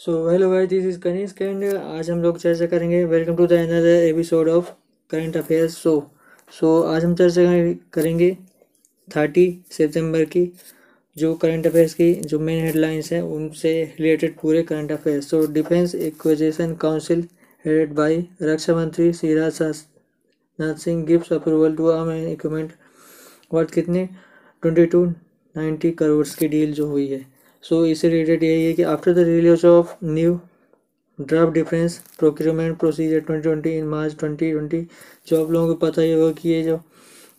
So 0.00 0.12
hello 0.28 0.50
guys 0.50 0.68
this 0.68 0.84
is 0.84 0.98
Kanishk 1.00 1.40
and 1.42 1.64
आज 1.74 2.10
हम 2.10 2.20
लोग 2.22 2.38
चर्चा 2.38 2.66
करेंगे 2.66 3.04
welcome 3.04 3.36
to 3.36 3.46
the 3.46 3.52
another 3.52 3.86
episode 3.86 4.48
of 4.48 4.70
current 5.10 5.36
affairs 5.36 5.76
show 5.76 5.92
so 6.52 6.80
आज 6.82 7.04
हम 7.04 7.14
चर्चा 7.14 7.42
करेंगे 7.92 8.30
थर्टी 9.16 9.44
सितंबर 9.70 10.24
की 10.24 10.52
जो 11.16 11.34
करंट 11.34 11.66
अफेयर्स 11.66 11.94
की 11.94 12.12
जो 12.14 12.38
मेन 12.38 12.64
हेडलाइंस 12.64 13.12
हैं, 13.12 13.20
उनसे 13.22 13.72
रिलेटेड 14.00 14.34
पूरे 14.38 14.62
current 14.62 14.92
affairs 14.92 15.30
so 15.30 15.44
defence 15.52 15.94
acquisition 15.94 16.74
council 16.74 17.24
headed 17.64 17.94
by 17.94 18.24
रक्षा 18.42 18.74
मंत्री 18.76 19.12
Shri 19.12 19.34
Rajnath 19.34 20.74
Singh 20.74 21.04
gift 21.04 21.32
approval 21.32 21.76
to 21.76 21.88
arm 21.88 22.10
and 22.10 22.28
equipment 22.28 22.72
worth 23.54 23.70
कितने? 23.70 24.08
ट्वेंटी 24.62 24.86
टू 24.86 25.04
नाइन्टी 25.04 25.90
करोड़ 25.90 26.26
की 26.38 26.48
डील 26.48 26.72
जो 26.72 26.86
हुई 26.86 27.08
है। 27.08 27.35
सो 27.68 27.84
इससे 27.86 28.08
रिलेटेड 28.08 28.42
यही 28.42 28.64
है 28.64 28.72
कि 28.72 28.82
after 28.84 29.12
the 29.14 29.18
release 29.26 29.66
of 29.66 29.94
new 30.04 30.38
draft 31.18 31.52
difference 31.54 31.98
procurement 32.18 32.78
procedure 32.78 33.20
2020 33.30 33.66
in 33.68 33.86
March 33.88 34.14
2020 34.22 34.84
जो 35.28 35.42
आप 35.44 35.50
लोगों 35.50 35.68
को 35.68 35.86
पता 35.86 36.02
ही 36.02 36.12
होगा 36.12 36.32
कि 36.32 36.48
ये 36.48 36.62
जो 36.62 36.76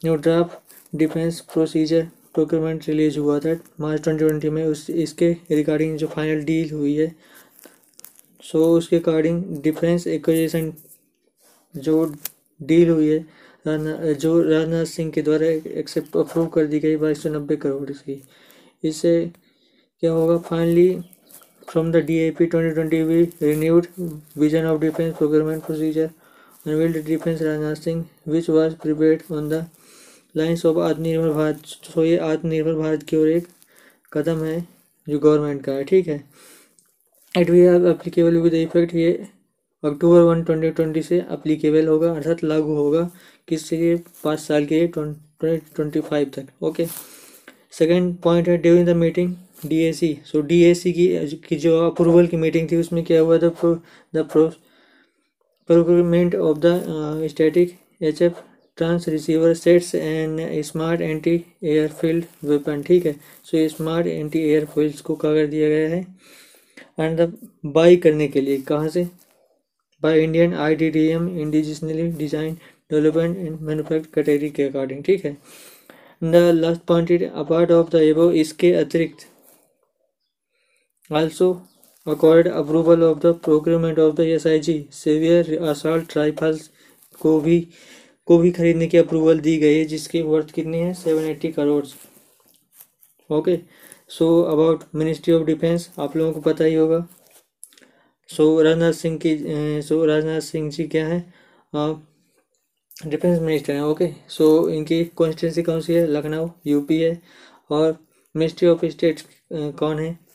new 0.05 0.15
draft 0.17 0.97
defence 0.97 1.39
procedure 1.53 2.07
procurement 2.33 2.87
release 2.89 3.19
हुआ 3.19 3.39
था 3.39 3.55
मार्च 3.79 4.07
2020 4.07 4.49
में 4.49 4.63
उस 4.65 4.89
इसके 4.89 5.31
रिगार्डिंग 5.51 5.97
जो 5.97 6.07
फाइनल 6.07 6.43
डील 6.45 6.71
हुई 6.71 6.95
है। 6.95 7.07
सो 8.43 8.57
so, 8.59 8.77
उसके 8.77 8.95
अकॉर्डिंग 8.95 9.43
डिफेंस 9.63 10.07
एक्विजिशन 10.07 10.71
जो 11.75 12.03
डील 12.59 12.89
हुई 12.89 13.09
है 13.09 14.13
जो 14.15 14.39
राजनाथ 14.41 14.85
सिंह 14.85 15.11
के 15.11 15.21
द्वारा 15.21 15.47
एक्सेप्ट 15.79 16.15
अप्रूव 16.17 16.47
कर 16.53 16.65
दी 16.67 16.79
गई 16.79 16.95
बाईस 16.97 17.23
सौ 17.23 17.29
नब्बे 17.29 17.55
करोड़ 17.55 17.91
की। 17.91 18.21
इससे 18.83 19.13
क्या 20.03 20.11
होगा? 20.11 20.37
Finally 20.37 20.89
from 21.69 21.91
the 21.91 21.97
D 22.07 22.17
A 22.17 22.29
P 22.37 22.45
twenty 22.45 22.73
twenty 22.73 23.01
we 23.03 23.23
renewed 23.41 23.85
vision 24.37 24.65
of 24.65 24.79
defence 24.81 25.13
procurement 25.17 25.63
procedure 25.65 26.09
unveiled 26.65 27.05
defence 27.05 27.41
Rajnath 27.41 27.75
Singh 27.75 28.03
which 28.27 28.49
was 28.49 28.73
prepare 28.83 29.23
on 29.35 29.49
the 29.49 29.65
lines 30.35 30.65
of 30.65 30.77
Atmanirbhar 30.79 31.33
Bharat 31.33 31.65
so 31.65 32.03
ये 32.03 32.17
आत्मनिर्भर 32.17 32.73
भारत 32.81 33.03
की 33.09 33.17
ओर 33.17 33.27
एक 33.29 33.47
कदम 34.13 34.43
है, 34.43 34.59
जो 35.07 35.19
गवर्नमेंट 35.19 35.63
का 35.63 35.71
है, 35.71 35.83
ठीक 35.83 36.07
है? 36.07 36.23
It 37.35 37.49
we 37.49 37.59
have 37.59 37.89
applicable 37.89 38.37
with 38.41 38.53
effect 38.53 38.93
ये 38.95 39.11
अक्टूबर 39.83 40.21
वन 40.21 40.43
ट्वेंटी 40.43 40.69
ट्वेंटी 40.71 41.01
से 41.01 41.19
अप्लीकेबल 41.29 41.87
होगा, 41.87 42.11
अर्थात 42.13 42.43
लागू 42.43 42.75
होगा 42.75 43.09
लिए 43.51 43.95
पाँच 44.23 44.39
साल 44.39 44.65
के 44.65 44.85
ट्वेंटी 44.87 45.57
ट्वेंटी 45.75 45.99
फाइव 46.01 46.31
तक 46.35 46.63
ओके 46.63 46.85
सेकेंड 47.79 48.15
पॉइंट 48.23 48.47
है 48.49 48.57
during 48.57 48.87
the 48.87 48.95
meeting 48.95 49.35
DAC 49.65 50.17
so 50.25 50.41
DAC 50.41 50.91
की 50.93 51.07
की 51.47 51.55
जो 51.57 51.79
अप्रूवल 51.85 52.27
की 52.27 52.37
मीटिंग 52.37 52.69
थी, 52.71 52.75
उसमें 52.77 53.03
क्या 53.05 53.21
हुआ 53.21 53.37
था? 53.37 53.49
The 54.13 54.27
procurement 55.69 56.35
of 56.35 56.57
the 56.65 57.27
static 57.29 57.77
H 58.01 58.21
F 58.21 58.33
trans 58.77 59.07
receiver 59.09 59.53
sets 59.55 59.93
and 59.95 60.39
smart 60.63 61.01
anti 61.01 61.33
air 61.63 61.87
field 61.91 62.25
weapon 62.45 62.81
ठीक 62.87 63.05
है? 63.05 63.15
सो 63.43 63.57
ये 63.57 63.67
स्मार्ट 63.69 64.07
एंटी 64.07 64.39
एयर 64.49 64.65
फ़ील्ड 64.65 64.99
को 65.01 65.15
कहा 65.15 65.33
कर 65.33 65.47
दिया 65.47 65.69
गया 65.69 65.89
है। 65.89 66.05
एंड 66.99 67.19
द 67.19 67.31
बाई 67.65 67.95
करने 67.97 68.27
के 68.27 68.41
लिए, 68.41 68.57
कहाँ 68.61 68.89
से? 68.89 69.07
By 70.03 70.19
Indian 70.23 70.53
I 70.55 70.75
D 70.75 70.89
D 70.89 71.05
M 71.09 71.27
indigenously 71.39 72.07
design 72.17 72.53
development 72.91 73.37
and 73.37 73.59
manufacture 73.61 74.09
category 74.15 74.49
के 74.49 74.63
अकॉर्डिंग 74.63 75.03
ठीक 75.03 75.25
है? 75.25 75.35
The 76.21 76.35
last 76.55 76.81
point 76.87 77.23
apart 77.23 77.71
of 77.71 77.89
the 77.91 78.01
above 78.03 78.31
इसके 78.43 78.71
अतिरिक्त। 78.75 79.25
Also 81.09 81.61
acquired 82.05 82.47
approval 82.47 83.03
of 83.03 83.21
the 83.21 83.33
procurement 83.33 83.97
of 83.97 84.15
the 84.15 84.25
SIG 84.33 84.87
severe 84.91 85.43
assault 85.71 86.15
rifles 86.17 86.69
को 87.21 87.39
भी 87.41 87.59
को 88.27 88.37
भी 88.37 88.51
खरीदने 88.51 88.87
की 88.87 88.97
अप्रूवल 88.97 89.39
दी 89.39 89.55
गई 89.57 89.77
है 89.77 89.85
जिसकी 89.85 90.21
वर्थ 90.21 90.51
कितनी 90.51 90.79
है? 90.79 90.93
Seven 90.93 91.23
eighty 91.29 91.51
crore 91.51 91.85
okay 93.29 93.57
so 94.09 94.27
about 94.41 94.83
ministry 94.95 95.33
of 95.33 95.43
defence 95.45 95.89
आप 95.99 96.17
लोगों 96.17 96.33
को 96.33 96.41
पता 96.41 96.63
ही 96.63 96.73
होगा। 96.75 96.99
सो 98.29 98.43
so, 98.57 98.63
राजनाथ 98.65 98.93
सिंह 98.93 99.17
की 99.25 99.37
सो 99.81 100.01
so, 100.01 100.07
राजनाथ 100.07 100.41
सिंह 100.41 100.69
जी 100.71 100.87
क्या 100.87 101.07
है? 101.07 101.19
डिफेंस 103.07 103.39
मिनिस्टर 103.39 103.73
हैं 103.73 103.81
ओके 103.81 104.07
सो 104.29 104.47
इनकी 104.69 105.03
कॉन्स्टिट्यूंसी 105.05 105.63
कौन 105.63 105.81
सी 105.81 105.93
है? 105.93 106.05
लखनऊ 106.07 106.47
यूपी 106.67 107.01
है 107.01 107.21
और 107.71 107.97
मिनिस्ट्री 108.35 108.67
ऑफ़ 108.69 108.85
स्टेट 108.85 109.21
कौन 109.53 109.99
है? 109.99 110.26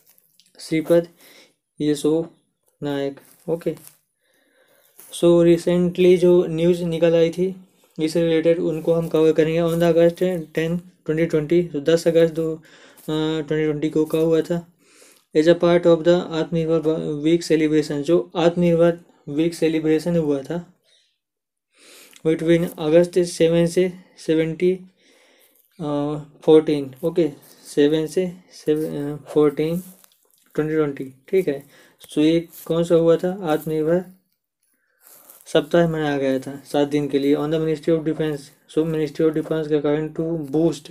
Shripad 0.62 1.08
Yesso 1.80 2.14
Naik. 2.80 3.20
Okay 3.50 3.74
so 5.12 5.42
recently 5.42 6.16
जो 6.16 6.32
न्यूज़ 6.48 6.82
निकल 6.84 7.14
आई 7.14 7.30
थी, 7.30 7.54
इससे 7.98 8.22
रिलेटेड 8.22 8.58
उनको 8.60 8.94
हम 8.94 9.08
कवर 9.08 9.32
करेंगे। 9.32 9.60
On 9.60 9.78
the 9.80 9.82
August 9.84 10.22
ten 10.54 10.76
twenty 11.06 11.26
twenty 11.26 11.62
दस 11.86 12.06
अगस्त 12.08 12.34
दो 12.34 12.54
ट्वेंटी 13.06 13.64
ट्वेंटी 13.64 13.90
को 13.90 14.04
कहा 14.04 14.22
हुआ 14.22 14.40
था। 14.42 14.66
As 15.34 15.48
a 15.48 15.54
part 15.60 15.86
of 15.86 16.02
the 16.02 16.08
Atmanirbhar 16.08 17.00
week 17.22 17.42
celebration 17.42 18.02
जो 18.02 18.18
आत्मनिर्भर 18.36 18.98
वीक 19.30 19.54
सेलिब्रेशन 19.54 20.16
हुआ 20.16 20.42
था। 20.42 20.58
बिटवीन 22.24 22.64
अगस्त 22.66 23.18
सेवन 23.28 23.66
से 23.66 23.92
सेवेंटी 24.26 24.74
फोर्टीन 26.44 26.94
ओके 27.04 27.28
सेवन 27.66 28.06
से 28.06 28.26
सेवन 28.54 29.16
फोर्टीन 29.28 29.82
ट्वेंटी 30.54 30.74
ट्वेंटी, 30.74 31.04
ठीक 31.28 31.48
है? 31.48 31.62
सो 32.00 32.20
ये 32.20 32.40
कौन 32.66 32.84
सा 32.84 32.94
हुआ 32.94 33.16
था? 33.16 33.36
आत्मनिर्भर 33.52 34.04
सप्ताह 35.46 35.88
मनाया 35.88 36.16
गया 36.18 36.38
था, 36.38 36.56
सात 36.64 36.88
दिन 36.88 37.08
के 37.08 37.18
लिए। 37.18 37.34
On 37.34 37.50
the 37.50 37.54
ministry 37.60 37.94
of 37.94 38.04
defence 38.04 38.50
so 38.70 38.84
ministry 38.84 39.26
of 39.26 39.34
defence 39.34 39.68
के 39.68 39.74
अकॉर्डिंग 39.76 40.14
टू 40.14 40.24
बूस्ट 40.50 40.90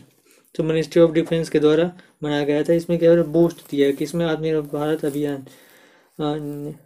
तो 0.56 0.64
मिनिस्ट्री 0.64 1.02
ऑफ़ 1.02 1.12
डिफेंस 1.12 1.50
के 1.50 1.60
द्वारा 1.60 1.92
मनाया 2.24 2.44
गया 2.46 2.64
था। 2.64 2.74
इसमें 2.74 2.98
क्या 3.00 3.14
बूस्ट 3.24 3.60
दिया 3.72 3.88
है। 3.88 3.94
किसमें? 3.94 4.26
आत्मनिर्भर 4.26 4.78
भारत 4.78 5.06
अभियान। 5.06 5.46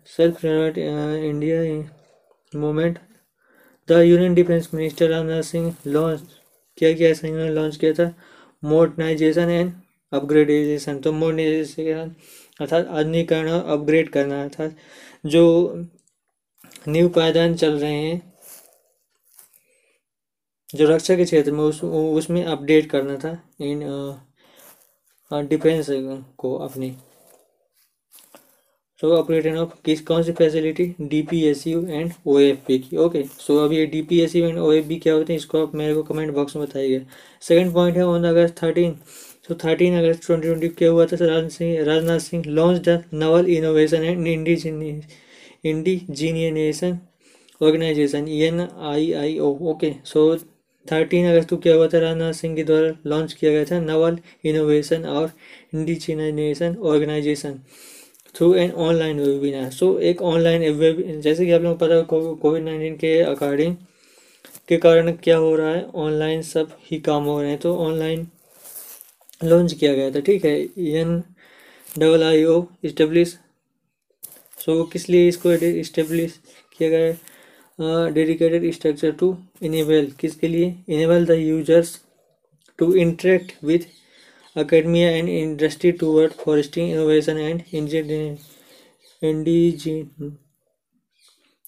Self 0.07 0.45
India 0.45 1.61
movement 2.53 2.99
the 3.89 3.91
union 4.01 4.33
defence 4.35 4.69
minister 4.73 5.09
Rajnath 5.09 5.41
Singh 5.43 5.75
launch 5.87 6.21
क्या 6.77 6.91
किया 6.93 7.09
इन्होंने 7.09 7.49
लॉन्च 7.53 7.75
किया 7.77 7.93
था। 7.93 8.13
मॉडर्नाइजेशन 8.63 9.49
एंड 9.49 9.71
अपग्रेडाइजेशन 10.11 10.99
तो 10.99 11.11
मॉडर्नाइजेशन 11.13 12.15
अर्थात 12.59 12.87
आधुनिकरण 12.87 13.49
अपग्रेड 13.49 14.09
करना, 14.09 14.43
अर्थात 14.43 14.75
जो 15.25 15.43
न्यू 16.87 17.09
पायदान 17.09 17.55
चल 17.55 17.77
रहे 17.79 17.93
हैं, 17.93 18.21
जो 20.69 20.87
रक्षा 20.89 21.15
के 21.15 21.25
क्षेत्र 21.25 21.51
में 21.51 21.63
उस, 21.63 21.83
उसमें 21.83 22.43
अपडेट 22.43 22.89
करना 22.89 23.17
था 23.17 23.37
इन 23.61 23.83
डिफेंस 25.49 25.87
को 26.37 26.55
अपनी। 26.59 26.95
सो 29.01 29.11
ऑपरेटिंग 29.15 29.57
ऑफ़ 29.57 29.69
किस, 29.85 30.01
कौन 30.01 30.23
सी 30.23 30.31
facility 30.31 30.85
D 31.01 31.21
P 31.29 31.41
S 31.45 31.65
U 31.67 31.85
and 31.87 32.11
O 32.27 32.37
F 32.39 32.67
की। 32.67 32.97
ओके 32.97 33.23
सो 33.23 33.57
अब 33.65 33.73
ये 33.73 33.85
D 33.85 34.01
P 34.01 34.19
S 34.21 34.35
U 34.35 34.45
and 34.47 34.57
O 34.57 34.71
F 34.73 34.85
B 34.87 34.95
क्या 34.99 35.13
होते 35.13 35.33
हैं, 35.33 35.37
इसको 35.39 35.65
आप 35.65 35.75
मेरे 35.75 35.93
को 35.93 36.03
कमेंट 36.03 36.33
बॉक्स 36.33 36.55
में 36.55 36.65
बताइएगा। 36.65 37.05
सेकंड 37.43 37.73
पॉइंट 37.73 37.97
है 37.97 38.05
ऑन 38.05 38.23
अगस्त 38.25 38.61
थर्टीन 38.63 38.97
तो 39.49 39.55
थर्टीन 39.55 39.97
अगस्त 39.97 40.25
ट्वेंटी 40.25 40.47
ट्वेंटी 40.47 40.67
क्या 40.77 40.89
हुआ 40.89 41.05
था? 41.05 41.15
Rajnath 41.21 41.49
Singh 41.49 41.83
Rajnath 41.85 42.19
Singh 42.19 42.43
launch 42.47 42.81
the 42.87 43.03
naval 43.13 43.45
innovation 43.49 44.03
and 44.03 44.27
indigenisation 45.65 46.97
organisation 47.61 48.27
N 48.27 48.59
I 48.61 49.11
I 49.13 49.37
O 49.39 49.49
okay 49.71 49.91
so 50.05 50.35
thirteen 50.87 51.27
August 51.27 51.49
को 51.49 51.57
क्या 51.57 51.75
हुआ 51.75 51.87
था? 51.87 51.99
राजनाथ 51.99 52.33
सिंह 52.33 52.55
के 52.55 52.63
द्वारा 52.63 52.91
लॉन्च 53.05 53.33
किया 53.33 53.51
गया 53.51 53.65
था 53.65 53.79
नवल 53.81 54.17
इनोवेशन 54.45 55.05
और 55.05 55.31
indigenisation 55.73 56.75
organisation 56.83 57.59
through 58.35 58.53
N 58.53 58.71
online 58.71 59.19
webinar 59.19 59.69
so 59.71 59.97
एक 60.09 60.21
ऑनलाइन 60.21 60.61
वेब 60.75 61.01
जैसे 61.21 61.45
कि 61.45 61.51
आप 61.51 61.61
लोगों 61.61 61.75
को 61.75 61.85
पता 61.85 61.95
है 61.95 62.35
कोविड 62.41 62.63
नाइन्टीन 62.63 62.95
के 62.97 63.19
अकॉर्डिंग 63.21 63.75
के 64.67 64.77
कारण 64.77 65.11
क्या 65.23 65.37
हो 65.37 65.55
रहा 65.55 65.69
है? 65.69 65.85
ऑनलाइन 65.95 66.41
सब 66.43 66.69
ही 66.91 66.99
काम 66.99 67.23
हो 67.23 67.41
रहे 67.41 67.49
हैं। 67.49 67.59
तो 67.59 67.75
ऑनलाइन 67.77 68.27
लॉन्च 69.43 69.73
किया 69.73 69.93
गया 69.93 70.11
था, 70.11 70.19
ठीक 70.19 70.45
है? 70.45 70.59
N 70.99 71.19
double 71.99 72.23
I 72.23 72.43
O 72.43 72.63
establish 72.83 73.37
so, 74.65 74.83
किस 74.83 75.09
लिए 75.09 75.27
इसको 75.27 75.53
इस्टेब्लिश 75.53 76.39
किया 76.77 76.89
गया 76.89 78.09
डेडिकेटेड 78.13 78.71
स्ट्रक्चर 78.73 79.11
टू 79.19 79.35
इनेबल। 79.63 80.11
किसके 80.19 80.47
लिए? 80.47 80.75
Enable 80.89 81.25
the 81.25 81.31
users 81.31 81.99
to 82.79 82.93
interact 82.95 83.63
with 83.63 83.93
academia 84.55 85.07
and 85.15 85.29
industry 85.29 85.91
toward 85.93 86.37
fostering 86.43 86.91
innovation 86.91 87.37
and 87.37 87.65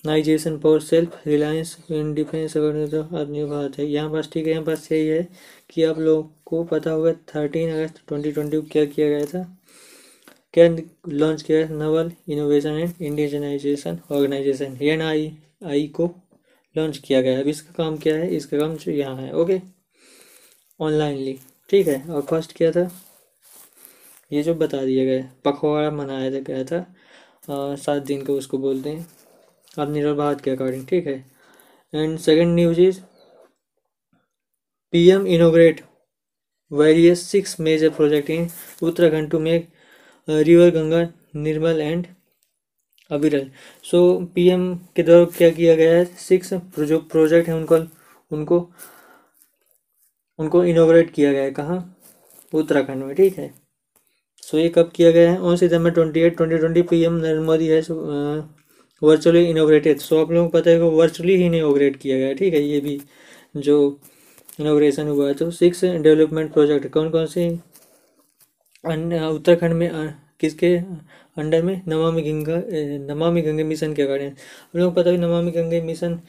indigenization 0.03 0.61
for 0.61 0.79
self, 0.79 1.15
reliance 1.25 1.77
in 1.89 2.13
defense 2.15 2.55
आदमी 2.55 3.43
भारत 3.45 3.77
है। 3.79 3.85
यहाँ 3.85 4.09
पास 4.11 4.29
ठीक 4.33 4.45
है, 4.45 4.51
यहाँ 4.51 4.63
पास 4.65 4.91
यही 4.91 5.07
है 5.07 5.27
कि 5.69 5.83
आप 5.83 5.99
लोग 5.99 6.29
को 6.45 6.63
पता 6.63 6.91
होगा 6.91 7.11
थर्टीन 7.35 7.71
अगस्त 7.73 8.01
ट्वेंटी 8.07 8.31
ट्वेंटी 8.31 8.57
को 8.57 8.67
क्या 8.71 8.85
किया 8.85 9.07
गया 9.09 9.25
था। 9.25 9.43
क्या 10.53 10.67
लॉन्च 11.09 11.41
किया 11.41 11.59
है 11.59 11.73
naval 11.77 12.11
innovation 12.29 12.77
and 12.79 13.01
indigenisation 13.01 13.99
organisation 14.11 14.77
N 14.81 15.01
I 15.01 15.31
I 15.65 15.87
को 15.95 16.09
लॉन्च 16.75 16.97
किया 16.97 17.21
गया 17.21 17.39
अब 17.39 17.47
इसका 17.47 17.73
काम 17.77 17.97
क्या 17.97 18.15
है? 18.15 18.29
इसका 18.35 18.57
काम 18.59 18.77
यहाँ 18.89 19.15
है 19.17 19.33
ओके 19.33 19.59
ऑनलाइनली 20.79 21.37
ठीक 21.69 21.87
है? 21.87 22.01
और 22.09 22.21
फ़र्स्ट 22.21 22.55
क्या 22.57 22.71
था? 22.71 22.89
ये 24.31 24.43
जो 24.43 24.53
बता 24.55 24.83
दिया 24.85 25.05
गया 25.05 25.29
पखवाड़ा 25.45 25.91
मनाया 25.91 26.29
गया 26.39 26.63
था। 26.63 27.75
सात 27.77 28.03
दिन 28.03 28.25
को 28.25 28.33
उसको 28.37 28.57
बोलते 28.57 28.89
हैं। 28.89 29.16
आत्मनिर्भर 29.79 30.13
भारत 30.17 30.41
के 30.41 30.51
अकॉर्डिंग 30.51 30.85
ठीक 30.87 31.07
है? 31.07 31.13
And 31.93 32.17
second 32.19 32.55
news 32.55 32.79
is 32.81 32.99
PM 34.93 35.25
inaugurate 35.27 35.81
various 36.71 37.21
six 37.31 37.59
major 37.59 37.89
project 37.89 38.29
in 38.29 38.47
Uttarakhand 38.83 39.29
to 39.31 39.39
make 39.39 39.67
river 40.27 40.69
Ganga 40.71 41.01
nirmal 41.35 41.81
and 41.81 42.07
aviral 43.11 43.49
so 43.91 43.99
PM 44.35 44.73
के 44.95 45.03
द्वारा 45.03 45.25
क्या 45.37 45.49
किया 45.49 45.75
गया 45.75 45.91
है? 45.97 46.05
सिक्स 46.05 46.53
जो 46.89 46.99
प्रोजेक्ट 47.11 47.47
है 47.49 47.55
उनको 47.55 47.77
उनको 48.31 48.59
उनको 50.39 50.63
इनोग्रेट 50.65 51.13
किया 51.13 51.31
गया 51.31 51.43
है 51.43 51.51
कहाँ? 51.51 51.77
उत्तराखंड 52.53 53.03
में 53.03 53.15
ठीक 53.15 53.37
है? 53.37 53.47
सो 54.43 54.57
so, 54.57 54.63
ये 54.63 54.69
कब 54.75 54.91
किया 54.95 55.11
गया 55.11 55.31
है? 55.31 55.39
On 55.41 55.55
September 55.57 55.91
twenty 55.91 56.19
eight 56.19 56.37
twenty 56.37 56.57
twenty 56.57 56.81
P 56.91 57.03
M 57.03 57.13
Narendra 57.15 57.43
Modi 57.45 57.67
है 57.67 57.81
वर्चुअली 59.01 59.43
इनोग्रेटेड 59.45 59.99
सो 59.99 60.21
आप 60.21 60.31
लोगों 60.31 60.47
को 60.49 60.57
पता 60.57 60.69
है 60.71 60.77
कि 60.77 60.83
वर्चुअली 60.97 61.35
ही 61.37 61.45
इनोग्रेट 61.45 61.95
किया 61.97 62.17
गया 62.17 62.33
ठीक 62.33 62.53
है? 62.53 62.61
ये 62.61 62.79
भी 62.81 62.99
जो 63.57 63.75
इनोग्रेशन 64.59 65.07
हुआ 65.07 65.31
तो 65.33 65.49
सिक्स 65.51 65.83
डेवलपमेंट 65.85 66.51
प्रोजेक्ट 66.53 66.87
कौन 66.93 67.09
कौन 67.11 67.25
से 67.27 67.49
उत्तराखंड 68.83 69.73
में 69.73 69.89
किसके 70.39 70.75
अंडर 71.37 71.61
में? 71.63 71.81
नमामि 71.87 72.21
गंगा 72.21 72.61
नमामि 73.13 73.41
गंगे 73.41 73.63
मिशन 73.63 73.93
के 73.93 74.01
अकॉर्डिंग 74.01 74.31
हम 74.31 74.79
लोग 74.79 74.93
पता 74.95 75.09
है 75.09 75.17
नमामि 75.17 75.51
गंगे 75.51 75.81
मिशन 75.81 76.19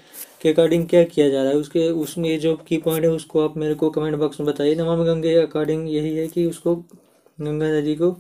के 0.42 0.52
अकॉर्डिंग 0.52 0.86
क्या 0.88 1.02
किया 1.04 1.28
जा 1.30 1.42
रहा 1.42 1.52
है? 1.52 1.58
उसके, 1.58 1.88
उसमें 1.90 2.38
जो 2.40 2.54
की 2.68 2.76
पॉइंट 2.78 3.04
है, 3.04 3.10
उसको 3.10 3.44
आप 3.48 3.56
मेरे 3.56 3.74
को 3.74 3.90
कमेंट 3.90 4.16
बॉक्स 4.16 4.40
में 4.40 4.48
बताइए। 4.48 4.74
नमामि 4.74 5.04
गंगे 5.06 5.34
अकॉर्डिंग 5.42 5.88
यही 5.90 6.16
है 6.16 6.26
कि 6.28 6.46
उसको 6.46 6.74
गंगा 7.38 7.66
नदी 7.78 7.94
को 7.96 8.16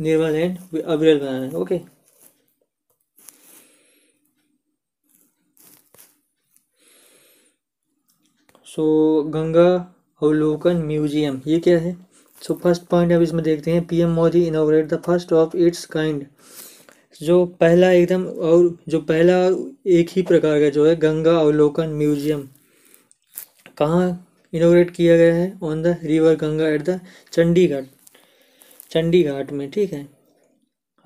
निर्मल 0.00 0.36
एंड 0.36 0.82
अविरल 0.82 1.18
बनाना 1.20 1.44
है 1.44 1.52
ओके 1.56 1.80
सो 8.72 8.84
गंगा 9.32 9.70
अवलोकन 10.22 10.76
म्यूज़ियम 10.86 11.40
ये 11.46 11.58
क्या 11.58 11.78
है? 11.78 11.96
सो 12.42 12.54
फ़र्स्ट 12.62 12.82
पॉइंट 12.90 13.12
अब 13.12 13.22
इसमें 13.22 13.42
देखते 13.44 13.70
हैं 13.70 13.84
PM 13.86 14.10
Modi 14.10 14.44
inaugurate 14.46 14.86
the 14.88 15.00
first 15.06 15.32
of 15.32 15.56
its 15.56 15.84
kind 15.86 16.24
जो 17.20 17.44
पहला 17.60 17.90
एकदम 17.92 18.24
और 18.26 18.78
जो 18.88 19.00
पहला 19.10 19.36
एक 19.96 20.10
ही 20.10 20.22
प्रकार 20.22 20.58
का 20.60 20.70
जो 20.70 20.86
है 20.86 20.96
गंगा 20.96 21.36
अवलोकन 21.40 21.90
म्यूज़ियम 21.98 22.48
कहाँ 23.78 24.08
इनोग्रेट 24.52 24.90
किया 24.90 25.16
गया 25.16 25.34
है? 25.34 25.52
On 25.62 25.82
the 25.82 25.96
river 26.04 26.34
Ganga 26.36 26.68
at 26.68 26.82
the 26.82 27.00
Chandigarh 27.32 27.84
Chandighat 28.90 29.52
में, 29.52 29.70
ठीक 29.70 29.92
है? 29.92 30.06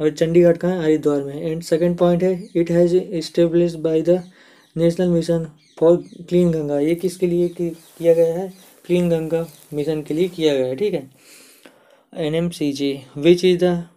और 0.00 0.10
चंडीगढ़ 0.10 0.56
कहाँ? 0.56 0.82
हरिद्वार 0.82 1.22
में। 1.24 1.42
एंड 1.42 1.62
सेकंड 1.62 1.98
पॉइंट 1.98 2.22
है 2.22 2.48
it 2.56 2.70
has 2.70 2.96
establish 2.96 3.74
by 3.84 4.02
the 4.02 4.22
national 4.76 5.08
mission 5.08 5.46
for 5.78 5.96
clean 6.28 6.50
Ganga, 6.50 6.78
ये 6.80 6.94
किसके 6.94 7.26
लिए 7.26 7.48
किया 7.58 8.14
गया 8.14 8.34
है? 8.34 8.52
क्लीन 8.86 9.08
गंगा 9.10 9.46
मिशन 9.74 10.02
के 10.02 10.14
लिए 10.14 10.28
किया 10.28 10.54
गया 10.54 10.66
है, 10.66 10.76
ठीक 10.76 10.94
है? 10.94 11.10
N 12.12 12.34
M 12.34 12.48
C 12.50 12.72
G 12.72 12.98
which 13.18 13.44
is 13.44 13.64
the 13.64 13.88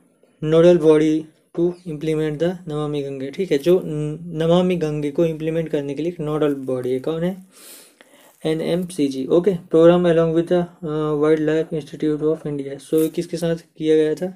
nodal 0.41 0.77
body 0.77 1.25
to 1.55 1.73
implement 1.87 2.37
the 2.39 2.57
Namami 2.67 3.01
Gange 3.03 3.29
ठीक 3.31 3.51
है? 3.51 3.57
जो 3.57 3.81
नमामि 3.83 4.75
गंगे 4.77 5.11
को 5.11 5.25
इम्प्लीमेंट 5.25 5.69
करने 5.69 5.93
के 5.93 6.03
लिए 6.03 6.15
नोडल 6.19 6.55
बॉडी 6.67 6.91
है, 6.93 6.99
कौन 6.99 7.23
है? 7.23 7.35
N 8.43 8.61
M 8.61 8.85
C 8.87 9.07
G 9.07 9.25
okay 9.27 9.51
program 9.71 10.07
along 10.09 10.35
with 10.35 10.53
the 10.53 10.65
wild 11.21 11.41
life 11.45 11.73
institute 11.73 12.21
of 12.23 12.47
India 12.47 12.77
so 12.79 13.07
किसके 13.15 13.37
साथ 13.37 13.55
किया 13.77 13.95
गया 13.95 14.13
था? 14.15 14.27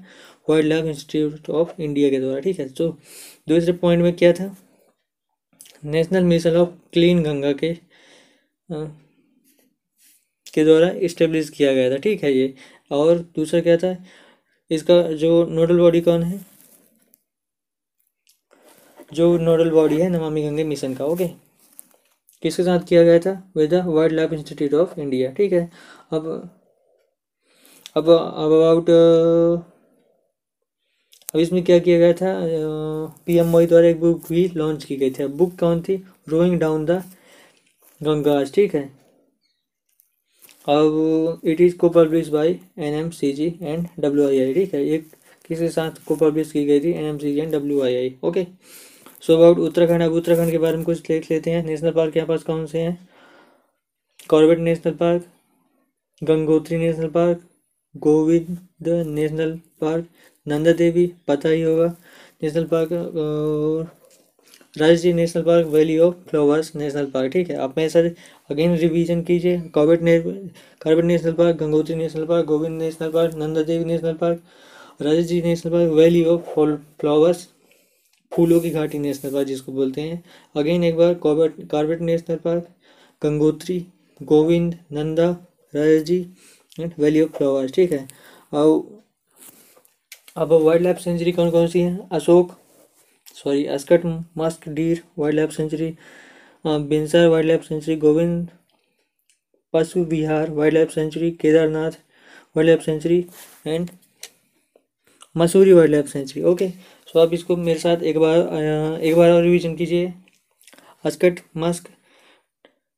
Wild 0.50 0.68
life 0.70 0.86
institute 0.86 1.50
of 1.50 1.82
India 1.82 2.10
के 2.10 2.20
द्वारा, 2.20 2.40
ठीक 2.40 2.60
है? 2.60 2.68
सो 2.70 2.90
दूसरे 3.50 3.74
पॉइंट 3.74 4.04
में 4.04 4.14
क्या 4.16 4.34
था? 4.34 4.56
National 5.84 6.24
mission 6.24 6.56
of 6.58 6.70
clean 6.94 7.24
Ganga 7.24 7.52
के 7.54 7.74
के 10.54 10.64
द्वारा 10.66 10.90
इस्टेब्लिश 11.06 11.50
किया 11.50 11.74
गया 11.74 11.90
था, 11.92 11.98
ठीक 11.98 12.24
है 12.24 12.32
ये। 12.34 12.54
और 12.92 13.18
दूसरा 13.36 13.62
क्या 13.62 13.78
था? 13.78 13.96
इसका 14.72 15.02
जो 15.14 15.46
नोडल 15.50 15.80
बॉडी 15.80 16.02
कौन 16.02 16.24
है? 16.24 16.40
जो 19.14 19.38
नोडल 19.38 19.70
बॉडी 19.72 19.98
है, 20.00 20.10
नमामि 20.10 20.44
गंगे 20.44 20.64
मिशन 20.64 20.94
का, 20.96 21.06
ओके। 21.06 21.28
किसके 22.44 22.64
साथ 22.64 22.86
किया 22.88 23.04
गया 23.04 23.20
था? 23.20 23.32
With 23.58 23.74
the 23.74 23.84
wild 23.88 24.16
life 24.16 24.34
institute 24.34 24.74
of 24.82 25.00
India 25.00 25.32
ठीक 25.34 25.54
है। 25.54 25.70
अब 26.12 26.28
अब 27.96 28.10
अब 28.10 28.52
अबाउट 28.54 28.90
अब 31.34 31.40
इसमें 31.40 31.64
क्या 31.64 31.78
किया 31.80 31.98
गया 32.00 32.14
था? 32.14 32.34
पीएम 33.26 33.48
मोदी 33.48 33.66
द्वारा 33.68 33.88
एक 33.88 34.00
बुक 34.00 34.28
भी 34.30 34.48
लॉन्च 34.56 34.84
की 34.86 34.96
गई 34.96 35.12
थी। 35.12 35.28
बुक 35.28 35.58
कौन 35.60 35.82
थी? 35.82 35.96
रोइंग 36.30 36.60
डाउन 36.60 36.86
द 36.86 37.04
गंगाज 38.02 38.54
ठीक 38.56 38.76
है? 38.76 38.84
अब 40.70 41.42
इट 41.44 41.62
इज़ 41.62 41.76
को 41.78 41.90
publish 41.90 42.28
by 42.30 42.60
N 42.78 42.94
M 42.94 43.10
C 43.12 43.32
G 43.34 43.48
and 43.62 43.88
W 44.00 44.28
I 44.28 44.40
I 44.40 44.54
ठीक 44.54 44.74
है? 44.74 44.84
ये 44.86 44.98
किसके 45.48 45.70
साथ 45.70 46.04
को 46.08 46.16
पब्लिश 46.16 46.52
की 46.52 46.66
गई 46.66 46.80
थी? 46.80 46.92
N 46.92 47.06
M 47.06 47.18
C 47.18 47.34
G 47.34 47.40
and 47.40 47.54
W 47.54 47.82
I 47.84 47.96
I 47.96 48.16
okay? 48.24 48.46
So 49.24 49.36
about 49.36 49.60
Uttarakhand, 49.60 50.02
अब 50.02 50.14
उत्तराखंड 50.14 50.52
के 50.52 50.58
बारे 50.58 50.78
में 50.78 50.86
कुछ 50.86 51.02
देख 51.08 51.30
लेते 51.32 51.52
हैं। 51.52 51.64
नेशनल 51.66 51.92
पार्क 51.92 52.18
यहाँ 52.18 52.28
पास 52.28 52.44
कौन 52.44 52.66
से 52.66 52.80
हैं? 52.80 53.08
Corbett 54.30 54.60
national 54.60 54.94
park 54.96 55.26
Gangotri 56.22 56.78
national 56.78 57.10
park 57.10 57.42
Govind 57.96 58.58
national 59.08 59.60
park 59.82 60.08
Nanda 60.48 60.72
Devi, 60.74 61.06
पता 61.28 61.50
ही 61.50 61.62
होगा, 61.62 61.86
नेशनल 62.44 62.64
पार्क, 62.66 62.92
और 62.92 63.92
Rajaji 64.76 65.14
national 65.14 65.44
park, 65.44 65.68
valley 65.68 65.98
of 66.00 66.16
flowers 66.30 66.76
national 66.76 67.06
park, 67.06 67.32
ठीक 67.34 67.50
है? 67.50 67.56
आप 67.58 67.74
मेरे 67.78 67.90
साथ 67.90 68.10
अगेन 68.52 68.76
रिवीजन 68.78 69.22
कीजिए। 69.22 69.60
कॉर्बेट 69.74 70.02
ने 70.02 70.20
Corbett 70.20 71.06
national 71.06 71.34
park, 71.34 71.56
Gangotri 71.58 71.96
national 71.96 72.26
park, 72.26 72.46
Govind 72.46 72.82
national 72.82 73.12
park, 73.12 73.36
Nanda 73.36 73.64
Devi 73.64 73.86
national 73.86 74.14
park 74.14 74.42
Rajaji 75.02 75.42
national 75.42 75.72
park, 75.72 75.92
valley 75.92 76.24
of 76.26 76.42
flowers, 77.00 77.48
फूलों 78.32 78.60
की 78.60 78.70
घाटी 78.70 79.00
नेशनल 79.00 79.32
पार्क 79.32 79.48
जिसको 79.48 79.72
बोलते 79.72 80.02
हैं। 80.02 80.24
अगेन 80.56 80.84
एक 80.84 80.96
बार 80.98 81.14
Corbett 81.16 81.68
Corbett 81.72 82.02
national 82.02 82.36
park, 82.38 82.68
Gangotri, 83.22 83.86
Govind, 84.22 84.76
Nanda 84.94 85.30
Rajaji 85.74 86.20
and 86.80 86.92
valley 87.00 87.22
of 87.22 87.32
flowers, 87.32 87.72
ठीक 87.74 87.92
है? 87.92 88.08
और 88.54 88.93
अब 90.36 90.52
वाइल्ड 90.54 90.84
लाइफ 90.84 90.98
सेंचुरी 90.98 91.32
कौन 91.32 91.50
कौन 91.52 91.68
सी 91.68 91.80
है? 91.80 92.08
Ashok 92.12 92.52
sorry 93.36 93.66
Askot, 93.66 94.06
musk, 94.38 94.68
deer 94.70 95.02
wild 95.20 95.38
life 95.38 95.52
sanctuary 95.52 95.90
Binsar 96.66 97.28
wild 97.28 97.48
life 97.48 97.64
sanctuary 97.64 97.96
Govind, 97.98 98.50
Pashu 99.74 100.04
Vihar 100.06 100.50
wild 100.52 100.78
life 100.78 100.92
sanctuary 100.92 101.30
Kedarnath 101.42 101.92
wild 102.56 102.70
life 102.70 102.82
sanctuary 102.86 103.26
and 103.68 103.90
Mussoorie 105.36 105.74
wild 105.74 105.92
life 105.92 106.08
sanctuary 106.08 106.44
okay 106.46 106.70
so 107.08 107.20
आप 107.20 107.34
इसको 107.34 107.56
मेरे 107.58 107.80
साथ 107.80 108.04
एक 108.04 108.18
बार 108.18 109.00
एक 109.02 109.16
बार 109.18 109.32
और 109.32 109.42
रिविजन 109.44 109.76
कीजिए। 109.76 110.14
Askot, 111.06 111.40
musk 111.58 111.90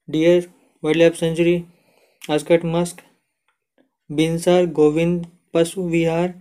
deer 0.08 0.50
wild 0.84 1.01
life 1.01 1.15
sanctuary 1.15 1.63
Askot, 2.30 2.65
musk 2.65 3.01
Binsar 4.10 4.65
Govind, 4.72 5.25
Pashu 5.54 5.88
Vihar 5.89 6.34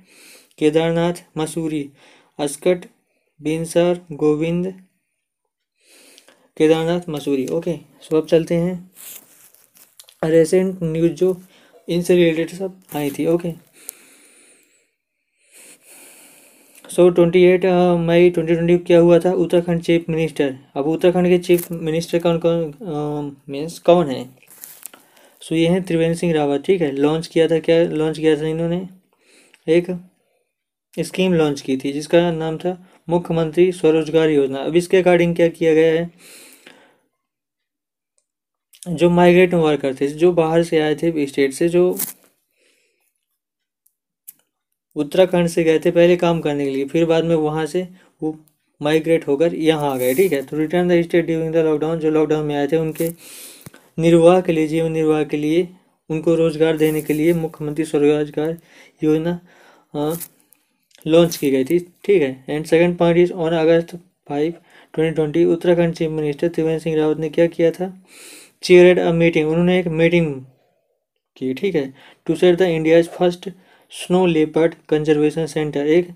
Kedarnath 0.58 1.23
Mussoorie 1.38 1.82
Askot 2.38 2.84
Binsar 3.40 4.00
Govind 4.12 4.66
Kedarnath 6.56 7.08
Mussoorie. 7.11 7.46
Okay 7.52 7.76
so 8.02 8.16
अब 8.16 8.26
चलते 8.26 8.54
हैं। 8.54 8.90
रेसेंट 10.25 10.82
न्यूज़ 10.82 11.12
जो 11.12 11.37
इनसे 11.88 12.16
रिलेटेड 12.16 12.50
सब 12.58 12.80
आई 12.96 13.11
थी 13.11 13.26
okay. 13.26 13.52
So 16.90 17.08
twenty 17.11 17.42
eight 17.44 17.64
May 18.00 18.30
twenty 18.30 18.54
twenty 18.54 18.76
क्या 18.78 18.99
हुआ 18.99 19.18
था? 19.18 19.32
उत्तराखंड 19.32 19.82
चीफ 19.82 20.08
मिनिस्टर 20.08 20.54
अब 20.76 20.87
उत्तराखंड 20.88 21.28
के 21.28 21.38
चीफ 21.38 21.70
मिनिस्टर 21.73 22.18
कौन 22.18 22.38
कौन 22.38 23.37
मीन्स 23.49 23.78
कौन 23.80 24.11
है? 24.11 24.25
सो 25.42 25.54
so, 25.54 25.61
ये 25.61 25.68
हैं 25.68 25.82
त्रिवेंद्र 25.82 26.16
सिंह 26.18 26.34
रावत 26.34 26.62
ठीक 26.66 26.80
है? 26.80 26.90
लॉन्च 26.92 27.26
किया 27.26 27.49
था 27.49 27.58
क्या? 27.61 27.82
लॉन्च 27.84 28.18
किया 28.18 28.37
था 28.37 28.46
इन्होंने। 28.49 28.88
एक 29.66 29.90
स्कीम 30.97 31.33
लॉन्च 31.35 31.61
की 31.61 31.77
थी, 31.77 31.93
जिसका 31.93 32.31
नाम 32.33 32.57
था 32.59 32.77
मुख्यमंत्री 33.09 33.71
स्वरोजगार 33.73 34.31
योजना। 34.31 34.59
अब 34.61 34.77
इसके 34.77 34.97
अकॉर्डिंग 34.97 35.35
क्या 35.37 35.49
किया 35.49 35.75
गया 35.75 35.93
है? 35.93 36.11
जो 38.89 39.09
माइग्रेट 39.11 39.55
वर्कर 39.55 39.95
थे, 39.95 40.07
जो 40.09 40.33
बाहर 40.33 40.63
से 40.63 40.79
आए 40.81 40.95
थे 40.95 41.27
स्टेट 41.27 41.53
से, 41.53 41.69
जो 41.69 41.97
उत्तराखंड 44.97 45.49
से 45.49 45.63
गए 45.65 45.79
थे 45.85 45.91
पहले 45.91 46.17
काम 46.17 46.41
करने 46.41 46.65
के 46.65 46.71
लिए, 46.71 46.85
फिर 46.85 47.05
बाद 47.07 47.25
में 47.25 47.35
वहाँ 47.37 47.65
से 47.67 47.87
वो 48.23 48.37
माइग्रेट 48.81 49.27
होकर 49.29 49.55
यहाँ 49.55 49.93
आ 49.93 49.97
गए, 49.97 50.15
ठीक 50.15 50.33
है? 50.33 50.43
तो 50.43 50.57
return 50.57 50.89
the 50.89 51.03
state 51.03 51.27
during 51.27 51.53
the 51.55 51.65
lockdown 51.67 51.99
जो 51.99 52.11
लॉकडाउन 52.11 52.47
में 52.47 52.55
आए 52.57 52.67
थे, 52.67 52.77
उनके 52.77 53.09
निर्वाह 53.99 54.41
के 54.41 54.53
लिए, 54.53 54.67
जीवन 54.67 54.93
निर्वाह 54.93 55.25
के 55.25 55.37
लिए 55.37 55.69
उनको 56.11 56.35
रोज़गार 56.35 56.77
देने 56.77 57.03
के 57.03 57.15
लिए 57.15 57.33
मुख्यमंत्री 57.35 57.85
स्वरोजगार 57.85 58.57
योजना 59.03 59.39
लॉन्च 61.04 61.37
की 61.37 61.50
गई 61.50 61.64
थी। 61.64 61.78
ठीक 62.04 62.23
है। 62.23 62.44
And 62.49 62.64
second 62.66 62.96
point 62.99 63.18
is 63.18 63.32
on 63.32 63.52
August 63.54 63.96
five 64.28 64.54
twenty 64.94 65.14
twenty 65.14 65.44
Uttarakhand 65.44 65.94
chief 65.94 66.11
minister 66.11 66.49
Trivendra 66.49 66.82
Singh 66.82 66.96
Rawat 66.96 67.18
ने 67.18 67.28
क्या 67.30 67.46
किया 67.49 67.70
था? 67.70 67.92
चेयरेड 68.62 68.99
अ 68.99 69.11
मीटिंग 69.12 69.49
उन्होंने 69.49 69.78
एक 69.78 69.87
मीटिंग 69.88 70.34
की, 71.37 71.52
ठीक 71.54 71.75
है। 71.75 71.92
To 72.26 72.34
set 72.34 72.58
the 72.58 72.62
India 72.62 73.02
first 73.11 73.49
snow 73.92 74.25
leopard 74.26 74.75
conservation 74.88 75.46
centre 75.46 75.87
एक 75.88 76.08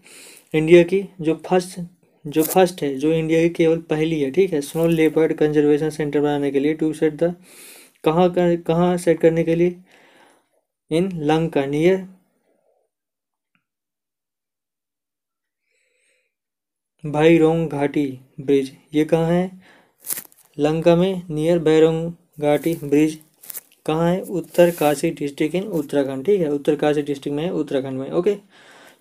इंडिया 0.54 0.82
की 0.84 1.02
जो 1.20 1.34
फ़र्स्ट 1.46 1.80
जो 2.24 2.42
फ़र्स्ट 2.42 2.82
है, 2.82 2.94
जो 2.96 3.12
इंडिया 3.12 3.40
की 3.42 3.48
केवल 3.50 3.78
पहली 3.90 4.20
है, 4.20 4.30
ठीक 4.30 4.52
है। 4.52 4.60
स्नो 4.60 4.86
लेपर्ड 4.88 5.32
कंजर्वेशन 5.36 5.90
सेंटर 5.90 6.20
बनाने 6.20 6.50
के 6.50 6.60
लिए 6.60 6.74
टू 6.74 6.92
सेट 6.92 7.14
द 7.14 7.34
कहाँ 8.04 8.28
कहाँ 8.58 8.96
सेट 8.98 9.20
करने 9.20 9.44
के 9.44 9.54
लिए? 9.54 9.74
इन 10.90 11.10
लंका 11.24 11.64
नियर 11.66 11.96
भाईरोंग 17.04 17.68
घाटी 17.70 18.06
ब्रिज। 18.40 18.70
ये 18.94 19.04
कहाँ 19.04 19.30
है? 19.30 19.50
लंका 20.58 20.94
में 20.96 21.22
नियर 21.30 21.58
बैरोंग 21.58 22.12
घाटी 22.40 22.74
ब्रिज। 22.84 23.18
कहाँ 23.86 24.10
है? 24.10 24.20
Uttarkashi 24.70 25.10
district 25.10 25.54
in 25.54 25.66
Uttarakhand. 25.68 26.24
ठीक 26.26 26.40
है 26.40 26.48
उत्तर 26.52 26.76
काशी 26.76 27.02
डिस्ट्रिक्ट 27.02 27.36
में 27.36 27.42
है, 27.44 27.50
उत्तराखंड 27.52 27.98
में। 27.98 28.10
ओके 28.10 28.36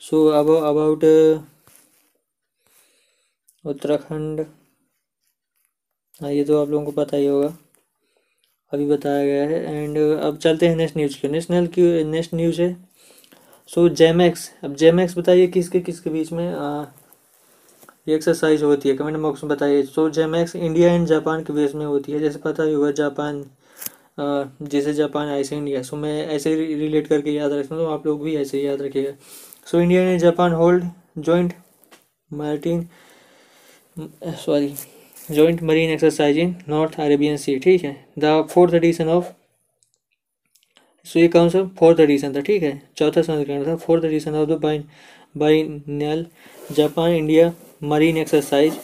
सो 0.01 0.25
अब 0.27 0.50
अबाउट 0.50 1.04
उत्तराखंड। 3.66 4.46
हाँ 6.22 6.32
ये 6.32 6.44
तो 6.44 6.62
आप 6.62 6.70
लोगों 6.70 6.86
को 6.86 6.92
पता 6.92 7.18
ही 7.18 7.25
होगा। 7.25 7.48
अभी 8.72 8.86
बताया 8.88 9.25
गया 9.25 9.44
है। 9.50 9.75
एंड 9.75 9.98
अब 9.98 10.38
चलते 10.38 10.68
हैं 10.68 10.75
नेक्स्ट 10.75 10.98
न्यूज़ 10.98 11.20
की। 11.22 11.27
नेशनल 11.27 11.68
की 11.68 12.04
नेक्स्ट 12.04 12.34
न्यूज़ 12.34 12.62
है। 12.62 12.75
सो 13.70 13.88
जेमैक्स 13.89 14.50
अब 14.63 14.75
जेमैक्स 14.75 15.18
बताइए 15.18 15.48
किसके 15.48 15.80
किसके 15.80 16.10
बीच 16.10 16.32
में 16.32 16.48
ये 18.08 18.16
एक्सरसाइज 18.16 18.64
होती 18.64 18.90
है। 18.90 18.96
कमेंट 18.96 19.18
बॉक्स 19.18 19.44
में 19.44 19.50
बताइए। 19.50 19.82
So 19.84 20.10
JIMEX 20.10 20.56
India 20.56 20.94
and 20.94 21.08
Japan 21.08 21.44
के 21.44 21.54
बेस 21.54 21.74
में 21.76 21.86
होती 21.86 22.12
है। 22.12 22.20
जैसे 22.20 22.40
पता 22.40 22.64
ही 22.64 22.74
होगा 22.74 22.92
जापान 23.00 23.44
जैसे 24.20 24.94
जापान 24.94 25.30
ऐसे 25.30 25.56
इंडिया 25.56 25.82
सो 25.84 25.96
मैं 25.96 26.28
ऐसे 26.28 26.56
रिलेट 26.56 27.08
करके 27.08 27.32
याद 27.32 27.52
रखता 27.54 27.76
हूँ। 27.76 27.84
तो 27.84 27.90
आप 27.94 28.06
लोग 28.08 28.24
भी 28.24 28.36
ऐसे 28.36 28.62
याद 28.62 28.82
रखिएगा। 28.82 29.12
So 29.68 29.80
India 29.82 30.02
and 30.02 30.20
Japan 30.20 30.52
hold 30.54 30.86
joint 31.18 31.54
Martin 32.32 32.88
sorry 34.46 34.74
joint 35.30 35.62
marine 35.64 35.90
exercise 35.92 36.38
in 36.38 36.56
north 36.70 37.00
Arabian 37.00 37.38
sea 37.38 37.58
ठीक 37.60 37.84
है? 37.84 37.96
The 38.20 38.46
fourth 38.52 38.74
edition 38.74 39.08
of 39.10 39.26
so 41.06 41.20
ये 41.20 41.28
कौन 41.28 41.50
सा? 41.50 41.64
फोर्थ 41.80 42.00
एडिशन 42.00 42.36
था। 42.36 42.42
ठीक 42.42 42.64
है? 42.64 42.82
चौथा 42.98 43.22
संस्करण 43.22 43.66
था। 43.66 43.76
Fourth 43.78 44.06
edition 44.06 44.36
of 44.36 44.50
the 44.50 44.60
bien 44.62 44.84
biennial 45.38 46.26
Japan 46.72 47.12
India 47.12 47.54
marine 47.82 48.18
exercise 48.18 48.80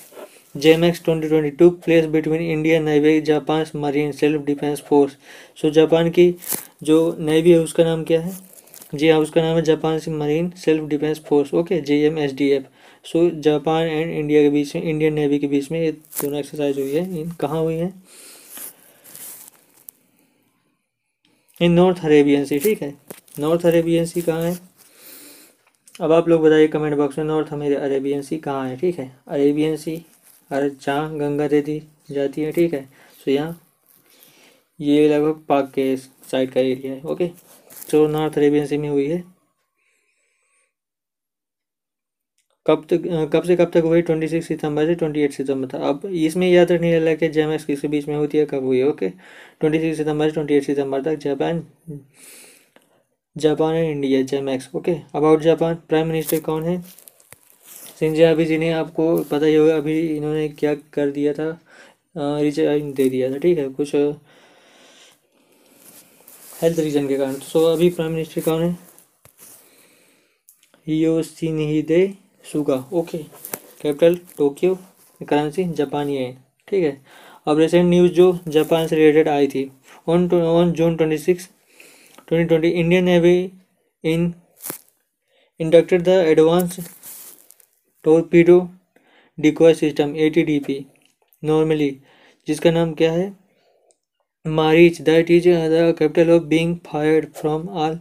JMX 0.55 0.99
2020 1.05 1.51
took 1.59 1.77
place 1.83 2.07
between 2.15 2.41
Indian 2.55 2.83
Navy 2.87 3.19
Japan 3.25 3.65
marine 3.75 4.11
self 4.11 4.41
defence 4.45 4.81
force 4.81 5.15
so 5.61 5.69
Japan 5.69 6.09
की 6.09 6.25
जो 6.83 6.97
नेवी 7.19 7.51
है, 7.51 7.59
उसका 7.59 7.83
नाम 7.83 8.03
क्या 8.03 8.19
है? 8.21 8.33
जी 8.95 9.09
हाँ 9.09 9.19
उसका 9.19 9.41
नाम 9.41 9.55
है 9.55 9.61
जापान 9.61 9.97
से 9.99 10.11
marine 10.11 10.49
self 10.57 10.83
defence 10.89 11.19
force 11.19 11.53
okay 11.53 11.79
J 11.81 11.95
M 12.05 12.17
S 12.19 12.33
D 12.33 12.49
F 12.49 12.63
so 13.05 13.29
Japan 13.41 13.87
and 13.87 14.11
India 14.11 14.41
के 14.41 14.49
बीच 14.49 14.75
में 14.75 14.83
इंडियन 14.83 15.13
नेवी 15.13 15.39
के 15.39 15.47
बीच 15.47 15.71
में 15.71 15.79
ये 15.81 15.91
दोनों 15.91 16.39
एक्सरसाइज 16.39 16.79
हुई 16.79 16.91
है। 16.91 17.21
इन 17.21 17.31
कहाँ 17.39 17.61
हुई 17.61 17.75
है? 17.75 17.93
इन 21.61 21.71
नॉर्थ 21.71 22.05
अरेबियन 22.05 22.45
सी 22.45 22.59
ठीक 22.59 22.81
है? 22.81 22.93
नॉर्थ 23.39 23.65
अरेबियन 23.65 24.05
सी 24.05 24.21
कहाँ 24.21 24.43
है? 24.43 24.57
अब 26.01 26.11
आप 26.11 26.27
लोग 26.29 26.41
बताइए 26.41 26.67
कमेंट 26.67 26.95
बॉक्स 26.97 27.17
में 27.17 27.25
नॉर्थ 27.25 27.51
अरेबियन 27.53 28.21
सी 28.21 28.37
कहाँ 28.37 28.67
है, 28.69 28.77
ठीक 28.77 28.99
है? 28.99 29.11
अरेबियन 29.27 29.75
सी 29.77 29.95
और 30.51 30.67
जहाँ 30.81 31.17
गंगा 31.17 31.45
नदी 31.45 31.81
जाती 32.11 32.41
है, 32.41 32.51
ठीक 32.51 32.73
है? 32.73 32.83
सो 33.25 33.31
यहाँ 33.31 33.59
ये 34.79 35.07
लगभग 35.09 35.43
पाक 35.49 35.71
के 35.75 35.95
साइड 35.97 36.51
का 36.51 36.61
एरिया 36.61 36.93
है 36.93 37.01
ओके 37.11 37.27
जो 37.89 38.07
नॉर्थ 38.07 38.37
अरेबियन 38.37 38.65
सी 38.65 38.77
में 38.77 38.89
हुई 38.89 39.07
है। 39.07 39.23
कब 42.65 42.85
तक 42.89 43.29
कब 43.33 43.43
से 43.43 43.55
कब 43.55 43.71
तक 43.73 43.83
हुई? 43.85 44.01
ट्वेंटी 44.01 44.27
सिक्स 44.27 44.47
सितंबर 44.47 44.85
से 44.85 44.95
ट्वेंटी 44.95 45.21
एट 45.21 45.31
सितंबर 45.33 45.67
था। 45.73 45.87
अब 45.89 46.05
इसमें 46.07 46.47
याद 46.49 46.71
रखने 46.71 46.99
लगा 46.99 47.15
कि 47.15 47.29
जेमएक्स 47.29 47.65
किसके 47.65 47.87
बीच 47.87 48.07
में 48.07 48.15
होती 48.15 48.37
है, 48.37 48.45
कब 48.45 48.63
हुई 48.65 48.81
ओके 48.83 49.09
ट्वेंटी 49.09 49.79
सिक्स 49.79 49.97
सितंबर 49.97 50.29
से 50.29 50.33
ट्वेंटी 50.33 50.53
एट 50.55 50.63
सितंबर 50.63 51.01
तक 51.03 51.15
Japan 51.23 51.65
Japan 53.35 53.75
and 53.75 53.89
India 53.89 54.21
JIMEX 54.21 54.69
okay 54.75 54.91
about 55.15 55.41
Japan 55.41 55.75
prime 55.89 56.07
minister 56.07 56.39
कौन 56.39 56.63
है? 56.63 56.81
सिंजा 57.99 58.29
अभी 58.31 58.45
जी 58.45 58.57
ने 58.57 58.71
आपको 58.73 59.05
पता 59.31 59.45
ही 59.45 59.55
होगा 59.55 59.75
अभी 59.77 59.99
इन्होंने 60.17 60.47
क्या 60.49 60.73
कर 60.93 61.11
दिया 61.11 61.33
था? 61.33 61.47
रिजाइन 62.15 62.91
दे 62.93 63.09
दिया 63.09 63.31
था 63.31 63.37
ठीक 63.37 63.57
है? 63.57 63.67
कुछ 63.69 63.95
हेल्थ 66.61 66.79
रीजन 66.79 67.07
के 67.07 67.17
कारण। 67.17 67.33
सो 67.33 67.59
so, 67.59 67.73
अभी 67.73 67.89
प्राइम 67.89 68.11
मिनिस्टर 68.11 68.41
कौन 68.41 68.61
है? 68.63 68.77
दे 71.87 72.13
Suga 72.51 72.75
okay 72.93 73.17
capital 73.81 74.19
Tokyo 74.37 74.75
currency 75.21 75.63
जापानी 75.73 76.17
है 76.17 76.31
ठीक 76.67 76.83
है? 76.83 77.01
अब 77.47 77.59
रिसेंट 77.59 77.89
न्यूज़ 77.89 78.11
जो 78.13 78.31
जापान 78.47 78.87
से 78.87 78.95
रिलेटेड 78.95 79.27
आई 79.29 79.47
थी 79.47 79.71
on 80.07 80.29
on 80.33 80.71
June 80.71 80.95
twenty 80.97 81.17
six 81.17 81.49
twenty 82.27 82.47
twenty 82.47 82.69
Indian 82.69 83.03
navy 83.03 83.37
in 84.03 84.33
inducted 85.59 86.01
the 86.03 86.09
advance 86.27 86.79
torpedo 88.05 88.59
decoy 89.37 89.73
system 89.73 90.15
A 90.15 90.29
T 90.29 90.43
D 90.43 90.59
P 90.59 90.85
normally 91.43 91.89
जिसका 92.47 92.71
नाम 92.71 92.93
क्या 92.93 93.11
है? 93.11 93.31
Maareech 94.45 95.01
that 95.01 95.31
is 95.31 95.49
the 95.49 95.95
capital 95.99 96.31
of 96.31 96.43
being 96.43 96.75
fired 96.85 97.31
from 97.33 97.67
all 97.69 97.99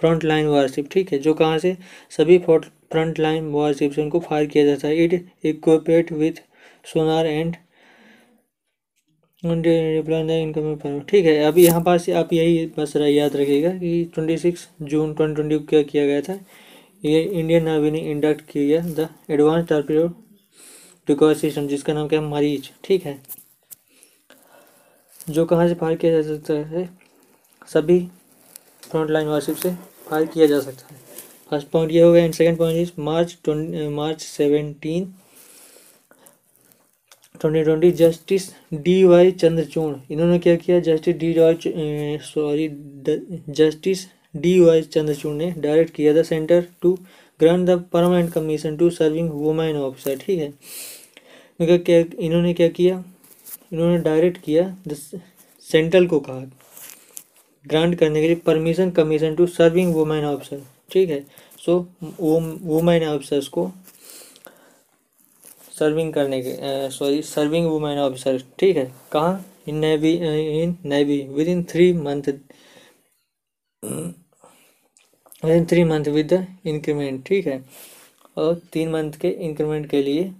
front 0.00 0.24
line 0.24 0.46
warship 0.46 0.88
ठीक 0.92 1.12
है? 1.12 1.18
जो 1.18 1.34
कहाँ 1.34 1.58
से? 1.58 1.76
सभी 2.10 2.38
फ्रंट 2.38 3.18
लाइन 3.18 3.50
वारशिप 3.52 3.92
से 3.92 4.02
उनको 4.02 4.20
फायर 4.20 4.46
किया 4.46 4.64
जाता 4.66 4.88
है। 4.88 5.04
It 5.04 5.46
equipped 5.46 6.12
with 6.12 6.42
sonar 6.92 7.26
and 7.26 7.56
ठीक 9.42 11.24
है, 11.26 11.36
अभी 11.44 11.64
यहाँ 11.64 11.80
पास 11.82 12.08
आप 12.10 12.32
यही 12.32 12.66
बस 12.78 12.92
याद 12.96 13.36
रखिएगा 13.36 13.70
कि 13.78 14.10
26 14.16 14.66
जून 14.82 15.14
2020 15.14 15.66
क्या 15.68 15.82
किया 15.82 16.04
गया 16.06 16.20
था? 16.20 16.38
ये 17.04 17.22
इंडियन 17.22 17.64
नेवी 17.64 17.90
ने 17.90 17.98
इंडक्ट 18.10 18.40
किया 18.50 18.80
the 18.96 19.08
advance 19.30 19.66
torpedo 19.68 20.06
decoy 21.08 21.34
system 21.34 21.66
जिसका 21.68 21.92
नाम 21.92 22.08
क्या 22.08 22.20
है? 22.20 22.26
मरीज़ 22.26 22.68
ठीक 22.84 23.04
है। 23.06 23.18
जो 25.30 25.44
कहाँ 25.44 25.68
से 25.68 25.74
फायर 25.74 25.96
किया 25.96 26.12
जा 26.12 26.22
सकता 26.28 26.54
है, 26.70 26.88
सभी 27.68 27.98
फ्रंट 28.90 29.10
लाइन 29.10 29.28
वारशिप 29.28 29.56
से 29.56 29.70
फायर 30.10 30.26
किया 30.26 30.46
जा 30.46 30.60
सकता 30.60 30.94
है। 30.94 31.00
फ़र्स्ट 31.50 31.68
पॉइंट 31.68 31.92
ये 31.92 32.02
हो 32.02 32.12
गया 32.12 32.24
and 32.24 32.34
second 32.34 32.58
point 32.58 32.78
is 32.78 32.92
March 33.00 33.36
March 33.92 34.22
seventeen 34.22 35.12
twenty 37.40 37.62
twenty 37.64 37.90
justice 38.00 38.48
D 38.74 39.02
Y 39.04 39.30
Chandrachud 39.32 39.94
इन्होंने 40.12 40.38
क्या 40.38 40.54
किया? 40.56 40.80
Justice 40.80 41.16
D 41.16 41.32
Y 41.38 42.18
sorry 42.22 42.68
justice 43.50 44.06
D 44.36 44.58
Y 44.60 44.82
Chandrachud 44.82 45.34
ने 45.34 45.50
डायरेक्ट 45.58 45.94
किया 45.94 46.14
था 46.16 46.22
centre 46.22 46.64
to 46.82 46.92
grant 47.40 47.66
the 47.66 47.78
permanent 47.92 48.32
commission 48.32 48.76
to 48.76 48.90
serving 48.90 49.30
women 49.30 49.76
officer 49.76 50.16
ठीक 50.16 50.38
है? 50.40 50.52
क्या, 51.60 52.04
इन्होंने 52.18 52.52
क्या 52.54 52.68
किया? 52.68 53.02
इन्होंने 53.72 53.98
डायरेक्ट 54.02 54.38
किया 54.44 54.64
द 54.88 54.96
सेंट्रल 55.64 56.06
को 56.06 56.18
कहा 56.20 56.40
ग्रांट 57.64 57.94
करने 57.98 58.20
के 58.20 58.26
लिए 58.26 58.36
permission 58.46 58.90
commission 58.90 59.34
to 59.34 59.46
serving 59.46 59.94
women 59.94 60.24
officer 60.24 60.62
ठीक 60.92 61.10
है? 61.10 61.24
सो 61.58 61.78
वुमेन 62.20 63.04
ऑफिसर्स 63.04 63.48
को 63.48 63.70
सर्विंग 65.80 66.12
करने 66.14 66.40
के 66.42 66.56
सॉरी 66.90 67.22
सर्विंग 67.22 67.66
वुमेन 67.66 67.98
ऑफिसर 67.98 68.42
ठीक 68.58 68.76
है? 68.76 68.90
कहाँ? 69.12 69.44
In 69.68 69.76
navy 69.76 70.12
in 70.62 70.76
navy 70.86 71.20
within 71.48 71.62
three 71.70 71.92
month 71.92 72.28
within 75.56 75.64
three 75.70 75.84
month 75.84 76.08
with 76.14 76.32
the 76.32 76.46
increment 76.66 77.24
ठीक 77.26 77.46
है? 77.46 77.64
और 78.36 78.60
तीन 78.72 78.90
मंथ 78.90 79.12
के 79.20 79.28
इंक्रीमेंट 79.48 79.88
के 79.90 80.02
लिए 80.02 80.30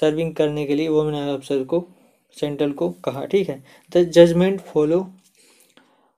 सर्विंग 0.00 0.34
करने 0.34 0.64
के 0.66 0.74
लिए 0.74 0.88
वुमेन 0.88 1.14
ऑफिसर 1.28 1.64
को 1.64 1.84
सेंट्रल 2.36 2.72
को 2.72 2.88
कहा, 3.04 3.24
ठीक 3.24 3.48
है? 3.48 3.62
द 3.92 4.02
जजमेंट 4.14 4.60
फॉलो 4.60 5.00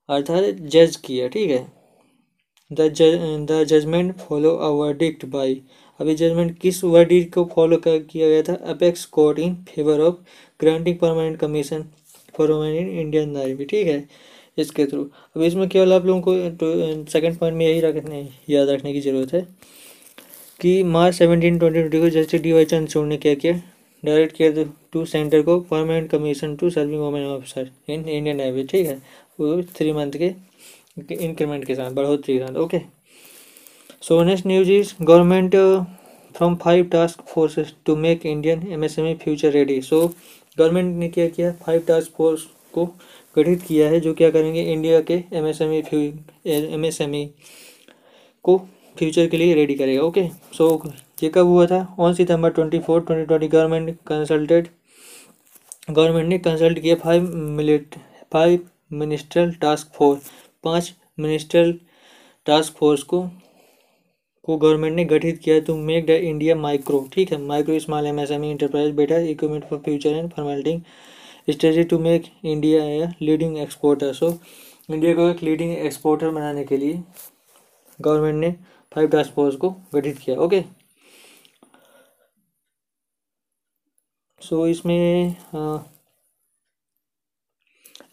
अर्थात 0.09 0.45
जज 0.75 0.97
किया, 1.05 1.29
ठीक 1.29 1.51
है? 1.51 1.67
The 2.71 2.89
judgement 3.69 4.17
follow 4.19 4.55
a 4.57 4.69
verdict 4.81 5.25
by 5.27 5.63
अभी 6.01 6.15
जजमेंट 6.15 6.59
किस 6.61 6.83
वर्डिक्ट 6.85 7.33
को 7.35 7.45
फॉलो 7.55 7.77
किया 7.87 8.29
गया 8.29 8.43
था? 8.43 8.55
Apex 8.73 9.05
court 9.17 9.39
in 9.39 9.55
favour 9.69 10.01
of 10.01 10.15
granting 10.61 10.97
permanent 10.99 11.39
commission 11.39 11.85
for 12.35 12.51
Indian 12.67 13.31
army 13.31 13.65
ठीक 13.65 13.87
है? 13.87 14.05
इसके 14.59 14.85
थ्रू 14.87 15.03
अब 15.37 15.43
इसमें 15.43 15.69
केवल 15.69 15.93
आप 15.93 16.07
लोगों 16.07 16.21
को 16.23 17.11
सेकंड 17.11 17.39
पॉइंट 17.39 17.57
में 17.57 17.67
यही 17.67 17.81
रखने, 17.81 18.29
याद 18.51 18.69
रखने 18.69 18.93
की 18.93 19.01
ज़रूरत 19.01 19.33
है 19.35 19.47
कि 20.61 20.83
मार्च 20.85 21.15
सेवनटीन 21.15 21.59
ट्वेंटी 21.59 21.79
ट्वेंटी 21.79 22.01
को 22.01 22.09
जस्टिस 22.11 22.43
डी 22.43 22.53
वाई 22.53 22.65
चंद्रचूड़ 22.65 23.07
ने 23.07 23.17
क्या 23.17 23.35
किया? 23.35 23.53
डायरेक्ट 24.03 24.37
किया 24.37 24.65
टू 24.93 25.05
सेंटर 25.05 25.43
को 25.43 25.59
permanent 25.61 26.11
commission 26.11 26.55
to 26.57 26.71
serving 26.71 27.01
women 27.01 27.25
officer 27.27 27.71
in 27.89 28.09
Indian 28.09 28.37
navy 28.37 28.65
ठीक 28.65 28.87
है? 28.87 28.95
वो 29.41 29.63
थ्री 29.77 29.93
मंथ 29.93 30.13
के 30.13 30.33
इंक्रीमेंट 31.15 31.65
के 31.65 31.75
साथ, 31.75 31.91
बढ़ोतरी 31.91 32.39
के 32.39 32.47
साथ 32.47 32.57
okay 32.57 32.79
so 34.03 34.23
next 34.25 34.47
news 34.47 34.71
is 34.73 34.93
government 35.03 35.55
from 36.35 36.55
five 36.63 36.85
task 36.93 37.21
forces 37.29 37.73
to 37.87 37.97
make 37.97 38.25
Indian 38.27 38.67
MSME 38.73 39.15
future 39.23 39.51
ready 39.53 39.81
so 39.83 40.07
government 40.59 40.97
ने 40.99 41.09
क्या 41.09 41.27
किया? 41.29 41.51
फाइव 41.67 41.83
टास्क 41.89 42.13
फोर्स 42.17 42.43
को 42.75 42.85
गठित 43.37 43.63
किया 43.63 43.89
है, 43.91 44.01
जो 44.01 44.13
क्या 44.15 44.31
करेंगे? 44.31 44.63
इंडिया 44.63 45.01
के 45.11 45.23
एमएसएमई 45.33 45.83
एमएसएमई 46.47 47.25
को 48.45 48.57
फ्यूचर 48.97 49.27
के 49.27 49.37
लिए 49.37 49.55
रेडी 49.55 49.75
करेगा 49.75 50.03
ओके 50.03 50.27
सो 50.57 50.71
ये 51.23 51.29
कब 51.35 51.47
हुआ 51.47 51.67
था? 51.67 51.87
On 51.99 52.15
September 52.15 52.51
twenty 52.51 52.79
four 52.79 53.01
twenty 53.01 53.27
twenty 53.27 53.49
government 53.49 53.97
consulted 54.07 54.69
government 55.91 56.29
ने 56.29 56.39
कंसल्ट 56.39 56.79
किया 56.79 56.95
five 56.95 57.31
मिलिट 57.59 57.95
five 58.33 58.67
ministerial 58.93 59.53
task 59.61 59.93
force 59.95 60.31
पाँच 60.65 60.93
मिनिस्ट्रल 61.19 61.75
टास्क 62.47 62.75
फोर्स 62.75 63.03
को 63.03 63.25
को 64.45 64.57
गवर्नमेंट 64.57 64.95
ने 64.97 65.05
गठित 65.07 65.39
किया 65.39 65.55
है 65.55 65.61
to 65.61 65.77
make 65.79 66.07
the 66.07 66.11
India 66.11 66.55
micro 66.57 67.07
ठीक 67.13 67.33
है? 67.33 67.39
Micro 67.39 67.79
small 67.79 68.07
M 68.07 68.21
S 68.21 68.31
M 68.31 68.45
enterprise 68.45 68.95
better 68.95 69.25
equipment 69.25 69.65
for 69.65 69.79
future 69.81 70.11
and 70.11 70.31
formalising 70.33 70.81
strategy 71.49 71.85
to 71.85 71.99
make 72.01 72.25
India 72.45 72.83
a 72.85 73.09
leading 73.23 73.59
exporter 73.59 74.13
so 74.13 74.33
India 74.89 75.15
को 75.15 75.29
एक 75.31 75.43
लीडिंग 75.43 75.77
एक्सपोर्टर 75.77 76.31
बनाने 76.31 76.65
के 76.65 76.77
लिए 76.77 77.03
गवर्नमेंट 77.99 78.37
ने 78.37 78.51
फाइव 78.93 79.09
टास्क 79.09 79.35
फोर्स 79.35 79.57
को 79.57 79.71
गठित 79.95 80.19
किया 80.19 80.37
ओके 80.39 80.63
सो 84.41 84.67
इसमें 84.67 85.37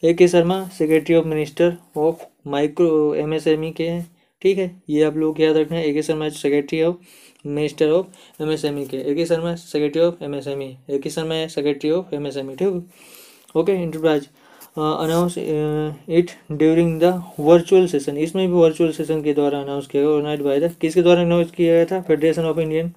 A 0.04 0.14
K 0.14 0.28
Sharma 0.28 0.64
secretary 0.70 1.16
of 1.16 1.26
minister 1.26 1.78
of 1.98 2.26
micro 2.48 3.14
MSME 3.16 3.72
के 3.72 3.88
हैं 3.90 4.17
ठीक 4.42 4.58
है, 4.58 4.72
ये 4.90 5.04
आप 5.04 5.16
लोग 5.18 5.40
याद 5.42 5.58
रखना 5.58 5.78
है 5.78 5.88
A 5.90 5.94
K 5.94 6.02
Sharma 6.04 6.28
secretary 6.30 6.82
of 6.84 6.96
minister 7.46 7.90
of 7.92 8.42
M 8.44 8.52
S 8.52 8.66
M 8.66 8.78
E 8.80 8.86
के। 8.88 8.98
A 8.98 9.14
K 9.16 9.26
Sharma 9.26 9.54
secretary 9.56 10.02
of 10.02 10.24
M 10.24 10.36
S 10.36 10.48
M 10.48 10.62
E 10.62 10.76
A 10.90 10.98
K 11.04 11.10
Sharma 11.10 11.46
secretary 11.56 11.92
of 11.92 12.14
M 12.16 12.28
S 12.28 12.38
M 12.38 12.52
E 12.52 12.56
ठीक 12.56 13.58
okay 13.58 13.82
enterprise 13.84 14.28
announce 14.78 15.38
it 15.38 16.32
during 16.52 17.00
the 17.02 17.14
virtual 17.40 17.88
session 17.88 18.18
इसमें 18.18 18.48
भी 18.48 18.54
virtual 18.54 18.92
session 18.92 19.24
के 19.24 19.34
द्वारा 19.34 19.62
announce 19.62 19.88
किया 19.88 20.04
गया 20.04 20.12
organise 20.12 20.42
by 20.42 20.60
the 20.60 20.72
किसके 20.82 21.02
द्वारा 21.02 21.22
announce 21.22 21.52
किया 21.52 21.74
गया 21.76 21.86
था? 21.92 22.02
Federation 22.02 22.46
of 22.46 22.60
Indian 22.60 22.92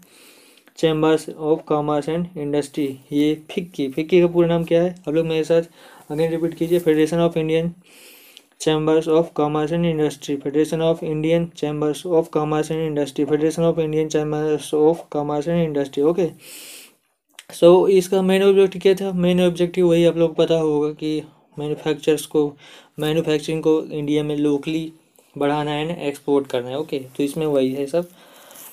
chambers 0.78 1.28
of 1.30 1.60
commerce 1.68 2.08
and 2.08 2.26
industry 2.38 2.86
ये 3.12 3.34
फिक्की 3.50 3.88
फिक्की 3.92 4.20
का 4.20 4.26
पूरा 4.26 4.48
नाम 4.48 4.64
क्या 4.64 4.82
है? 4.82 4.94
आप 5.08 5.14
लोग 5.14 5.26
मेरे 5.26 5.44
साथ 5.44 5.62
अगेन 6.10 6.30
रिपीट 6.30 6.54
कीजिए। 6.58 6.78
Federation 6.78 7.18
of 7.20 7.38
Indian 7.38 7.72
chambers 8.60 9.08
of 9.08 9.32
commerce 9.34 9.72
and 9.72 9.86
industry 9.86 10.36
federation 10.36 10.82
of 10.82 11.04
Indian 11.04 11.46
chambers 11.56 12.04
of 12.06 12.28
commerce 12.32 12.70
and 12.70 12.80
industry 12.86 13.24
federation 13.24 13.62
of 13.64 13.80
Indian 13.80 14.08
chambers 14.08 14.72
of 14.74 15.00
commerce 15.12 15.48
and 15.48 15.62
industry 15.62 16.02
okay 16.02 16.28
so 17.54 17.70
इसका 17.88 18.22
मेन 18.22 18.42
ऑब्जेक्टिव 18.42 18.82
क्या 18.82 18.94
था? 18.94 19.12
मेन 19.12 19.40
ऑब्जेक्टिव 19.46 19.86
वही 19.88 20.04
आप 20.04 20.16
लोग 20.16 20.34
पता 20.36 20.54
होगा 20.56 20.90
कि 20.94 21.22
मैन्युफैक्चरर्स 21.58 22.26
को 22.26 22.46
मैन्युफैक्चरिंग 23.00 23.62
को 23.62 23.80
इंडिया 23.84 24.22
में 24.24 24.36
लोकली 24.36 24.92
बढ़ाना 25.38 25.70
है 25.70 25.88
एंड 25.88 25.98
एक्सपोर्ट 25.98 26.46
करना 26.46 26.68
है 26.68 26.78
ओके 26.78 26.98
okay? 26.98 27.16
तो 27.16 27.22
इसमें 27.22 27.46
वही 27.46 27.72
है 27.74 27.86
सब। 27.86 28.08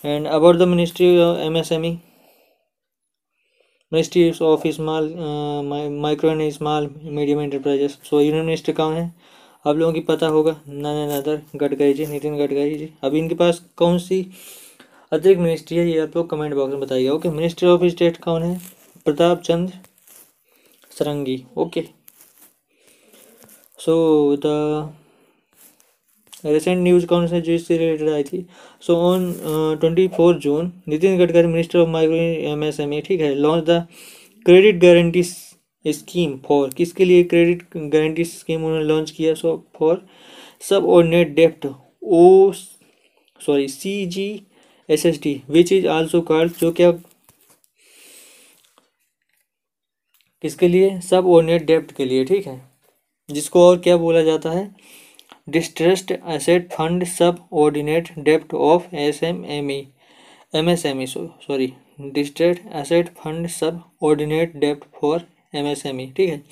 And 0.06 0.28
about 0.28 0.56
the 0.56 0.68
ministry 0.68 1.08
M 1.46 1.58
S 1.58 1.72
M 1.72 1.86
E 1.86 1.92
ministry 3.92 4.30
of 4.46 4.68
small 4.68 5.14
micro 6.02 6.32
and 6.32 6.50
small 6.54 6.90
medium 7.04 7.42
enterprises 7.42 7.98
so 8.10 8.20
union 8.22 8.46
minister 8.46 8.74
कौन 8.74 8.94
है? 8.94 9.12
आप 9.68 9.76
लोगों 9.76 9.94
की 9.94 10.00
पता 10.02 10.28
होगा 10.28 10.56
नादर, 10.68 11.42
गडकरी 11.56 11.94
जी, 11.94 12.06
नितिन 12.08 12.38
गडकरी 12.38 12.76
जी। 12.78 12.90
अभी 13.04 13.20
इनके 13.20 13.36
पास 13.36 13.62
कौन 13.78 13.98
सी 14.00 14.20
अतिरिक्त 15.12 15.42
मिनिस्ट्री 15.42 15.78
है, 15.78 15.88
ये 15.88 16.00
आप 16.00 16.16
लोग 16.18 16.30
कमेंट 16.30 16.54
बॉक्स 16.56 16.74
में 16.74 16.82
बताइएगा। 16.82 17.14
ओके 17.14 17.30
मिनिस्टर 17.30 17.68
ऑफ़ 17.68 17.86
स्टेट 17.88 18.18
कौन 18.24 18.44
है? 18.44 18.60
Pratap 19.06 19.42
Chandra 19.42 19.74
Sarangi. 20.92 21.44
Okay 21.58 21.84
so 23.80 23.96
the 24.46 24.94
recent 26.46 26.78
news 26.84 27.06
कौन 27.08 27.28
सा 27.28 27.40
जो 27.40 27.52
इससे 27.52 27.78
रिलेटेड 27.78 28.10
आई 28.10 28.24
थी? 28.24 28.46
So 28.82 28.96
on 29.04 29.32
twenty 29.80 30.08
four 30.16 30.38
June 30.40 30.72
Nitin 30.88 31.18
Gadkari 31.20 31.48
minister 31.48 31.80
of 31.80 31.90
micro 31.90 32.16
M 32.52 32.64
S 32.64 32.80
M 32.80 32.94
A 32.94 33.02
ठीक 33.08 33.22
है 33.22 33.34
launch 33.36 33.66
the 33.66 33.86
credit 34.46 34.82
guarantee 34.82 35.24
scheme 35.94 36.38
for 36.48 36.70
किसके 36.78 37.06
लिए 37.06 37.24
क्रेडिट 37.24 37.64
गारंटी 37.76 38.24
स्कीम 38.24 38.66
उन्होंने 38.66 38.86
लॉन्च 38.86 39.12
किया? 39.12 39.34
सो 39.34 39.56
फॉर 39.80 40.06
सब 40.70 40.86
ऑर्डिनेट 40.90 41.36
डेप्ट 41.36 41.68
ओ 42.04 42.52
sorry 43.42 43.68
C 43.68 44.06
G 44.06 44.30
S 44.90 45.06
S 45.06 45.22
T 45.24 45.42
which 45.50 45.72
is 45.74 45.88
also 45.88 46.22
called 46.22 46.52
जो 46.60 46.72
क्या? 46.72 46.92
किसके 50.44 50.68
लिए? 50.68 51.00
सब 51.02 51.28
ऑर्डिनेट 51.28 51.66
डेप्ट 51.66 51.92
के 51.92 52.06
लिए, 52.06 52.26
ठीक 52.26 52.48
है? 52.48 52.62
जिसको 53.30 53.68
और 53.68 53.80
क्या 53.80 53.98
बोला 53.98 54.22
जाता 54.22 54.52
है? 54.52 54.76
डिस्ट्रेस्ड 55.50 56.12
एसेट 56.28 56.72
फंड 56.72 57.04
सब 57.04 57.38
ordinate 57.54 58.10
dept 58.20 58.54
of 58.54 58.96
S 58.96 59.22
M 59.24 59.44
M 59.46 59.72
E 59.72 59.88
M 60.56 60.70
S 60.70 60.86
M 60.86 61.02
E 61.02 61.06
sorry 61.08 61.72
distressed 62.02 62.68
asset 62.76 63.10
fund 63.18 63.48
सब 63.48 63.80
ऑर्डिनेट 64.04 64.56
डेप्ट 64.56 64.84
फॉर 65.00 65.22
एमएसएमई 65.54 66.12
ठीक 66.18 66.30
है? 66.30 66.44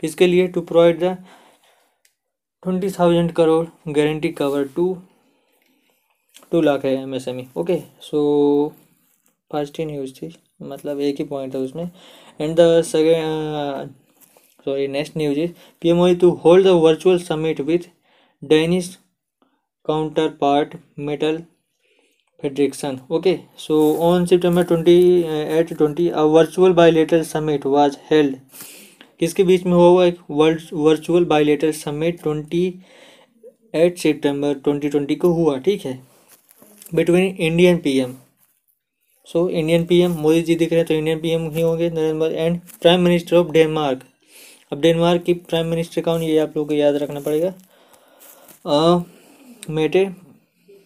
किसके 0.00 0.26
लिए 0.26 0.46
to 0.48 0.60
provide 0.62 0.98
the 1.00 1.16
twenty 2.62 2.90
thousand 2.90 3.32
crore 3.32 3.66
guarantee 3.92 4.28
cover 4.32 4.68
to 4.76 4.86
to 6.52 6.60
lakh 6.60 6.84
है 6.84 6.92
MSME 7.02 7.46
okay 7.56 7.78
so 8.02 8.18
first 9.50 9.78
ही 9.78 9.84
news 9.84 10.12
थी 10.14 10.34
मतलब 10.62 11.00
एक 11.00 11.18
ही 11.18 11.24
point 11.24 11.54
है 11.54 11.60
उसमें। 11.60 11.84
And 12.40 12.56
the 12.56 12.82
second 12.84 13.90
sorry 14.66 14.86
next 14.88 15.16
news 15.16 15.38
is 15.40 15.52
P 15.82 15.88
M 15.88 16.14
to 16.20 16.30
hold 16.44 16.66
the 16.66 16.70
virtual 16.84 17.18
summit 17.22 17.60
with 17.62 17.88
Danish 18.42 18.94
counterpart 20.40 20.76
Mette 20.98 21.42
Fredrickson. 22.44 23.00
Okay, 23.10 23.46
so 23.56 23.96
on 24.02 24.26
September 24.26 24.64
20 24.64 25.26
uh, 25.26 25.28
at 25.58 25.68
20 25.78 26.10
a 26.10 26.28
virtual 26.28 26.74
bilateral 26.74 27.24
summit 27.24 27.64
held. 28.10 28.34
किसके 29.20 29.44
बीच 29.44 29.64
में 29.64 29.72
हुआ 29.72 29.88
हुआ 29.88 30.04
एक 30.04 30.16
world 30.30 30.62
virtual 30.74 31.24
bilateral 31.24 31.70
summit 31.72 32.20
twenty 32.22 32.62
eight 33.82 33.98
सितंबर 33.98 34.54
2020 34.68 35.16
को 35.20 35.28
हुआ 35.32 35.56
ठीक 35.66 35.84
है? 35.84 35.92
Between 36.94 37.36
Indian 37.46 37.76
PM 37.84 38.14
so 39.28 39.48
Indian 39.48 39.84
PM 39.86 40.12
Modi 40.22 40.42
ji 40.42 40.54
दिख 40.54 40.72
रहे 40.72 40.78
हैं 40.78 40.86
तो 40.88 40.94
इंडियन 40.94 41.20
पीएम 41.20 41.48
ही 41.50 41.62
होंगे 41.62 41.90
Narendra 41.90 42.18
Modi 42.18 42.34
and 42.34 42.58
prime 42.82 43.00
minister 43.00 43.36
of 43.36 43.52
Denmark 43.52 44.02
अब 44.72 44.80
डेनमार्क 44.80 45.22
की 45.22 45.34
प्राइम 45.46 45.66
मिनिस्टर 45.66 46.02
कौन 46.02 46.22
ये 46.22 46.38
आप 46.38 46.56
लोगों 46.56 46.68
को 46.68 46.74
याद 46.74 46.96
रखना 47.02 47.20
पड़ेगा? 47.20 47.54
मेटे 49.70 50.04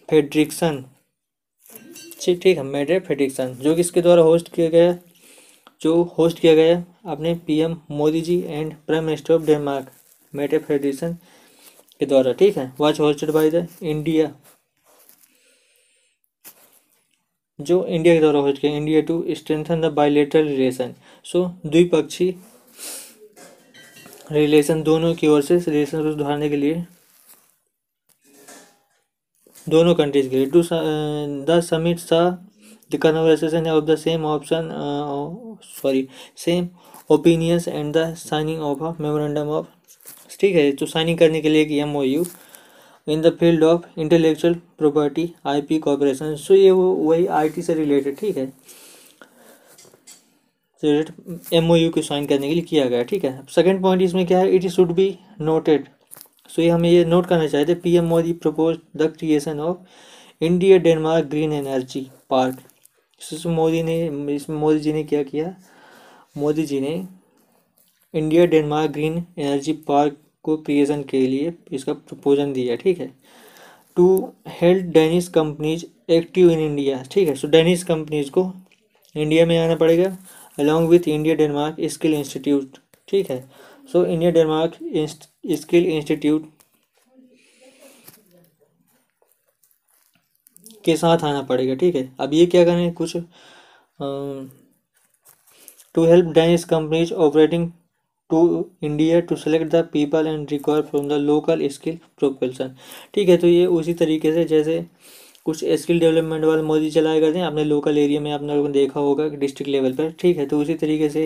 फेड्रिक्सन 0.09 0.83
ठीक 2.21 2.57
है 2.57 2.63
मेडे 2.63 2.99
फेडिक्सन 2.99 3.53
जो 3.61 3.75
किसके 3.75 4.01
द्वारा 4.01 4.21
होस्ट 4.21 4.53
किया 4.53 4.69
गया 4.69 4.93
जो 5.81 6.01
होस्ट 6.17 6.39
किया 6.39 6.53
गया 6.55 6.83
अपने 7.05 7.33
PM 7.47 7.75
Modi 7.91 8.21
ji 8.21 8.39
and 8.47 8.73
prime 8.87 9.03
minister 9.03 9.33
of 9.33 9.45
Denmark 9.45 9.91
Mette 10.33 10.57
Frederiksen 10.59 11.13
के 12.01 12.05
द्वारा, 12.05 12.31
ठीक 12.33 12.57
है 12.57 12.71
watch 12.79 12.99
hosted 12.99 13.31
by 13.31 13.49
the 13.51 13.67
India 13.83 14.31
जो 17.59 17.85
इंडिया 17.87 18.13
के 18.13 18.19
द्वारा 18.19 18.39
होस्ट 18.39 18.61
किया 18.61 18.75
India 18.77 19.01
to 19.01 19.23
strengthen 19.35 19.81
the 19.81 19.85
bilateral 19.93 20.47
relation 20.47 20.93
so 21.25 21.45
द्विपक्षीय 21.65 22.33
रिलेशन 24.31 24.83
दोनों 24.83 25.13
की 25.15 25.27
ओर 25.27 25.41
से 25.41 25.57
रिलेशन 25.57 26.03
को 26.03 26.11
सुधारने 26.11 26.49
के 26.49 26.55
लिए 26.57 26.83
दोनों 29.67 29.93
कंट्रीज़ 29.95 30.29
के 30.29 30.37
लिए। 30.37 30.45
To 30.45 30.61
the 30.61 31.59
summit 31.65 31.99
saw 31.99 32.21
the 32.91 32.97
conversation 33.01 33.67
of 33.67 33.83
the 33.85 33.95
same 33.97 34.25
option 34.25 34.69
sorry 35.63 36.07
same 36.37 36.69
opinions 37.11 37.67
and 37.67 37.93
the 37.97 38.13
signing 38.17 38.61
of 38.61 38.83
a 38.83 38.93
memorandum 39.01 39.49
of 39.49 39.65
ठीक 40.39 40.55
है 40.55 40.71
तो 40.71 40.85
साइनिंग 40.85 41.17
करने 41.19 41.41
के 41.41 41.49
लिए 41.49 41.61
एक 41.61 41.71
M 41.71 41.95
O 41.97 42.03
U 42.03 42.25
in 43.07 43.21
the 43.21 43.29
field 43.39 43.63
of 43.63 43.99
intellectual 43.99 44.53
property 44.77 45.33
I 45.47 45.61
P 45.61 45.77
corporation 45.79 46.35
so 46.35 46.53
ये 46.53 46.71
वो, 46.71 46.93
वही 46.93 47.25
आई 47.27 47.49
टी 47.49 47.61
से 47.61 47.73
रिलेटेड 47.73 48.17
ठीक 48.17 48.37
है? 48.37 48.51
एम 51.53 51.71
ओ 51.71 51.75
यू 51.75 51.89
को 51.91 52.01
साइन 52.01 52.25
करने 52.25 52.47
के 52.47 52.53
लिए 52.53 52.63
किया 52.63 52.85
गया, 52.85 53.03
ठीक 53.03 53.23
है? 53.25 53.39
सेकेंड 53.55 53.81
पॉइंट 53.81 54.01
इसमें 54.01 54.25
क्या 54.27 54.39
है? 54.39 54.49
It 54.55 54.67
should 54.71 54.91
be 54.95 55.17
noted 55.41 55.87
so 56.49 56.61
ये 56.61 56.69
हमें 56.69 56.89
ये 56.89 57.03
नोट 57.05 57.25
करना 57.27 57.47
चाहिए 57.47 57.75
PM 57.75 58.05
Modi 58.05 58.33
propose 58.35 58.77
the 58.97 59.13
creation 59.17 59.59
of 59.59 59.77
India 60.41 60.77
Denmark 60.77 61.25
green 61.27 61.53
energy 61.53 62.09
park 62.29 62.57
Modi 63.47 63.81
ने, 63.83 64.35
इसमें 64.35 64.57
मोदी 64.57 64.79
जी 64.79 64.93
ने 64.93 65.03
क्या 65.03 65.21
किया? 65.23 65.55
मोदी 66.37 66.63
जी 66.65 66.79
ने 66.79 66.93
India 68.13 68.45
Denmark 68.45 68.91
green 68.91 69.23
energy 69.37 69.73
park 69.87 70.17
को 70.43 70.55
क्रिएशन 70.57 71.01
के 71.03 71.25
लिए 71.27 71.53
इसका 71.71 71.93
प्रपोजल 71.93 72.53
दिया, 72.53 72.75
ठीक 72.75 72.99
है? 72.99 73.11
To 73.97 74.33
help 74.61 74.85
Danish 74.93 75.27
companies 75.27 75.85
active 76.11 76.49
in 76.51 76.59
India 76.59 77.01
ठीक 77.11 77.27
है? 77.27 77.35
सो 77.35 77.47
डेनिश 77.47 77.83
कंपनीज़ 77.83 78.31
को 78.31 78.51
इंडिया 79.15 79.45
में 79.45 79.57
आना 79.57 79.75
पड़ेगा 79.75 80.17
along 80.57 80.89
with 80.89 81.07
India 81.07 81.35
Denmark 81.35 81.75
skill 81.91 82.13
institute 82.13 82.77
ठीक 83.07 83.29
है? 83.31 83.43
So 83.89 84.05
India 84.05 84.31
Denmark 84.31 84.77
skill 85.59 85.85
institute 85.87 86.49
के 90.85 90.95
साथ 90.97 91.23
आना 91.23 91.41
पड़ेगा, 91.41 91.75
ठीक 91.75 91.95
है? 91.95 92.11
अब 92.19 92.33
ये 92.33 92.45
क्या 92.45 92.63
करें? 92.65 92.91
कुछ 92.93 93.15
to 95.95 96.05
help 96.05 96.25
Danish 96.33 96.63
companies 96.63 97.13
operating 97.13 97.69
to 98.29 98.65
India 98.83 99.19
to 99.19 99.35
select 99.35 99.71
the 99.71 99.83
people 99.93 100.27
and 100.27 100.51
require 100.51 100.81
from 100.89 101.07
the 101.09 101.13
local 101.13 101.67
skill 101.69 101.97
propulsion 102.19 102.75
ठीक 103.13 103.29
है 103.29 103.37
तो 103.37 103.47
ये 103.47 103.65
उसी 103.67 103.93
तरीके 103.93 104.33
से 104.33 104.43
जैसे 104.45 104.85
कुछ 105.45 105.63
स्किल 105.81 105.99
डेवलपमेंट 105.99 106.45
वाले 106.45 106.61
मोदी 106.63 106.89
चलाए 106.91 107.19
करते 107.21 107.39
हैं, 107.39 107.45
अपने 107.45 107.63
लोकल 107.63 107.97
एरिया 107.97 108.21
में 108.21 108.31
आपने 108.31 108.55
लोगों 108.55 108.67
ने 108.67 108.73
देखा 108.73 108.99
होगा 108.99 109.27
डिस्ट्रिक्ट 109.29 109.71
लेवल 109.71 109.93
पर, 109.93 110.11
ठीक 110.19 110.37
है? 110.37 110.45
तो 110.45 110.59
उसी 110.61 110.73
तरीके 110.75 111.09
से 111.09 111.23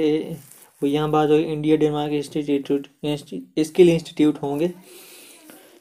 वो 0.83 0.87
यहाँ 0.87 1.09
बात 1.11 1.29
हो 1.29 1.35
India 1.35 1.75
Denmark 1.77 2.13
institute 2.13 2.87
skill 3.59 3.89
institute 3.89 4.41
होंगे, 4.41 4.67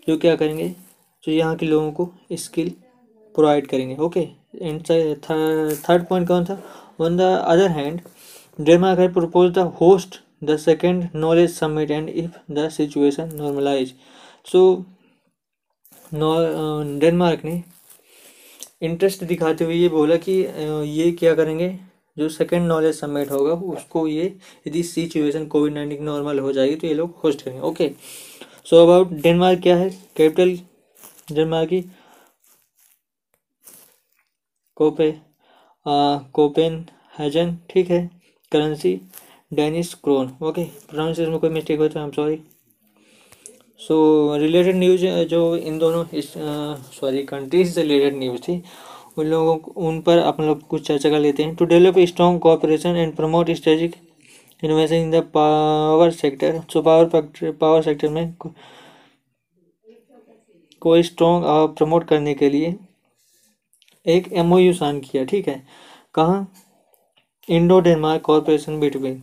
जो 0.08 0.16
क्या 0.18 0.34
करेंगे? 0.36 0.68
जो 1.24 1.32
यहाँ 1.32 1.56
के 1.56 1.66
लोगों 1.66 1.90
को 1.92 2.08
स्किल 2.32 2.70
प्रोवाइड 3.34 3.66
करेंगे 3.66 3.96
ओके 3.96 4.20
एंड 4.20 4.82
थर्ड 5.82 6.06
पॉइंट 6.08 6.28
कौन 6.28 6.44
था? 6.44 6.62
On 7.00 7.16
the 7.16 7.20
other 7.20 7.70
hand 7.70 8.00
Denmark 8.58 8.98
है 9.00 9.12
propose 9.12 9.50
the 9.52 9.58
host 9.80 10.20
the 10.44 10.56
second 10.58 11.08
knowledge 11.14 11.50
summit 11.50 11.90
and 11.90 12.08
if 12.08 12.38
the 12.52 12.68
situation 12.70 13.30
normalise 13.34 13.94
so 14.46 14.64
Denmark 16.12 17.44
ने 17.44 17.62
इंटरेस्ट 18.82 19.24
दिखाते 19.24 19.64
हुए 19.64 19.74
ये 19.74 19.88
बोला 19.88 20.16
कि 20.18 20.32
ये 20.90 21.10
क्या 21.12 21.34
करेंगे? 21.34 21.78
जो 22.16 22.28
सेकेंड 22.28 22.66
नॉलेज 22.68 22.94
समिट 22.94 23.30
होगा, 23.30 23.52
उसको 23.52 24.06
ये 24.08 24.24
यदि 24.66 24.82
सिचुएशन 24.82 25.46
कोविड 25.46 25.74
नाइन्टीन 25.74 26.02
नॉर्मल 26.04 26.38
हो 26.38 26.52
जाएगी 26.52 26.74
तो 26.76 26.86
ये 26.86 26.94
लोग 26.94 27.20
होस्ट 27.24 27.42
करेंगे। 27.42 27.60
ओके 27.62 27.90
सो 28.66 28.82
अबाउट 28.82 29.12
डेनमार्क 29.22 29.60
क्या 29.62 29.76
है? 29.76 29.90
कैपिटल 30.16 30.56
डेनमार्क 31.32 31.68
की? 31.68 31.80
कोपे 34.76 35.10
कोपेन 36.34 36.84
हैजन 37.18 37.56
ठीक 37.70 37.90
है? 37.90 38.08
Currency 38.52 39.00
Danish 39.50 39.94
krone 39.94 40.36
okay 40.42 40.64
pronunciation 40.64 41.30
में 41.30 41.40
कोई 41.40 41.50
मिस्टेक 41.50 41.78
हो 41.80 41.88
तो 41.88 41.98
I 41.98 42.04
am 42.04 42.10
sorry 42.12 42.36
so 43.80 44.36
related 44.40 44.76
news 44.76 45.04
जो 45.28 45.40
इन 45.56 45.78
दोनों 45.78 46.04
इस 46.18 46.32
सॉरी 46.98 47.22
कंट्रीज़ 47.26 47.72
से 47.74 47.82
रिलेटेड 47.82 48.18
न्यूज़ 48.18 48.40
थी 48.42 48.62
उन 49.16 49.26
लोगों 49.26 49.56
उन 49.86 50.00
पर 50.02 50.18
अपन 50.18 50.44
लोग 50.44 50.66
कुछ 50.68 50.86
चर्चा 50.86 51.10
कर 51.10 51.20
लेते 51.20 51.42
हैं। 51.42 51.54
To 51.56 51.64
develop 51.66 51.98
strong 52.08 52.40
cooperation 52.40 52.96
and 52.96 53.14
promote 53.16 53.50
strategic 53.52 53.94
investing 54.62 55.02
in 55.04 55.10
the 55.10 55.22
power 55.34 56.10
sector 56.12 56.60
so 56.72 56.82
power 56.82 57.08
power 57.52 57.82
sector 57.82 58.08
में 58.08 58.34
को 60.82 61.02
स्ट्रॉन्ग 61.02 61.44
प्रमोट 61.78 62.04
करने 62.08 62.34
के 62.34 62.48
लिए 62.50 62.74
एक 64.06 64.32
एम 64.32 64.32
ओ 64.32 64.40
एमओयू 64.40 64.72
साइन 64.72 65.00
किया, 65.00 65.24
ठीक 65.24 65.48
है? 65.48 65.62
कहाँ? 66.14 66.52
Indo 67.48 67.78
Denmark 67.80 68.22
corporation 68.22 68.80
between 68.80 69.22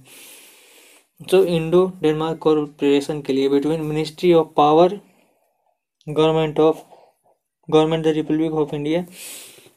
so 1.21 1.43
Indo 1.45 1.85
Denmark 2.01 2.37
corporation 2.41 3.21
के 3.21 3.33
लिए 3.33 3.49
between 3.49 3.81
ministry 3.81 4.33
of 4.33 4.47
power 4.57 4.99
government 6.07 6.59
of 6.59 6.77
government 7.69 8.03
the 8.05 8.07
republic 8.15 8.51
of 8.53 8.75
India 8.75 9.03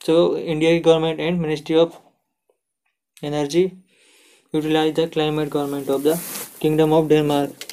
so 0.04 0.14
india 0.54 0.80
government 0.80 1.20
and 1.20 1.40
ministry 1.40 1.76
of 1.76 1.98
energy 3.22 3.64
utilize 4.54 4.92
the 4.94 5.06
climate 5.08 5.50
government 5.50 5.88
of 5.88 6.02
the 6.02 6.16
kingdom 6.60 6.92
of 6.92 7.08
denmark 7.08 7.66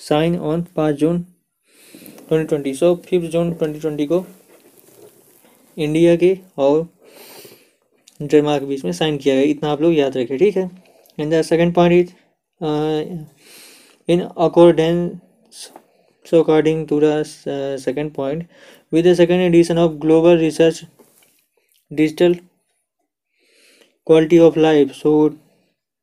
sign 0.00 0.38
on 0.50 0.64
5 0.78 0.92
June 1.02 1.18
2020 2.30 2.74
so 2.74 2.94
fifth 3.08 3.26
June 3.32 3.52
2020 3.62 4.06
को 4.12 4.24
India 5.76 6.16
के 6.16 6.36
और 6.64 6.86
Denmark 8.20 8.62
के 8.62 8.66
बीच 8.68 8.84
में 8.84 8.92
sign 8.92 9.16
किया 9.18 9.34
गया 9.34 9.50
इतना 9.50 9.70
आप 9.72 9.82
लोग 9.82 9.94
याद 9.94 10.16
रखें 10.16 10.36
ठीक 10.38 10.56
है 10.56 10.70
and 11.18 11.34
the 11.34 11.42
second 11.50 11.74
point 11.74 11.92
is 12.00 12.10
in 14.12 14.20
accordance 14.48 15.70
so 16.24 16.40
according 16.40 16.86
to 16.86 17.00
the 17.00 17.14
uh, 17.54 17.76
second 17.78 18.12
point 18.14 18.48
with 18.92 19.04
the 19.04 19.14
second 19.14 19.40
edition 19.40 19.78
of 19.78 19.98
global 19.98 20.36
research 20.42 20.84
digital 21.92 22.34
quality 24.06 24.38
of 24.38 24.58
life 24.58 24.92
so 24.92 25.28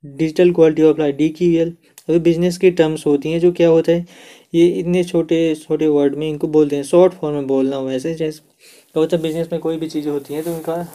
digital 0.04 0.52
quality 0.54 0.84
of 0.84 1.00
life 1.00 1.16
D 1.16 1.30
की 1.30 1.56
L 1.58 1.74
अभी 2.10 2.20
business 2.20 2.58
की 2.58 2.72
terms 2.72 3.06
होती 3.06 3.32
हैं 3.32 3.40
जो 3.40 3.52
क्या 3.52 3.68
होता 3.70 3.92
है, 3.92 4.06
ये 4.54 4.68
इतने 4.70 5.04
छोटे 5.04 5.56
छोटे 5.58 5.88
वर्ड 5.88 6.16
में 6.16 6.28
इनको 6.30 6.48
बोलते 6.48 6.76
हैं, 6.76 6.84
शॉर्ट 6.84 7.14
फॉर्म 7.14 7.36
में 7.36 7.48
बोलना 7.48 7.80
वैसे 7.80 8.14
जैसे 8.16 8.40
क्या 8.40 9.00
होता 9.00 9.16
है, 9.18 9.22
बिज़नेस 9.24 9.50
में 9.52 9.60
कोई 9.62 9.78
भी 9.78 9.90
चीज़ें 9.90 10.12
होती 10.12 10.34
हैं 10.34 10.44
तो 10.44 10.54
उनका 10.54 10.86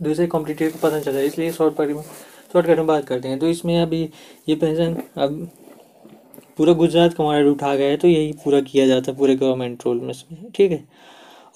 दूसरे 0.00 0.26
कॉम्पिटिटिव 0.26 0.70
को 0.70 0.78
पता 0.78 1.00
चलता 1.00 1.18
है 1.18 1.26
इसलिए 1.26 1.52
शॉर्ट 1.52 1.74
कट 1.74 1.88
में 1.88 2.02
शॉर्टकट 2.52 2.76
में 2.76 2.86
बात 2.86 3.04
करते 3.06 3.28
हैं। 3.28 3.38
तो 3.38 3.48
इसमें 3.48 3.78
अभी 3.78 4.02
ये 4.48 4.54
पेंशन 4.54 4.96
अब 5.16 5.48
पूरा 6.58 6.72
गुजरात 6.74 7.14
का 7.14 7.24
मॉडल 7.24 7.46
उठा 7.48 7.74
गया 7.74 7.88
है 7.88 7.96
तो 7.96 8.08
यही 8.08 8.32
पूरा 8.44 8.60
किया 8.62 8.86
जाता 8.86 9.10
है, 9.10 9.16
पूरे 9.18 9.36
गवर्नमेंट 9.36 9.82
रोल 9.86 10.00
में, 10.00 10.14
ठीक 10.54 10.70
है? 10.70 10.84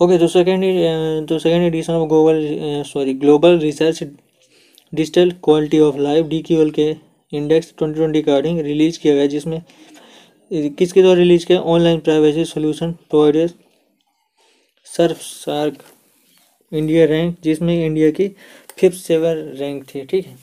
ओके 0.02 0.16
तो 0.18 0.26
सेकेंड 0.28 1.28
तो 1.28 1.38
second 1.38 1.64
edition 1.64 1.92
of 1.92 2.08
global 2.08 2.82
sorry 2.86 3.12
global 3.14 3.58
research 3.58 4.02
digital 4.02 5.30
quality 5.44 5.78
of 5.80 5.98
life 5.98 6.26
D 6.26 6.40
Q 6.42 6.60
L 6.62 6.70
के 6.78 6.88
index 7.32 7.72
twenty 7.78 7.96
twenty 7.98 8.22
according 8.22 8.58
release 8.60 8.98
किया 9.00 9.14
गया, 9.14 9.26
जिसमें 9.26 9.60
किसके 10.50 11.02
द्वारा 11.02 11.18
रिलीज़ 11.18 11.46
किया? 11.46 11.60
Online 11.60 11.98
privacy 12.00 12.44
solution 12.44 12.92
providers 13.10 13.54
Surfshark 15.20 15.84
India 16.72 17.04
rank 17.06 17.36
जिसमें 17.44 17.74
इंडिया 17.74 18.10
की 18.10 18.28
फिफ्थ 18.78 18.98
सेवन 18.98 19.36
रैंक 19.58 19.84
थी, 19.84 20.04
ठीक 20.04 20.26
है? 20.26 20.36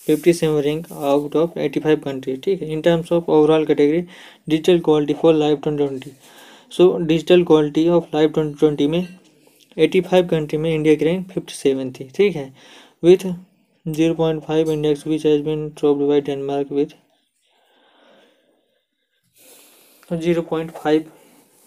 Fifty 0.00 0.32
seven 0.32 0.60
rank 0.62 0.92
out 0.92 1.36
of 1.36 1.58
eighty 1.58 1.80
five 1.80 1.98
country 2.04 2.36
ठीक 2.36 2.62
है? 2.62 2.72
In 2.72 2.80
terms 2.82 3.12
of 3.12 3.30
overall 3.30 3.64
category 3.66 4.00
digital 4.00 4.78
quality 4.80 5.14
for 5.22 5.34
life 5.34 5.58
twenty 5.62 5.86
twenty 5.86 6.10
so 6.72 6.96
digital 6.98 7.42
quality 7.44 7.86
of 7.88 8.04
live 8.14 8.30
twenty 8.30 8.58
twenty 8.58 8.86
में, 8.86 9.06
eighty 9.76 10.00
five 10.00 10.26
country 10.28 10.58
में 10.58 10.74
India 10.74 10.94
की 10.94 11.04
rank 11.04 11.26
fifty 11.30 11.54
seven 11.54 11.90
थी, 11.92 12.08
ठीक 12.16 12.36
है? 12.36 12.52
With 13.02 13.26
zero 13.86 14.14
point 14.14 14.42
five 14.44 14.70
index 14.72 15.06
which 15.06 15.24
has 15.26 15.42
been 15.42 15.68
topped 15.78 16.02
by 16.08 16.20
Denmark 16.20 16.72
with 16.72 16.94
zero 20.12 20.42
point 20.42 20.70
five, 20.72 21.04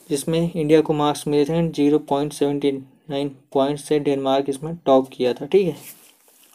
जिसमें 0.10 0.52
India 0.52 0.82
को 0.82 0.94
marks 0.94 1.28
मिले 1.28 1.46
थे 1.46 1.54
and 1.54 1.74
zero 1.74 2.00
point 2.10 2.34
seventy 2.34 2.72
nine 3.10 3.30
point 3.54 3.80
से 3.80 4.00
डेनमार्क 4.00 4.50
इसमें 4.50 4.76
टॉप 4.86 5.10
किया 5.14 5.34
था, 5.34 5.46
ठीक 5.46 5.68
है? 5.68 5.76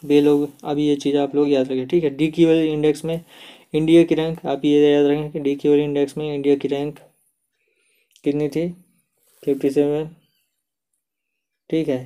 बे 0.03 0.21
लोग, 0.21 0.49
अभी 0.63 0.87
ये 0.87 0.95
चीज़ 0.95 1.17
आप 1.17 1.35
लोग 1.35 1.49
याद 1.49 1.71
रखें 1.71 1.87
ठीक 1.87 2.03
है? 2.03 2.09
डी 2.09 2.27
क्यू 2.29 2.49
इंडेक्स 2.51 3.05
में 3.05 3.19
इंडिया 3.73 4.03
की 4.03 4.15
रैंक, 4.15 4.45
आप 4.45 4.65
ये 4.65 4.91
याद 4.93 5.05
रखें 5.05 5.29
कि 5.31 5.39
डी 5.39 5.55
क्यू 5.55 5.73
इंडेक्स 5.75 6.17
में 6.17 6.33
इंडिया 6.33 6.55
की 6.55 6.67
रैंक 6.67 6.99
कितनी 8.27 8.47
थी? 8.49 8.67
फिफ्टी 9.43 9.69
सेवन 9.71 10.07
ठीक 11.69 11.87
है। 11.87 11.99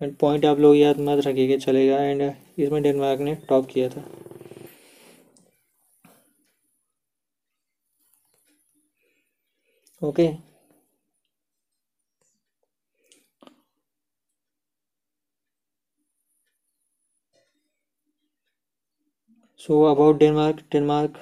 एंड 0.00 0.16
पॉइंट 0.16 0.44
आप 0.46 0.58
लोग 0.58 0.76
याद 0.76 1.00
मत 1.08 1.26
रखिएगा 1.26 1.56
चलेगा 1.64 1.98
एंड 2.02 2.22
इसमें 2.58 2.82
डेनमार्क 2.82 3.20
ने 3.20 3.34
टॉप 3.48 3.66
किया 3.70 3.88
था। 3.88 4.04
Okay 10.02 10.28
so 19.60 19.82
about 19.84 20.18
Denmark 20.18 20.64
Denmark 20.72 21.16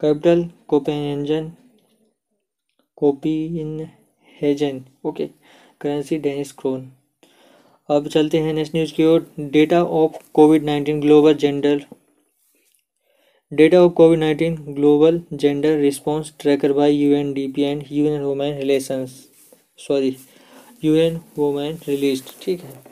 capital 0.00 0.48
Copenhagen 0.68 1.50
Copenhagen 4.40 4.80
okay 5.06 5.26
currency 5.80 6.18
Danish 6.18 6.52
krone 6.52 6.90
अब 7.88 8.06
चलते 8.08 8.38
हैं 8.38 8.52
नेक्स्ट 8.54 8.74
न्यूज़ 8.74 8.92
की 8.94 9.04
ओर. 9.04 9.26
Data 9.40 9.82
of 9.84 10.16
covid 10.34 10.64
nineteen 10.64 11.00
global 11.00 11.34
gender 11.34 11.84
data 13.52 13.80
of 13.84 13.92
covid 13.92 14.18
nineteen 14.18 14.54
global 14.74 15.20
gender 15.32 15.76
response 15.78 16.32
tracker 16.40 16.72
by 16.72 16.92
P 17.54 17.62
and 17.62 17.84
UN 17.92 18.22
women 18.22 18.56
relations 18.58 19.10
sorry 19.86 20.16
U 20.84 20.94
N 20.94 21.20
women 21.38 21.78
release 21.88 22.22
ठीक 22.42 22.60
है. 22.60 22.82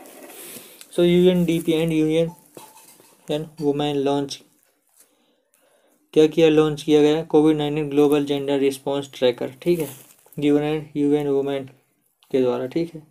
So 0.97 1.03
U 1.05 1.31
N 1.31 1.45
D 1.45 1.59
P 1.59 1.73
and 1.73 1.93
UN 1.93 2.31
and 3.31 3.47
women 3.61 3.97
launch 3.97 4.41
क्या 6.15 6.27
किया 6.27 6.49
launch 6.49 6.83
किया 6.83 7.01
गया? 7.03 7.23
Covid 7.23 7.57
nineteen 7.57 7.89
global 7.91 8.25
gender 8.25 8.59
response 8.59 9.11
tracker 9.15 9.51
ठीक 9.63 9.79
है? 9.79 9.89
UN 10.39 10.87
UN 10.97 11.29
women 11.29 11.65
के 12.31 12.41
द्वारा 12.43 12.67
ठीक 12.67 12.95
है? 12.95 13.03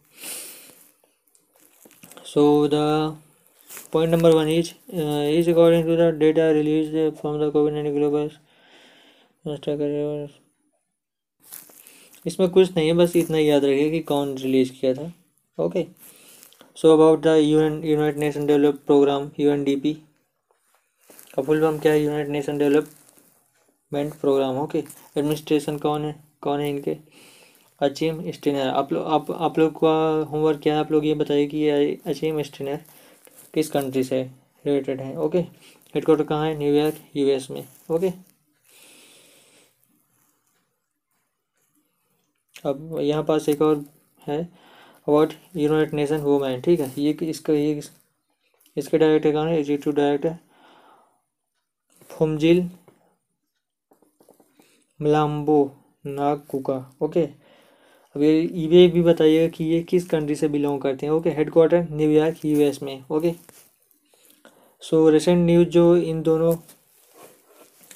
So 2.25 2.67
the 2.67 2.73
point 3.93 4.13
number 4.13 4.31
one 4.31 4.47
is 4.47 4.67
uh, 4.67 5.49
according 5.49 5.83
to 5.85 5.95
the 5.95 6.09
data 6.19 6.51
release 6.51 6.91
from 7.19 7.37
the 7.39 7.51
covid 7.51 7.73
covid-19 7.73 7.97
global 7.97 8.29
इसमें 12.27 12.49
कुछ 12.49 12.75
नहीं 12.75 12.87
है 12.87 12.93
बस 12.93 13.15
इतना 13.15 13.37
याद 13.37 13.65
रखिए 13.65 13.89
कि 13.91 13.99
कौन 13.99 14.35
रिलीज़ 14.37 14.71
किया 14.71 14.93
था। 14.93 15.11
Okay 15.57 15.85
so 16.75 16.93
about 16.93 17.21
the 17.21 17.35
UN 17.37 17.81
united 17.83 18.19
nation 18.19 18.45
develop 18.45 18.79
programme 18.85 19.29
UNDP 19.39 19.97
का 21.39 21.43
फुल 21.45 21.61
फॉर्म 21.61 21.77
क्या 21.79 21.91
है 21.91 21.99
united 22.01 22.31
nation 22.31 22.57
development 22.57 24.13
programme 24.21 24.57
okay 24.59 24.77
administration 24.77 25.77
कौन 25.77 26.05
है? 26.05 26.15
कौन 26.41 26.59
है 26.59 26.69
इनके? 26.69 26.97
अचीम 27.81 28.19
स्टिनर 28.31 28.67
आप 28.69 28.91
लोग 28.93 29.05
आप 29.07 29.31
आप 29.31 29.59
लोग 29.59 29.73
का 29.75 29.91
होमवर्क 30.31 30.59
क्या 30.63 30.73
है? 30.73 30.79
आप 30.79 30.91
लोग 30.91 31.05
ये 31.05 31.13
बताइए 31.13 31.45
कि 31.47 31.57
ये 31.57 31.99
अचीम 32.07 32.41
स्टिनर 32.41 32.79
किस 33.53 33.69
कंट्री 33.71 34.03
से 34.03 34.21
रिलेटेड 34.65 35.01
है 35.01 35.15
ओके 35.17 35.39
हेडक्वार्टर 35.39 36.23
कहाँ 36.23 36.47
है? 36.47 36.57
न्यूयॉर्क 36.57 36.95
यूएस 37.15 37.49
में 37.51 37.63
ओके 37.91 38.11
अब 42.65 42.97
यहाँ 43.01 43.23
पास 43.23 43.49
एक 43.49 43.61
और 43.61 43.85
है 44.27 44.41
अबाउट 44.43 45.33
यूनाइटेड 45.55 45.93
नेशन 45.93 46.17
वुमेन 46.21 46.61
ठीक 46.61 46.79
है? 46.79 46.91
ये 46.97 47.17
इसका 47.29 47.53
ये 47.53 47.81
इसके 48.77 48.97
डायरेक्टर 48.97 49.31
कौन 49.33 49.47
है? 49.47 49.57
Executive 49.59 49.93
director 49.93 50.37
Phumzile 52.19 52.63
Mlambo 54.99 55.59
Ngcuka 56.05 56.75
okay 57.01 57.23
अब 58.15 58.21
ये 58.21 58.31
ये 58.41 58.87
भी 58.87 59.01
बताइएगा 59.01 59.47
कि 59.55 59.63
ये 59.63 59.81
किस 59.89 60.07
कंट्री 60.09 60.35
से 60.35 60.47
बिलोंग 60.47 60.81
करते 60.81 61.05
हैं 61.05 61.13
okay 61.13 61.29
headquarter 61.31 61.87
New York 61.91 62.45
US 62.45 62.81
में 62.83 63.03
ओके 63.11 63.33
सो 64.83 65.09
रिसेंट 65.09 65.45
न्यूज़ 65.45 65.67
जो 65.69 65.95
इन 65.97 66.21
दोनों 66.23 66.55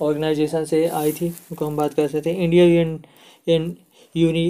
ऑर्गेनाइजेशन 0.01 0.65
से 0.65 0.85
आई 0.89 1.11
थी, 1.11 1.29
उनको 1.29 1.65
हम 1.65 1.75
बात 1.77 1.93
कर 1.93 2.07
सकते 2.07 2.31
हैं। 2.31 2.43
India 2.43 2.65
in 3.47 3.75
uni 4.15 4.47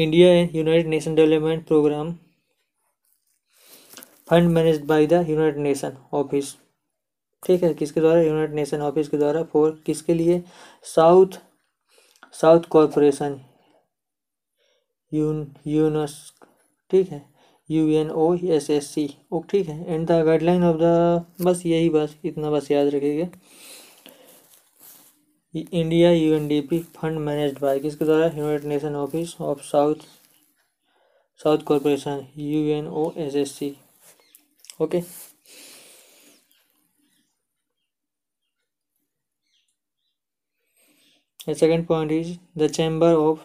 India 0.00 0.28
and 0.30 0.56
united 0.56 0.86
nation 0.90 1.14
development 1.14 1.66
programme 1.66 2.12
fund 4.30 4.50
manage 4.50 4.80
by 4.86 5.06
the 5.06 5.24
united 5.28 5.62
nation 5.62 5.96
office 6.14 6.54
ठीक 7.42 7.62
है, 7.62 7.72
किसके 7.74 8.00
द्वारा? 8.00 8.20
यूनाइटेड 8.22 8.54
नेशन 8.54 8.80
ऑफ़िस 8.82 9.08
के 9.08 9.16
द्वारा। 9.16 9.42
फोर 9.52 9.70
किसके 9.86 10.14
लिए? 10.14 10.42
साउथ 10.94 11.38
साउथ 12.34 12.68
कॉरपोरेशन 12.70 13.40
यून 15.12 15.46
यूनस 15.66 16.14
ठीक 16.90 17.08
है। 17.08 17.22
U 17.68 17.88
N 17.90 18.10
O 18.10 18.32
S 18.54 18.68
S 18.70 18.86
C 18.94 19.08
ओ 19.32 19.40
ठीक 19.50 19.68
है। 19.68 19.94
And 19.94 20.06
the 20.08 20.22
guideline 20.26 20.64
of 20.64 20.76
the 20.78 21.44
बस 21.44 21.62
यही 21.66 21.90
बस, 21.90 22.16
इतना 22.24 22.50
बस 22.50 22.70
याद 22.70 22.88
रखिएगा। 22.94 23.28
India 25.54 26.10
U 26.10 26.34
N 26.34 26.48
D 26.48 26.60
P 26.60 26.78
fund 26.96 27.18
manage 27.20 27.58
by 27.60 27.78
किसके 27.80 28.04
द्वारा? 28.04 28.26
United 28.26 28.68
nation 28.68 28.94
office 28.96 29.36
of 29.40 29.62
south 29.62 30.06
south 31.40 31.58
corporation 31.66 32.26
U 32.38 32.64
N 32.74 32.86
O 32.88 33.10
S 33.16 33.34
S 33.36 33.52
C 33.58 33.74
okay. 34.82 35.00
The 41.46 41.56
second 41.56 41.88
point 41.88 42.12
is 42.12 42.38
the 42.54 42.68
Chamber 42.68 43.14
of 43.20 43.44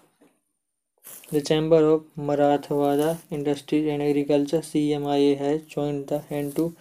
The 1.31 1.41
Chamber 1.41 1.77
of 1.85 2.03
Marathwada 2.15 3.17
Industries 3.31 3.87
and 3.87 4.03
Agriculture 4.03 4.59
CMIA 4.59 5.35
has 5.37 5.63
joined 5.63 6.05
the 6.07 6.19
hand 6.19 6.55
to 6.57 6.75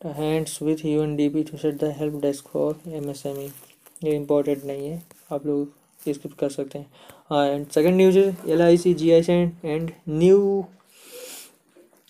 the 0.00 0.12
hands 0.12 0.60
with 0.60 0.82
UNDP 0.82 1.46
to 1.46 1.56
set 1.56 1.78
the 1.78 1.92
help 1.92 2.20
desk 2.20 2.48
for 2.48 2.74
MSME. 3.00 3.50
ये 4.04 4.14
important 4.16 4.64
नहीं 4.64 4.88
है 4.88 5.02
आप 5.32 5.46
लोग 5.46 6.12
skip 6.14 6.32
कर 6.40 6.50
सकते 6.50 6.78
हैं 6.78 6.86
हाँ 7.30 7.46
and 7.46 7.66
second 7.70 7.96
news 7.96 8.18
L 8.18 8.62
I 8.62 8.76
C 8.78 8.92
G 8.94 9.10
I 9.12 9.22
C 9.22 9.32
and 9.64 9.90
new 10.08 10.66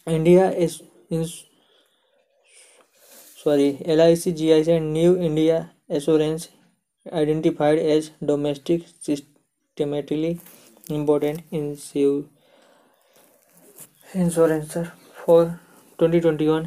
India 0.07 0.51
sorry 3.45 3.77
L 3.87 4.01
I 4.01 4.17
C 4.17 4.33
G 4.33 4.51
I 4.53 4.65
and 4.69 4.93
new 4.93 5.17
India 5.17 5.67
assurance 5.97 6.49
identified 7.13 7.79
as 7.79 8.11
domestic 8.25 8.83
systematically 9.07 10.39
important 10.91 11.55
insurer 14.17 14.85
for 15.15 15.45
2021 15.99 16.67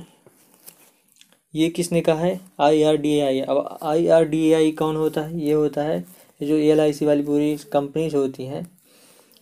ये 1.54 1.70
किसने 1.70 2.02
कहा 2.02 2.24
है? 2.24 2.40
आई 2.60 2.84
आर 2.84 2.98
डी 2.98 3.20
आई 3.20 3.40
अब 3.42 3.80
आई 3.84 4.08
R 4.08 4.26
D 4.26 4.52
आई 4.54 4.72
कौन 4.72 4.96
होता 4.96 5.22
है? 5.22 5.40
ये 5.42 5.54
होता 5.54 5.84
है 5.84 6.00
जो 6.42 6.56
एल 6.56 6.80
आई 6.80 6.94
सी 6.94 7.06
वाली 7.06 7.24
पूरी 7.24 7.56
कंपनीज़ 7.74 8.16
होती 8.16 8.46
हैं, 8.46 8.66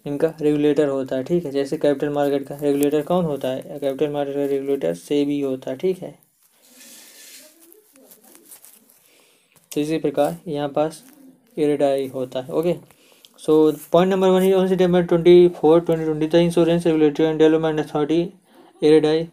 इनका 0.06 0.34
रेगुलेटर 0.42 0.88
होता 0.88 1.16
है, 1.16 1.24
ठीक 1.24 1.46
है? 1.46 1.52
जैसे 1.52 1.78
कैपिटल 1.78 2.10
मार्केट 2.10 2.48
का 2.48 2.56
रेगुलेटर 2.62 3.02
कौन 3.02 3.26
होता 3.26 3.48
है? 3.48 3.80
कैपिटल 3.80 4.10
मार्केट 4.12 4.36
का 4.36 4.46
रेगुलेटर 4.46 4.94
से 4.94 5.24
भी 5.26 5.40
होता 5.42 5.72
है, 5.72 5.78
ठीक 5.78 6.02
है? 6.02 6.27
तो 9.72 9.82
इसी 9.82 9.98
प्रकार 10.00 10.36
यहाँ 10.48 10.70
पास 10.76 11.04
एरेडाई 11.58 12.08
होता 12.08 12.42
है। 12.42 12.54
Okay 12.54 12.76
so 13.40 13.72
point 13.92 14.12
number 14.12 14.30
one 14.30 14.52
on 14.54 14.68
September 14.68 15.04
twenty 15.06 15.48
four 15.56 15.80
twenty 15.82 16.06
twenty 16.06 16.28
the 16.28 16.36
insurance 16.36 16.86
regulatory 16.88 17.26
and 17.26 17.40
development 17.40 17.80
authority 17.80 18.88
IRDAI 18.88 19.28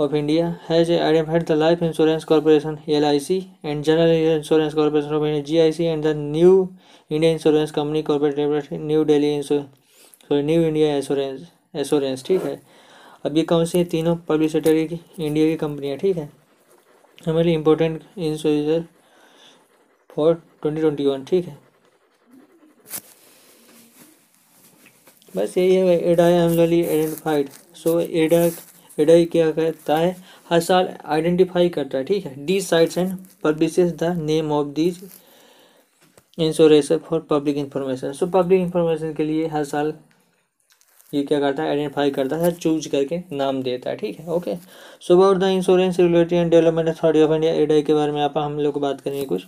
of 0.00 0.14
India 0.14 0.48
has 0.68 0.92
identified 0.92 1.44
the 1.46 1.52
life 1.52 1.82
insurance 1.82 2.24
corporation 2.24 2.78
L 2.88 3.04
I 3.04 3.20
C 3.20 3.36
and 3.64 3.82
general 3.84 4.10
insurance 4.36 4.74
corporation 4.74 5.14
of 5.14 5.24
India 5.24 5.42
G 5.42 5.58
I 5.58 5.72
C 5.72 5.84
and 5.84 6.02
the 6.04 6.12
new 6.16 6.68
India 7.10 7.30
insurance 7.32 7.70
company 7.70 8.02
corporate 8.02 8.72
new 8.72 9.04
Delhi 9.04 9.42
sorry 9.42 10.42
new 10.42 10.62
India 10.62 10.96
insurance 10.96 11.46
insurance 11.74 12.24
ठीक 12.26 12.42
है? 12.44 12.60
अब 13.24 13.36
ये 13.36 13.42
कौन 13.44 13.64
सी 13.64 13.84
तीनों 13.84 14.16
पब्लिसिटरी 14.28 14.86
की 14.88 14.98
India 15.18 15.46
की 15.46 15.56
कंपनियाँ 15.56 15.96
ठीक 15.98 16.16
है? 16.16 16.28
हमारे 17.26 17.52
important 17.52 18.02
insurance 18.18 18.84
for 20.16 20.34
twenty 20.62 20.80
twenty 20.80 21.06
one 21.06 21.24
ठीक 21.24 21.46
है? 21.46 21.58
बस 25.36 25.56
यही 25.58 25.74
है 25.74 25.98
एडाई 26.10 26.32
एमली 26.32 26.84
आइडेंटिफाइड 26.84 27.48
सो 27.74 27.98
एडा 28.00 28.38
एडाई 28.98 29.24
क्या 29.32 29.50
करता 29.52 29.96
है? 29.98 30.16
हर 30.50 30.60
साल 30.60 30.88
आइडेंटिफाई 31.04 31.68
करता 31.68 31.98
है, 31.98 32.04
ठीक 32.04 32.26
है? 32.26 32.44
Decides 32.60 32.98
and 32.98 33.16
publish 33.44 33.78
the 33.78 34.14
name 34.18 34.52
of 34.52 34.66
these 34.74 35.00
insurance 36.38 36.92
for 36.92 37.20
public 37.30 37.56
information 37.56 38.12
so 38.12 38.26
public 38.28 38.60
information 38.60 39.12
के 39.14 39.24
लिए 39.24 39.46
हर 39.48 39.64
साल 39.64 39.92
ये 41.12 41.22
क्या 41.22 41.38
करता 41.40 41.62
है? 41.62 41.68
आइडेंटिफाई 41.70 42.10
करता 42.10 42.36
है 42.36 42.50
चूज़ 42.52 42.88
करके 42.88 43.18
नाम 43.32 43.62
देता 43.62 43.90
है, 43.90 43.96
ठीक 43.96 44.18
है? 44.18 44.26
Okay 44.28 44.54
so 45.00 45.16
about 45.16 45.36
the 45.38 45.50
insurance 45.56 46.00
regulatory 46.00 46.38
and 46.38 46.50
development 46.50 46.88
authority 46.88 47.24
of 47.24 47.32
India 47.32 47.52
IRDAI 47.54 47.82
के 47.82 47.94
बारे 47.94 48.12
में 48.12 48.22
आप 48.22 48.38
हम 48.38 48.58
लोग 48.58 48.80
बात 48.80 49.00
करेंगे 49.00 49.24
कुछ 49.24 49.46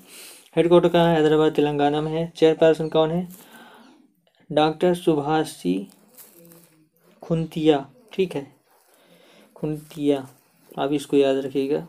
हेडक्वार्टर 0.57 0.89
कहाँ 0.89 1.15
हैदराबाद, 1.15 1.53
तेलंगाना 1.53 2.01
में 2.01 2.11
है। 2.13 2.27
चेयरपर्सन 2.37 2.89
कौन 2.89 3.11
है? 3.11 3.27
डॉक्टर 4.51 4.95
सुभाषी 4.95 5.75
खुंतिया। 7.23 7.85
ठीक 8.13 8.35
है। 8.37 8.47
खुंतिया। 9.57 10.27
आप 10.79 10.93
इसको 10.93 11.17
याद 11.17 11.37
रखिएगा। 11.45 11.87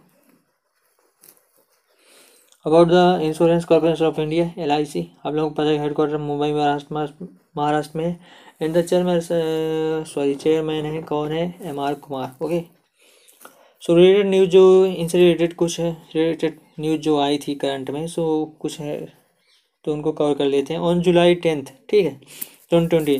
About 2.65 2.88
the 2.88 3.19
insurance 3.24 3.65
corporation 3.65 4.06
of 4.06 4.19
India 4.22 4.52
L 4.58 4.72
I 4.72 4.86
C 4.86 5.08
आप 5.26 5.34
लोगों 5.34 5.50
को 5.50 5.56
पता 5.56 5.69
है 5.69 5.78
हेडक्वार्टर 5.82 6.17
मुंबई, 6.17 6.52
महाराष्ट्र 6.54 7.28
महाराष्ट्र 7.58 7.98
में 8.00 8.06
है। 8.06 8.19
And 8.62 8.78
the 8.78 8.82
chairman 8.82 9.19
sorry 10.06 10.36
chairman 10.36 10.86
है। 10.86 11.02
कौन 11.04 11.32
है? 11.32 11.54
M 11.62 11.80
R 11.80 11.93
Kumar. 11.95 12.45
Okay 12.45 12.62
so 13.84 13.95
related 13.95 14.28
news 14.30 14.50
जो 14.50 14.86
इनसे 14.86 15.17
रिलेटेड 15.17 15.54
कुछ 15.56 15.80
है 15.80 15.91
रिलेटेड 16.15 16.60
न्यूज़ 16.80 17.02
जो 17.02 17.20
आई 17.20 17.38
थी 17.48 17.56
करंट 17.56 17.89
में, 17.89 18.06
सो 18.08 18.46
कुछ 18.62 18.80
है 18.80 18.98
तो 19.86 19.94
उनको 19.94 20.12
कवर 20.12 20.34
कर 20.36 20.46
लेते 20.46 20.74
हैं। 20.74 20.80
ऑन 20.82 21.02
जुलाई 21.02 21.36
टेंथ 21.36 21.63
ठीक 21.89 22.06
है? 22.06 22.20
ट्वेंटी 22.72 22.88
ट्वेंटी 22.88 23.13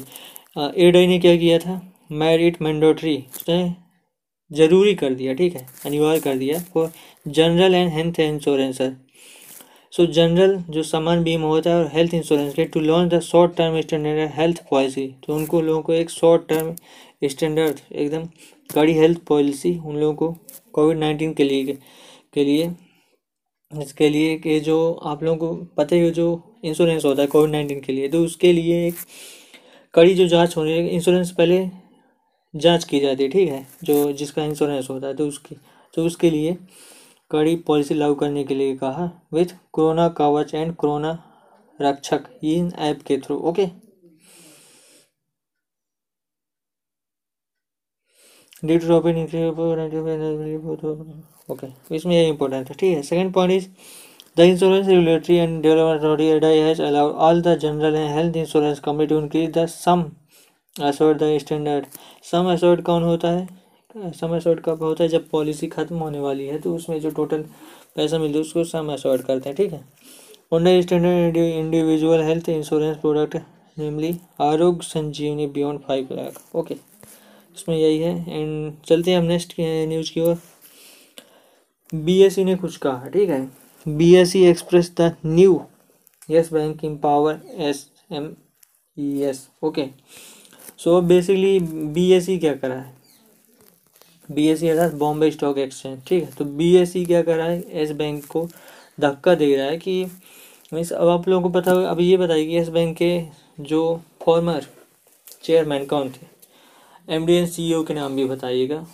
एड 0.86 0.98
आई 0.98 1.08
ने 1.08 1.20
क्या 1.20 1.36
किया 1.38 1.60
था? 1.60 1.82
मैरिट 2.12 2.62
मैंडेटरी 2.62 3.18
उसने 3.36 3.74
ज़रूरी 4.52 4.94
कर 4.96 5.14
दिया, 5.14 5.34
ठीक 5.34 5.56
है? 5.56 5.66
अनिवार्य 5.86 6.20
कर 6.20 6.38
दिया। 6.38 6.60
For 6.74 6.92
general 7.28 7.76
and 7.76 7.92
health 7.94 8.20
insurance 8.20 8.82
so 9.94 10.06
general 10.08 10.56
जो 10.70 10.82
सामान 10.84 11.24
बीमा 11.24 11.48
होता 11.48 11.70
है 11.70 11.76
और 11.76 11.90
हेल्थ 11.94 12.14
इंश्योरेंस 12.14 12.54
के 12.54 12.64
to 12.66 12.80
launch 12.80 13.14
the 13.14 13.20
short 13.22 13.56
term 13.56 13.80
standard 13.82 14.32
health 14.36 14.62
policy 14.70 15.08
तो 15.26 15.36
उनको 15.36 15.62
लोगों 15.62 15.82
को 15.82 15.94
एक 15.94 16.10
शॉर्ट 16.10 16.48
टर्म 16.50 16.76
स्टैंडर्ड 17.24 17.80
एकदम 17.94 18.26
कड़ी 18.70 18.94
हेल्थ 18.94 19.20
पॉलिसी 19.28 19.78
उन 19.78 19.96
लोगों 19.98 20.14
को 20.16 20.32
कोविड 20.74 20.98
नाइन्टीन 20.98 21.34
के 21.34 21.44
लिए 21.44 21.78
के 22.34 22.44
लिए 22.46 22.70
इसके 23.72 24.10
लिए 24.10 24.38
कि 24.38 24.60
जो 24.60 24.92
आप 25.06 25.24
लोगों 25.24 25.38
को 25.48 25.66
पता 25.78 25.96
ही 25.96 26.02
हो 26.02 26.10
जो 26.10 26.28
इंश्योरेंस 26.64 27.06
होता 27.06 27.22
है 27.22 27.28
कोविड 27.28 27.52
नाइन्टीन 27.52 27.80
के 27.80 27.94
लिए 27.94 28.08
तो 28.08 28.24
उसके 28.24 28.54
लिए 28.54 28.88
एक 28.88 28.96
कड़ी 29.94 30.16
जो 30.16 30.28
जाँच 30.28 30.58
होनी 30.58 30.72
है 30.72 30.88
इंश्योरेंस 30.88 31.32
पहले 31.32 31.70
जाँच 32.54 32.84
की 32.84 33.00
जाती 33.00 33.24
है, 33.24 33.30
ठीक 33.30 33.50
है? 33.50 33.68
जो 33.84 34.12
जिसका 34.14 34.44
इंश्योरेंस 34.44 34.90
होता 34.90 35.08
है 35.08 35.16
तो 35.16 35.28
उसकी 35.28 35.56
तो 35.94 36.06
उसके 36.06 36.30
लिए 36.30 36.58
कड़ी 37.32 37.56
पॉलिसी 37.56 37.94
लागू 37.94 38.16
करने 38.16 38.44
के 38.44 38.56
लिए 38.56 38.76
कहा 38.78 39.10
with 39.34 39.46
corona 39.74 40.08
Kavach 40.10 40.54
and 40.56 40.76
corona 40.76 41.18
Rakshak 41.82 42.24
in 42.44 42.72
app 42.80 43.02
के 43.02 43.18
through 43.18 43.38
okay 43.40 43.66
due 48.66 48.80
to 48.80 48.88
okay 51.50 51.68
इसमें 51.96 52.16
ये 52.16 52.28
इंपॉर्टेंट 52.28 52.70
है 52.70 52.76
ठीक 52.80 52.96
है 52.96 53.02
second 53.04 53.34
point 53.34 53.54
is 53.54 53.68
the 54.38 54.42
insurance 54.42 54.88
regulatory 54.88 55.36
and 55.36 55.62
development 55.62 56.02
authority 56.02 56.30
IRDAI 56.32 56.58
has 56.58 56.82
allowed 56.82 57.14
all 57.28 57.42
the 57.42 57.58
general 57.60 57.96
and 57.96 58.10
health 58.12 58.38
insurance 58.38 58.80
company 58.80 59.08
to 59.08 59.20
increase 59.20 59.50
the 59.58 59.66
sum 59.68 60.06
assured 60.76 61.18
the 61.18 61.38
standard 61.42 61.86
sum 62.32 62.52
assured 62.52 62.82
कौन 62.84 63.04
होता 63.04 63.32
है? 63.32 63.48
सम 63.96 64.36
एसोर्ड 64.36 64.60
कब 64.64 64.84
होता 64.84 65.04
है? 65.04 65.10
जब 65.10 65.30
पॉलिसी 65.30 65.68
खत्म 65.68 65.96
होने 65.98 66.20
वाली 66.20 66.46
है 66.48 66.60
तो 66.60 66.76
उसमें 66.76 67.00
जो 67.02 67.10
टोटल 67.12 67.42
पैसा 67.96 68.18
मिलता 68.18 68.38
है, 68.38 68.42
उसको 68.42 68.64
सम 68.64 68.92
एसोर्ड 68.92 69.22
करते 69.22 69.50
हैं, 69.50 69.56
ठीक 69.58 69.74
है? 69.74 69.80
Under 70.54 70.82
standard 70.82 71.38
individual 71.38 72.22
health 72.24 72.50
insurance 72.50 72.98
product 72.98 73.36
namely 73.78 74.16
Arogya 74.42 74.86
Sanjeevani 74.86 75.48
beyond 75.48 75.80
five 75.88 76.08
lakh 76.12 76.56
okay 76.56 76.74
इसमें 76.74 77.76
यही 77.78 78.00
है। 78.00 78.14
एंड 78.30 78.74
चलते 78.86 79.12
हैं 79.12 79.18
हम 79.18 79.26
नेक्स्ट 79.26 79.54
न्यूज़ 79.60 80.12
की 80.14 80.22
ओर। 80.22 80.36
बीएसई 81.94 82.44
ने 82.44 82.56
कुछ 82.56 82.78
कहा, 82.78 83.08
ठीक 83.08 83.30
है? 83.30 83.48
BSE 83.86 84.44
express 84.46 84.92
the 85.00 85.16
new 85.26 85.62
Yes 86.30 86.52
Bank 86.54 86.86
power 87.04 87.40
S 87.58 87.86
M 88.12 88.34
E 88.98 89.22
S 89.22 89.48
okay 89.64 89.86
so 90.80 91.02
basically 91.02 91.60
BSE 91.60 92.38
क्या 92.38 92.54
करा 92.54 92.76
है? 92.76 92.94
बीएसई 94.30 94.68
अर्थात 94.68 94.94
बॉम्बे 94.94 95.32
स्टॉक 95.32 95.58
एक्सचेंज 95.58 96.00
ठीक 96.08 96.24
है? 96.24 96.32
तो 96.32 96.46
बीएसई 96.46 97.06
क्या 97.06 97.22
कर 97.22 97.40
है? 97.40 97.62
एस 97.72 97.92
बैंक 97.92 98.26
को 98.26 98.48
धक्का 99.00 99.36
दे 99.36 99.56
रहा 99.56 99.66
है 99.66 99.78
कि, 99.78 100.06
मीन्स 100.74 100.92
अब 100.92 101.08
आप 101.08 101.28
लोगों 101.28 101.50
को 101.50 101.60
पता 101.60 101.72
होगा, 101.72 101.90
अब 101.90 102.00
ये 102.00 102.18
बताइए 102.18 102.46
कि 102.46 102.58
एस 102.58 102.70
बैंक 102.70 102.98
के 102.98 103.22
जो 103.60 104.02
फॉर्मर 104.26 104.66
चेयरमैन 105.44 105.86
कौन 105.86 106.10
थे? 106.10 106.28
M 107.10 107.26
D 107.26 107.34
and 107.34 107.46
C 107.46 107.74
O 107.74 107.84
के 107.84 107.94
नाम 107.94 108.16
भी 108.16 108.26
बताइएगा। 108.26 108.86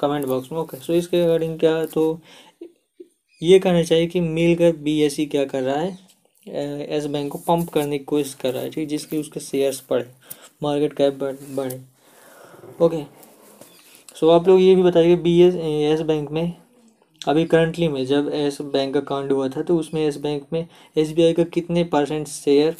कमेंट 0.00 0.26
बॉक्स 0.26 0.52
में। 0.52 0.58
ओके 0.58 0.76
सो 0.78 0.92
इसके 0.94 1.20
अकॉर्डिंग 1.20 1.58
क्या 1.58 1.84
तो 1.86 2.20
ये 3.42 3.58
कहना 3.58 3.82
चाहिए 3.82 4.06
कि 4.06 4.20
मिलकर 4.20 4.76
बी 4.78 5.00
एस 5.02 5.16
सी 5.16 5.26
क्या 5.26 5.44
कर 5.44 5.62
रहा 5.62 5.76
है? 5.76 5.98
एस 6.46 7.06
बैंक 7.06 7.30
को 7.32 7.38
पंप 7.38 7.68
करने 7.70 7.98
की 7.98 8.04
कोशिश 8.04 8.34
कर 8.34 8.52
रहा 8.52 8.62
है, 8.62 8.70
ठीक, 8.70 8.88
जिसकी 8.88 9.18
उसके 9.18 9.40
शेयर्स 9.40 9.82
बढ़े 9.90 10.06
मार्केट 10.62 10.92
कैप 10.96 11.14
बढ़े 11.14 11.80
ओके 12.80 13.02
सो 14.16 14.28
आप 14.30 14.48
लोग 14.48 14.60
ये 14.60 14.74
भी 14.74 14.82
बताइए 14.82 15.16
बी 15.16 15.40
एस 15.42 15.54
एस 15.54 16.00
बैंक 16.06 16.30
में, 16.30 16.52
अभी 17.20 17.44
करंटली 17.46 17.88
में 17.88 18.04
जब 18.06 18.30
एस 18.34 18.60
बैंक 18.62 18.92
का 18.94 19.00
कांड 19.08 19.32
हुआ 19.32 19.48
था 19.48 19.62
तो 19.62 19.76
उसमें 19.78 20.00
एस 20.02 20.16
बैंक 20.18 20.46
में 20.52 20.66
एस 20.96 21.12
बी 21.12 21.22
आई 21.22 21.32
का 21.32 21.44
कितने 21.54 21.84
परसेंट 21.86 22.28
शेयर 22.28 22.76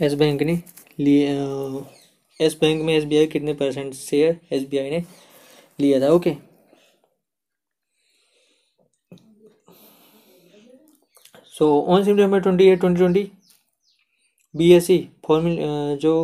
एस 0.00 0.14
बैंक 0.14 0.42
ने 0.42 0.60
लिए 1.00 1.28
एस 2.40 2.56
बैंक 2.60 2.82
में 2.82 2.94
एस 2.94 3.04
बी 3.04 3.16
आई 3.16 3.26
कितने 3.26 3.54
percent 3.54 3.94
share 3.94 4.38
S 4.52 4.66
B 4.68 4.78
I 4.78 4.90
ने 4.90 5.02
लिया 5.78 6.00
था? 6.00 6.12
Okay 6.12 6.36
so 11.54 11.68
on 11.88 12.04
September 12.04 12.40
twenty 12.40 12.68
eight 12.68 12.80
twenty 12.80 12.98
twenty 12.98 13.30
B 14.54 14.72
S 14.72 14.86
E 14.86 14.98
formerly 15.26 15.56
जो 16.02 16.14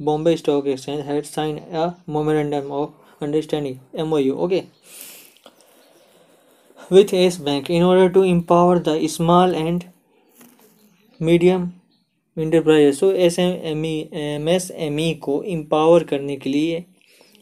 Bombay 0.00 0.36
stock 0.36 0.66
exchange 0.66 1.00
had 1.06 1.24
sign 1.24 1.58
a 1.58 1.86
memorandum 2.08 2.70
of 2.72 3.24
understanding 3.24 3.76
M 4.00 4.12
O 4.12 4.18
U 4.18 4.34
okay 4.44 4.62
with 6.90 7.14
Yes 7.14 7.40
Bank 7.40 7.70
in 7.70 7.82
order 7.82 8.08
to 8.12 8.24
empower 8.24 8.78
the 8.88 8.98
small 9.10 9.54
and 9.54 9.84
medium 11.20 11.66
enterprise 12.36 12.94
so 12.94 13.10
S 13.12 13.38
M 13.38 13.84
E 13.86 14.08
M 14.12 14.48
S 14.48 14.70
M 14.70 15.00
E 15.00 15.12
को 15.22 15.42
empower 15.42 16.04
करने 16.04 16.36
के 16.36 16.50
लिए 16.50 16.84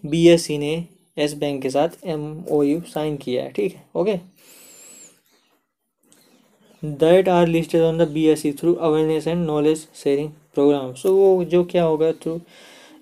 B 0.05 0.26
S 0.29 0.44
सी 0.46 0.59
ने 0.59 0.72
S 1.16 1.35
bank 1.38 1.62
के 1.62 1.70
साथ 1.70 2.05
M 2.05 2.22
O 2.50 2.62
U 2.62 2.81
sign 2.87 3.16
किया 3.16 3.42
है, 3.42 3.50
ठीक 3.50 3.74
है? 3.74 3.83
Okay 3.94 4.18
that 6.83 7.29
are 7.29 7.46
listed 7.48 7.83
on 7.83 7.98
the 7.98 8.09
B 8.11 8.24
S 8.29 8.42
E 8.42 8.53
through 8.53 8.74
awareness 8.74 9.26
and 9.26 9.46
knowledge 9.46 9.87
sharing 10.03 10.31
programme 10.55 10.92
so 10.94 11.12
वो 11.14 11.44
जो 11.44 11.64
क्या 11.64 11.85
होगा 11.85 12.12
थ्रू 12.22 12.40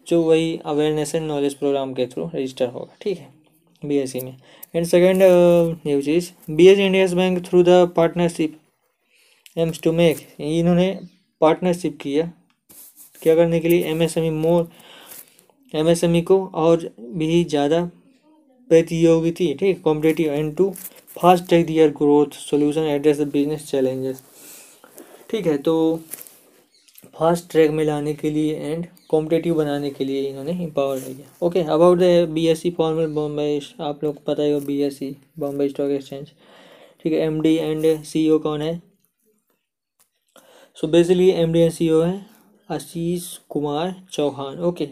जो 0.08 0.22
वही 0.22 0.56
अवेयरनेस 0.64 1.14
एंड 1.14 1.26
नॉलेज 1.26 1.54
प्रोग्राम 1.54 1.92
के 1.94 2.06
थ्रू 2.06 2.30
रजिस्टर 2.34 2.68
होगा, 2.68 2.96
ठीक 3.00 3.18
है? 3.18 3.28
बी 3.82 3.96
एस 3.98 4.12
सी 4.12 4.20
में. 4.20 4.36
And 4.74 4.86
second 4.86 5.22
new 5.86 6.00
cheese. 6.02 6.30
B 6.50 6.66
S 6.68 6.78
India's 6.78 7.12
bank 7.14 7.44
through 7.46 7.62
the 7.62 7.68
partnership 7.96 8.58
aims 9.56 9.80
to 9.82 9.92
make 9.92 10.26
इन्होंने 10.40 10.88
पार्टनरशिप 11.40 11.98
किया 12.00 12.30
क्या 13.22 13.34
करने 13.34 13.60
के 13.60 13.68
लिए 13.68 13.82
एमएसएमई 13.84 14.30
मोर 14.30 14.68
एमएसएमई 15.74 16.20
को 16.22 16.44
और 16.56 16.90
भी 17.00 17.44
ज़्यादा 17.44 17.84
प्रतियोगिता 18.70 19.52
ठीक 19.58 19.82
competitive 19.82 20.32
and 20.32 20.54
to 20.56 20.70
fast 21.16 21.48
track 21.50 21.66
their 21.66 21.90
growth 21.92 22.38
solution 22.40 22.86
address 22.88 23.20
the 23.20 23.30
business 23.32 23.70
challenges 23.70 24.22
ठीक 25.30 25.46
है 25.46 25.56
तो 25.58 25.74
फास्ट 27.18 27.50
ट्रैक 27.50 27.70
में 27.70 27.84
लाने 27.84 28.14
के 28.14 28.30
लिए 28.30 28.54
एंड 28.62 28.86
कॉम्पिटेटिव 29.10 29.54
बनाने 29.54 29.90
के 29.90 30.04
लिए 30.04 30.28
इन्होंने 30.28 30.52
एम्पावर 30.62 30.98
किया। 31.00 31.46
Okay 31.46 31.60
about 31.62 31.98
the 31.98 32.28
B 32.30 32.46
S 32.48 32.62
E 32.62 32.70
formerly 32.70 33.06
Bombay 33.14 33.60
आप 33.80 34.04
लोग 34.04 34.24
पता 34.24 34.42
ही 34.42 34.50
है 34.50 34.60
B 34.66 34.80
S 34.82 34.98
E 34.98 35.16
Bombay 35.38 35.68
stock 35.68 35.90
exchange 35.90 36.26
ठीक 37.02 37.12
है 37.12 37.18
M 37.20 37.40
D 37.40 37.54
and 37.56 37.86
C 38.04 38.28
O 38.30 38.38
कौन 38.38 38.62
है? 38.62 38.80
So 40.78 40.86
basically 40.86 41.28
M 41.32 41.52
D 41.52 41.60
and 41.60 41.70
C 41.70 41.88
O 41.90 42.00
है 42.00 42.26
Ashish 42.68 43.22
Kumar 43.50 43.94
Chauhan 44.12 44.58
okay 44.64 44.86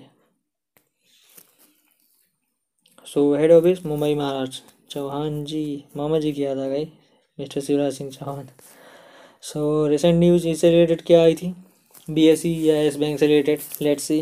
so 3.07 3.23
head 3.35 3.53
office 3.53 3.85
Mumbai 3.87 4.15
Maharashtra 4.15 4.73
Chauhan 4.91 5.45
ji 5.45 5.63
मामा 5.97 6.19
जी 6.19 6.33
की 6.33 6.45
याद 6.45 6.59
आ 6.59 6.67
गई 6.69 6.85
mister 7.39 7.61
Shivraj 7.61 7.93
Singh 7.93 8.11
Chauhan 8.11 8.49
so 9.43 9.87
recent 9.87 10.19
news 10.19 10.49
इससे 10.49 10.71
रिलेटेड 10.71 11.03
क्या 11.03 11.23
आई 11.23 11.35
थी 11.35 11.55
बी 12.11 12.27
एस 12.29 12.43
सी 12.43 12.53
या 12.69 12.81
एस 12.81 12.97
बैंक 12.97 13.19
से 13.19 13.27
related 13.27 13.61
let 13.83 14.01
see 14.01 14.21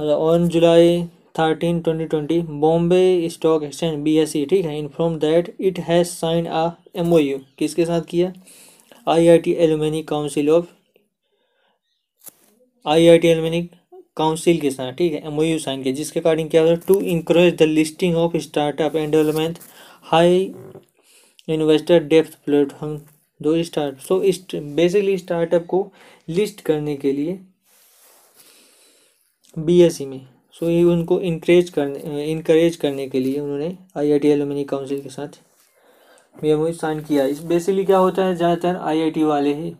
on 0.00 0.48
July 0.48 1.02
thirteen 1.38 1.80
twenty 1.80 2.06
twenty 2.06 2.40
Bombay 2.60 3.28
stock 3.32 3.62
exchange 3.62 4.00
B 4.04 4.16
S 4.18 4.32
C 4.32 4.44
ठीक 4.46 4.64
है 4.64 4.78
inform 4.78 5.18
that 5.18 5.54
it 5.60 5.80
has 5.88 6.08
sign 6.08 6.46
a 6.46 6.70
M 6.96 7.12
O 7.12 7.18
U 7.18 7.38
किसके 7.58 7.84
साथ 7.84 8.10
किया? 8.10 8.32
I 9.06 9.28
I 9.28 9.38
T 9.38 9.52
alumni 9.60 10.02
council 10.02 10.50
of 10.50 10.77
I 12.84 13.06
I 13.08 13.18
T 13.18 13.28
alumni 13.28 13.62
council 14.16 14.58
के 14.60 14.70
साथ 14.70 14.92
ठीक 14.92 15.12
है? 15.12 15.26
M 15.26 15.40
you 15.42 15.58
sign 15.58 15.82
किया 15.82 15.94
जिसके 15.94 16.20
अकॉर्डिंग 16.20 16.50
क्या 16.50 16.62
है 16.64 16.76
to 16.86 17.00
increase 17.00 17.54
the 17.58 17.62
listing 17.62 18.16
of 18.16 18.36
startup 18.36 18.96
and 18.96 19.10
development 19.12 19.58
high 20.02 20.40
investor 21.48 22.04
depth 22.04 22.38
platform 22.46 22.98
to 23.40 23.62
start 23.62 23.98
so 23.98 24.20
इस 24.22 24.44
बेसिकली 24.54 25.16
स्टार्टअप 25.18 25.66
को 25.66 25.86
लिस्ट 26.28 26.60
करने 26.60 26.96
के 26.96 27.12
लिए 27.12 27.38
बी 29.56 29.80
एस 29.82 29.96
सी 29.98 30.06
में 30.06 30.20
सो 30.54 30.66
so, 30.66 30.72
ये 30.72 30.82
उनको 30.82 31.20
इंकरेज 31.20 31.70
करने 31.70 32.24
इनक्रेज 32.24 32.76
करने 32.76 33.08
के 33.08 33.20
लिए 33.20 33.38
उन्होंने 33.40 33.76
I 33.96 34.10
I 34.12 34.18
T 34.18 34.28
alumni 34.28 34.64
council 34.64 35.00
के 35.00 35.08
साथ 35.08 35.38
एम 36.44 36.70
साइन 36.72 37.00
किया। 37.00 37.24
इस 37.26 37.42
बेसिकली 37.42 37.84
क्या 37.84 37.98
होता 37.98 38.24
है? 38.24 38.34
ज़्यादातर 38.36 38.76
आई 38.76 39.00
आई 39.00 39.10
टी 39.10 39.22
वाले 39.24 39.54
ही 39.54 39.74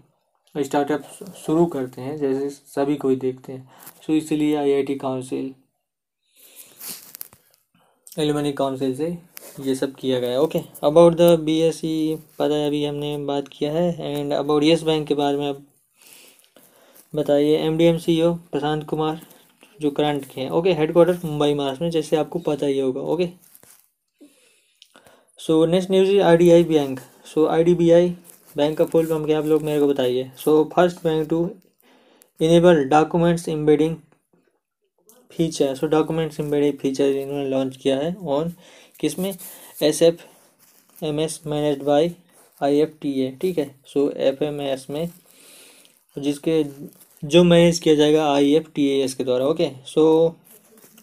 स्टार्टअप 0.64 1.04
शुरू 1.36 1.64
करते 1.66 2.02
हैं, 2.02 2.16
जैसे 2.18 2.48
सभी 2.50 2.96
कोई 2.96 3.16
देखते 3.16 3.52
हैं। 3.52 3.68
सो 4.06 4.12
इसलिए 4.12 4.56
आईआईटी 4.56 4.94
काउंसिल 4.96 5.54
एलुमनी 8.18 8.52
काउंसिल 8.52 8.94
से 8.96 9.06
ये 9.60 9.74
सब 9.74 9.94
किया 9.94 10.18
गया 10.20 10.40
okay 10.40 10.58
about 10.84 11.14
the 11.16 11.38
B 11.40 11.58
S 11.60 11.76
E 11.76 12.16
पता 12.38 12.54
है 12.54 12.66
अभी 12.66 12.84
हमने 12.84 13.16
बात 13.26 13.48
किया 13.52 13.72
है 13.72 14.12
एंड 14.12 14.32
अबाउट 14.32 14.62
येस 14.64 14.82
बैंक 14.82 15.06
के 15.08 15.14
बारे 15.14 15.36
में 15.38 15.48
अब 15.48 15.64
बताइए। 17.14 17.56
M 17.56 17.76
D 17.78 17.84
and 17.84 17.98
C 17.98 18.20
O 18.22 18.32
Prashant 18.52 18.84
Kumar, 18.88 19.20
जो 19.80 19.90
करंट 19.90 20.24
के 20.30 20.40
हैं। 20.40 20.50
ओके 20.50 20.72
हेडक्वार्टर 20.72 21.18
मुंबई 21.24 21.54
महाराष्ट्र 21.54 21.84
में, 21.84 21.90
जैसे 21.90 22.16
आपको 22.16 22.38
पता 22.40 22.66
ही 22.66 22.78
होगा। 22.78 23.00
Okay 23.02 23.28
so 25.40 25.64
next 25.66 25.90
news 25.90 26.10
is 26.10 26.20
I 26.22 26.36
D 26.36 26.50
I 26.50 26.64
bank 26.64 27.00
so 27.26 27.46
I 27.46 27.64
D 27.64 27.74
B 27.74 27.90
I 27.90 28.14
bank 28.58 28.76
का 28.78 28.84
फुल 28.84 29.06
फॉर्म 29.06 29.24
क्या 29.26 29.38
आप 29.38 29.44
लोग 29.46 29.62
मेरे 29.62 29.80
को 29.80 29.86
बताइए? 29.88 30.30
So 30.36 30.62
first 30.74 31.02
bank 31.04 31.28
to 31.30 31.38
enable 32.40 32.82
documents 32.88 33.48
embedding 33.48 33.94
feature 35.32 35.74
so 35.74 35.86
documents 35.86 36.40
embedding 36.40 36.78
feature 36.78 37.16
इन्होंने 37.16 37.48
लॉन्च 37.48 37.76
किया 37.76 37.98
है 37.98 38.14
ऑन 38.28 38.52
किसमें? 39.00 39.32
S 39.82 40.02
F 40.02 41.04
M 41.04 41.20
S 41.20 41.40
manage 41.46 41.82
by 41.82 42.10
I 42.60 42.78
F 42.80 42.98
T 43.02 43.12
A 43.20 43.30
ठीक 43.42 43.58
है? 43.58 43.70
सो 43.86 44.08
एफ़ 44.10 44.42
एम 44.44 44.60
एस 44.60 44.86
में 44.90 45.08
जिसके 46.16 46.62
जो 47.22 47.42
मैनेज 47.44 47.78
किया 47.78 47.94
जाएगा 47.94 48.26
आई 48.32 48.52
एफ़ 48.54 48.68
टी 48.74 48.88
एस 49.00 49.14
के 49.14 49.24
द्वारा 49.24 49.46
okay 49.46 49.70
so 49.86 50.04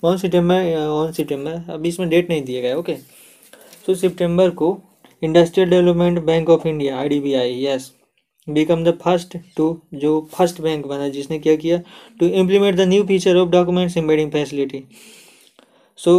on 0.03 0.17
September 0.17 0.75
on 0.79 1.11
September 1.11 1.71
अभी 1.73 1.89
इसमें 1.89 2.09
डेट 2.09 2.29
नहीं 2.29 2.43
दिया 2.45 2.61
गया 2.61 2.77
ओके 2.77 2.95
सो 3.85 3.95
सितंबर 3.95 4.49
को 4.51 4.77
industrial 5.21 5.69
development 5.69 6.19
bank 6.25 6.49
of 6.49 6.67
India 6.67 6.97
I 6.99 7.09
D 7.09 7.19
B 7.19 7.33
I 7.33 7.63
has 7.65 7.91
become 8.47 8.83
the 8.83 8.97
first 9.03 9.37
to 9.57 9.65
जो 9.93 10.19
फ़र्स्ट 10.33 10.61
बैंक 10.61 10.85
बना, 10.87 11.07
जिसने 11.09 11.39
क्या 11.39 11.55
किया? 11.55 11.77
To 12.19 12.25
implement 12.27 12.75
the 12.77 12.81
new 12.87 13.03
feature 13.07 13.37
of 13.37 13.49
documents 13.51 13.97
embedding 13.97 14.31
facility 14.31 14.83
so 15.99 16.13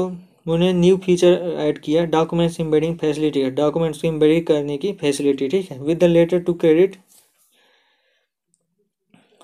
उन्हें 0.47 0.73
न्यू 0.75 0.97
फीचर 1.05 1.55
ऐड 1.59 1.79
किया 1.83 2.05
documents 2.07 2.59
embedding 2.61 2.97
facility 2.99 3.43
documents 3.53 4.01
को 4.01 4.09
embedding 4.09 4.45
करने 4.47 4.77
की 4.79 4.93
फैसिलिटी 5.01 5.49
ठीक 5.49 5.71
है? 5.71 5.79
With 5.81 5.99
the 5.99 6.05
letter 6.05 6.41
to 6.41 6.53
credit 6.55 6.97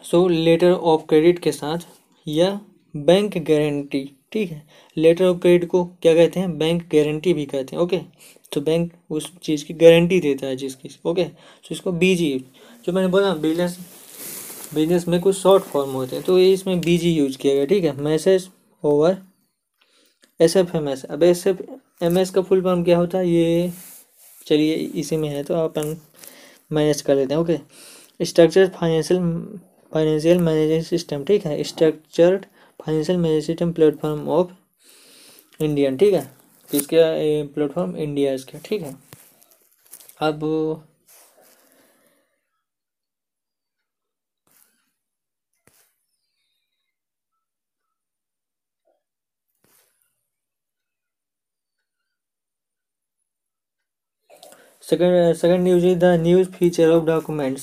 so 0.04 0.26
letter 0.28 0.72
of 0.72 1.06
credit 1.08 1.38
के 1.38 1.52
साथ, 1.52 1.78
या 2.26 2.60
बैंक 2.94 3.38
गारंटी 3.48 4.08
ठीक 4.32 4.50
है? 4.50 4.62
लेटर 4.96 5.24
ऑफ़ 5.24 5.38
क्रेडिट 5.40 5.68
को 5.70 5.84
क्या 6.02 6.14
कहते 6.14 6.40
हैं? 6.40 6.58
बैंक 6.58 6.82
गारंटी 6.94 7.32
भी 7.34 7.44
कहते 7.46 7.76
हैं 7.76 7.82
ओके 7.82 7.98
तो 8.52 8.60
बैंक 8.60 8.92
उस 9.10 9.30
चीज़ 9.42 9.64
की 9.64 9.74
गारंटी 9.76 10.20
देता 10.20 10.46
है 10.46 10.56
जिसकी 10.56 10.90
ओके 11.04 11.24
तो 11.24 11.68
इसको 11.70 11.92
बीजी 11.94 12.32
जो 12.86 12.92
मैंने 12.92 13.08
बोला 13.08 13.34
बिज़नेस 13.36 13.78
बिज़नेस 14.74 15.06
में 15.08 15.20
कुछ 15.20 15.36
शॉर्ट 15.36 15.62
फॉर्म 15.64 15.90
होते 15.92 16.16
हैं 16.16 16.24
तो 16.24 16.38
ये 16.38 16.52
इसमें 16.52 16.80
बीजी 16.80 17.12
यूज़ 17.12 17.36
किया 17.38 17.54
गया, 17.54 17.66
ठीक 17.66 17.84
है? 17.84 17.92
Message 17.98 18.48
over 18.82 19.16
S 20.40 20.56
F 20.56 20.76
M 20.76 20.88
S 20.88 21.04
अब 21.04 21.22
एस 21.22 21.46
एफ़ 21.46 21.62
एम 22.04 22.18
एस 22.18 22.30
का 22.30 22.42
फुल 22.42 22.62
फॉर्म 22.62 22.84
क्या 22.84 22.98
होता 22.98 23.18
है? 23.18 23.28
ये, 23.28 23.72
चलिए 24.46 24.74
इसी 24.74 25.16
में 25.16 25.28
है 25.28 25.42
तो 25.44 25.54
अपन 25.54 25.96
मैनेज 26.70 27.00
कर 27.02 27.16
लेते 27.16 27.34
हैं 27.34 27.40
okay 27.40 28.24
structure 28.24 28.68
financial 28.70 29.20
financial 29.92 30.38
management 30.40 30.84
system 30.86 31.24
ठीक 31.24 31.46
है? 31.46 31.62
Structured 31.64 32.46
financial 32.86 33.18
management 33.18 33.72
platform 33.72 34.28
of 34.30 34.52
Indian 35.60 35.96
ठीक 35.96 36.14
है? 36.14 36.30
इसके 36.70 37.44
प्लेटफॉर्म 37.54 37.96
इंडिया 37.96 38.32
इसके, 38.34 38.58
ठीक 38.58 38.82
है? 38.82 38.96
अब 40.20 40.40
second 54.84 55.34
second 55.36 55.62
news 55.64 55.86
is 55.86 55.98
the 55.98 56.04
news 56.20 56.48
feature 56.50 56.90
of 56.90 57.04
documents 57.06 57.62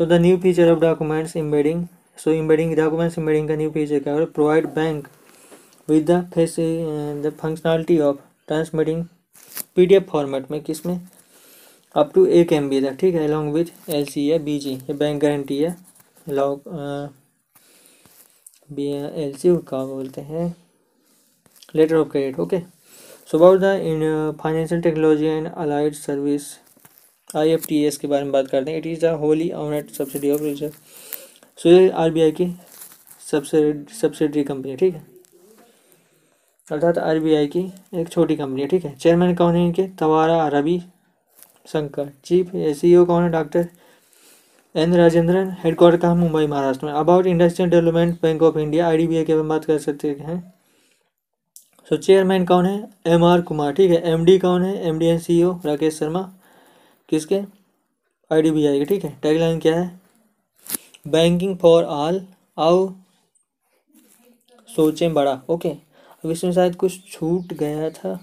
so 0.00 0.06
the 0.06 0.20
new 0.20 0.36
feature 0.40 0.70
of 0.72 0.80
documents 0.80 1.36
embedding 1.36 1.86
so 2.18 2.32
embedding 2.32 2.74
documents 2.76 3.18
embedding 3.18 3.48
का 3.48 3.56
new 3.56 3.70
क्या 3.74 4.32
provide 4.38 4.66
bank 4.74 5.08
with 5.88 6.06
the 6.06 6.18
face 6.34 6.58
uh, 6.58 7.14
the 7.22 7.30
functionality 7.42 8.00
of 8.08 8.18
transmitting 8.48 9.06
pdf 9.76 10.10
format 10.10 10.50
में 10.50 10.60
किसमें 10.62 11.00
up 11.94 12.10
to 12.14 12.24
एक 12.38 12.52
M 12.52 12.68
B 12.68 12.80
तक 12.80 12.96
ठीक 13.00 13.14
है? 13.14 13.24
Along 13.26 13.52
with 13.54 13.90
L 13.90 14.04
C 14.06 14.28
है 14.28 14.38
B 14.44 14.58
G 14.58 14.72
ये 14.72 14.94
बैंक 14.94 15.20
गारंटी 15.22 15.58
है। 15.58 15.76
लॉग 16.28 16.68
बी 18.70 18.86
एल 19.22 19.32
सी 19.36 19.56
का 19.68 19.84
बोलते 19.86 20.20
हैं। 20.20 20.54
Letter 21.76 21.96
of 21.96 22.08
credit 22.08 22.38
okay 22.40 22.58
so 23.30 23.38
about 23.38 23.60
the 23.60 23.72
in 23.84 24.32
financial 24.42 24.80
technology 24.82 25.26
and 25.26 25.48
allied 25.48 25.94
service 25.94 26.42
I 27.36 27.50
F 27.50 27.66
T 27.68 27.82
S 27.84 27.96
के 27.98 28.08
बारे 28.08 28.24
में 28.24 28.32
बात 28.32 28.48
करते 28.48 28.70
हैं। 28.70 28.78
It 28.78 28.86
is 28.86 29.00
the 29.06 29.14
wholly 29.20 29.50
owned 29.52 29.90
subsidiary 29.92 30.30
of 30.30 30.42
reserve 30.42 30.72
so 31.58 31.68
ये 31.68 31.88
आर 31.90 32.10
बी 32.10 32.22
आई 32.22 32.32
की 32.32 32.46
सब्सिडरी 33.30 34.44
कंपनी 34.44 34.76
ठीक 34.76 34.94
है? 34.94 35.06
अर्थात 36.68 36.98
आर 36.98 37.18
बी 37.20 37.34
आई 37.34 37.46
की 37.46 37.60
एक 38.00 38.08
छोटी 38.08 38.36
कंपनी 38.36 38.62
है, 38.62 38.68
ठीक 38.68 38.84
है? 38.84 38.94
चेयरमैन 38.94 39.34
कौन 39.36 39.54
है 39.54 39.64
इनके? 39.66 39.86
तवारा 39.98 40.46
Ravi 40.48 40.80
Shankar 41.72 42.10
chief 42.24 42.54
A 42.54 42.72
C 42.74 42.94
O 42.96 43.04
कौन 43.04 43.22
है? 43.22 43.30
डॉक्टर 43.30 43.68
एन 44.74 44.94
राजेंद्रन 44.96 45.54
हेडक्वार्टर 45.64 45.98
कहाँ? 45.98 46.14
मुंबई, 46.16 46.46
महाराष्ट्र 46.46 46.86
में। 46.86 46.92
About 46.92 47.26
industrial 47.26 47.70
development 47.70 48.20
bank 48.22 48.42
of 48.42 48.58
India 48.58 48.88
I 48.88 48.96
D 48.96 49.06
B 49.06 49.16
I 49.16 49.24
की 49.24 49.34
बात 49.34 49.64
कर 49.64 49.78
सकते 49.78 50.08
हैं। 50.20 50.40
सो 51.90 51.96
चेयरमैन 51.96 52.44
कौन 52.46 52.66
है? 52.66 52.88
एम 53.06 53.24
आर 53.24 53.40
कुमार 53.42 53.72
ठीक 53.72 53.90
है? 53.90 54.02
एम 54.12 54.24
डी 54.24 54.38
कौन 54.38 54.62
है? 54.64 54.74
M 54.88 54.98
D 54.98 55.06
and 55.06 55.18
C 55.18 55.42
O 55.44 55.52
Rakesh 55.66 55.98
Sharma. 55.98 56.20
किसके? 57.08 57.40
आई 58.30 58.42
डी 58.42 58.50
बी 58.50 58.66
आई 58.66 58.78
के, 58.78 58.84
ठीक 58.84 59.04
है? 59.04 59.18
टैगलाइन 59.22 59.58
क्या 59.58 59.80
है? 59.80 60.00
बैंकिंग 61.10 61.56
फॉर 61.58 61.84
ऑल, 61.84 62.26
आओ 62.58 62.88
सोचें 64.68 65.12
बड़ा। 65.14 65.40
ओके, 65.50 65.68
अब 66.24 66.30
इसमें 66.30 66.52
शायद 66.52 66.76
कुछ 66.76 67.12
छूट 67.12 67.52
गया 67.54 67.90
था। 67.90 68.18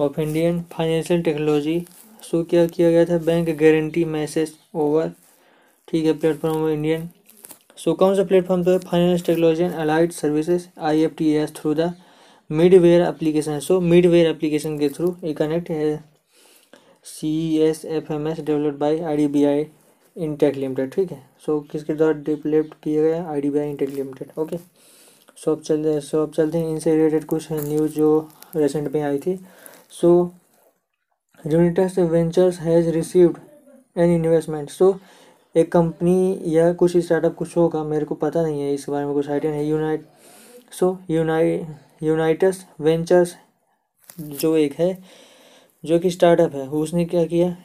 Of 0.00 0.20
Indian 0.20 0.60
financial 0.72 1.22
technology, 1.22 1.78
so 2.22 2.42
क्या 2.44 2.66
किया 2.66 2.90
गया 2.90 3.04
था? 3.04 3.18
Bank 3.18 3.48
guarantee 3.58 4.04
message 4.04 4.54
over. 4.74 5.12
ठीक 5.88 6.04
है, 6.04 6.12
प्लेटफॉर्म 6.18 6.62
ऑफ़ 6.62 6.70
इंडियन। 6.70 7.08
सो 7.78 7.92
कौन 8.00 8.14
सा 8.16 8.24
प्लेटफॉर्म 8.24 8.62
तो 8.64 8.78
finance 8.78 9.24
technology 9.26 9.62
and 9.62 9.72
allied 9.74 10.12
services 10.12 10.66
I 10.88 11.02
F 11.02 11.12
T 11.18 11.30
S 11.36 11.52
through 11.56 11.74
the 11.74 11.92
middleware 12.50 13.02
application 13.02 13.58
so 13.60 13.80
middleware 13.80 14.26
application 14.30 14.78
के 14.78 14.88
थ्रू 14.88 15.14
ये 15.24 15.32
कनेक्ट 15.34 15.70
है। 15.70 15.96
C 17.06 17.56
S 17.62 17.84
F 17.84 18.12
M 18.12 18.28
S 18.28 18.40
developed 18.40 18.78
by 18.78 18.98
I 19.00 19.16
D 19.16 19.26
B 19.28 19.44
I 19.44 19.66
Intech 20.16 20.56
limited 20.56 20.92
ठीक 20.92 21.10
है? 21.12 21.18
So 21.46 21.58
so, 21.58 21.70
किसके 21.70 21.94
द्वारा 21.94 22.12
develop 22.12 22.70
किया 22.84 23.02
गया? 23.02 23.24
I 23.30 23.40
D 23.40 23.50
B 23.50 23.58
I 23.58 23.70
Intech 23.70 23.90
limited 23.94 24.38
okay 24.38 24.56
so 25.44 25.52
अब 25.52 25.62
चल 25.62 25.98
सो 26.00 26.22
अब 26.22 26.32
चलते 26.32 26.58
हैं 26.58 26.70
इनसे 26.70 26.94
रिलेटेड 26.96 27.24
कुछ 27.26 27.52
न्यूज़ 27.52 27.92
जो 27.94 28.28
रिसेंट 28.56 28.92
में 28.94 29.00
आई 29.02 29.18
थी। 29.18 29.38
So 30.00 30.10
Unitus 31.44 31.98
ventures 31.98 32.60
has 32.60 32.90
received 32.90 33.38
an 33.96 34.14
investment 34.14 34.70
so 34.70 34.92
एक 35.54 35.70
कंपनी 35.72 36.38
या 36.46 36.72
कुछ 36.72 36.96
स्टार्टअप 36.96 37.34
कुछ 37.34 37.56
होगा, 37.56 37.82
मेरे 37.84 38.04
को 38.04 38.14
पता 38.14 38.42
नहीं 38.42 38.60
है 38.62 38.72
इस 38.74 38.86
बारे 38.88 39.06
में 39.06 39.14
कुछ 39.14 39.28
आइडिया 39.30 39.52
नहीं 39.52 39.68
यूनाइट 39.70 40.06
सो 40.72 40.98
यूनाइ 41.10 41.60
यूनाइटस 42.02 42.64
वेंचर्स 42.80 43.34
जो 44.20 44.56
एक 44.56 44.72
है, 44.72 44.98
जो 45.84 45.98
कि 45.98 46.10
स्टार्टअप 46.10 46.54
है, 46.54 46.66
उसने 46.68 47.04
क्या 47.04 47.24
किया? 47.24 47.56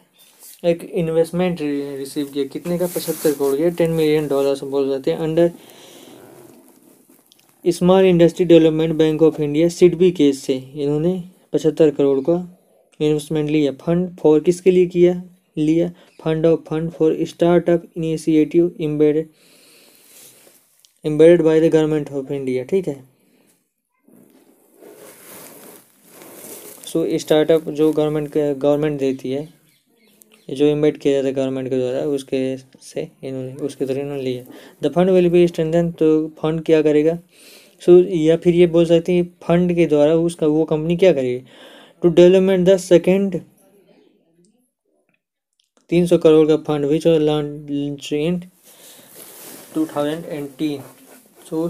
एक 0.66 0.84
इन्वेस्टमेंट 0.84 1.58
रिसीव 1.62 2.26
किया। 2.26 2.46
कितने 2.46 2.78
का? 2.78 2.88
पचहत्तर 2.88 3.32
करोड़ 3.32 3.56
किया। 3.56 3.70
टेन 3.70 3.92
मिलियन 3.92 4.28
डॉलर 4.28 4.56
से 4.56 4.66
बोल 4.66 4.90
जाते 4.90 5.12
हैं 5.12 5.18
under 5.18 5.52
small 7.66 8.06
industry 8.06 8.46
development 8.46 8.94
bank 8.96 9.22
of 9.22 9.42
India 9.42 9.68
SIDBI 9.70 10.12
case 10.12 10.42
से 10.44 10.54
इन्होंने 10.54 11.24
पचहत्तर 11.54 11.90
करोड़ 11.90 12.20
का 12.20 12.38
इन्वेस्टमेंट 13.00 13.50
लिया। 13.50 13.72
फंड 13.82 14.16
फॉर 14.18 14.40
किसके 14.40 14.72
लिए 14.72 14.86
किया? 14.86 15.22
लिया 15.60 15.90
fund 16.24 16.46
of 16.46 16.60
fund 16.70 16.90
for 16.92 17.16
startup 17.26 17.84
initiative 17.98 18.72
embedded 18.82 19.30
embedded 21.06 21.42
by 21.42 21.60
the 21.62 21.72
government 21.74 22.12
of 22.12 22.34
India 22.34 22.64
ठीक 22.64 22.88
है? 22.88 23.04
सो 26.86 27.06
स्टार्टअप 27.20 27.70
जो 27.70 27.92
गवर्नमेंट 27.92 28.38
गवर्नमेंट 28.38 29.00
देती 29.00 29.32
है 29.32 29.48
जो 30.50 30.66
इन्वेट 30.66 30.98
किया 30.98 31.14
जाता 31.14 31.28
है 31.28 31.34
गवर्नमेंट 31.34 31.70
के 31.70 31.78
द्वारा 31.78 32.00
उसके 32.10 32.40
से 32.58 33.08
इन्होंने 33.24 33.54
उसके 33.66 33.86
द्वारा 33.86 34.02
इन्होंने 34.02 34.24
लिया। 34.24 34.44
The 34.84 34.92
fund 34.94 35.10
will 35.10 35.30
be 35.30 35.48
strengthen 35.48 35.92
तो 35.92 36.08
फंड 36.40 36.62
क्या 36.66 36.82
करेगा? 36.82 37.18
सो 37.82 37.92
so, 37.92 38.08
या 38.12 38.38
फिर 38.38 38.56
ये 38.56 38.68
बोल 38.68 38.86
सकते 38.86 39.14
हैं 39.14 39.24
फंड 39.44 39.74
के 39.76 39.86
द्वारा 39.86 40.16
उसका 40.16 40.48
वो 40.48 40.64
कंपनी 40.66 40.98
क्या 40.98 41.12
करेगी? 41.14 41.44
टू 42.04 42.10
डेवलपमेंट 42.10 42.68
द 42.68 42.78
सेकेंड 42.78 43.40
तीन 45.90 46.06
सौ 46.08 46.18
करोड़ 46.18 46.48
का 46.48 46.58
fund 46.64 46.86
which 46.86 47.08
launch 47.08 48.12
in 48.14 48.40
two 49.76 49.86
thousand 49.86 50.26
eighteen 50.26 50.82
so 51.50 51.70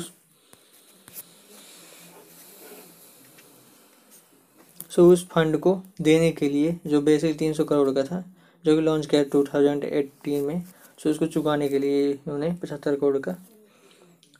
so 4.91 5.09
उस 5.11 5.28
फंड 5.30 5.57
को 5.59 5.74
देने 6.01 6.32
के 6.32 6.49
लिए, 6.49 6.76
जो 6.88 7.01
बेसिक 7.01 7.38
तीन 7.39 7.53
सौ 7.53 7.63
करोड़ 7.63 7.89
का 7.91 8.03
था, 8.03 8.24
जो 8.65 8.76
कि 8.76 8.82
लॉन्च 8.82 9.05
किया 9.05 9.24
टू 9.24 9.43
थाउज़ेंड 9.43 9.84
एटीन 9.84 10.43
में 10.43 10.63
सो 10.99 11.09
उसको 11.09 11.26
चुकाने 11.28 11.67
के 11.70 11.80
लिए 11.80 12.11
उन्होंने 12.13 12.51
पचहत्तर 12.61 12.95
करोड़ 12.95 13.17
का 13.17 13.36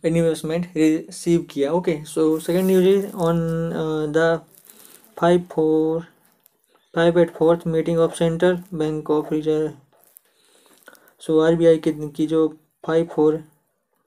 इन्वेस्टमेंट 0.04 0.66
रिसीव 0.78 1.46
किया। 1.52 1.72
Okay 1.74 1.98
so 2.06 2.40
second 2.40 2.66
news 2.68 2.88
is 2.88 3.06
on 3.18 3.38
the 4.16 4.40
five 5.20 5.44
four 5.52 6.06
five 6.94 7.20
eight 7.20 7.32
fourth 7.32 7.68
meeting 7.68 8.00
of 8.00 8.16
central 8.16 8.58
bank 8.74 9.10
of 9.10 9.34
reserve 9.34 9.72
so 11.22 11.40
R 11.40 11.56
B 11.56 11.66
I 11.66 11.82
की 11.88 12.26
जो 12.28 12.48
five 12.84 13.08
four 13.14 13.44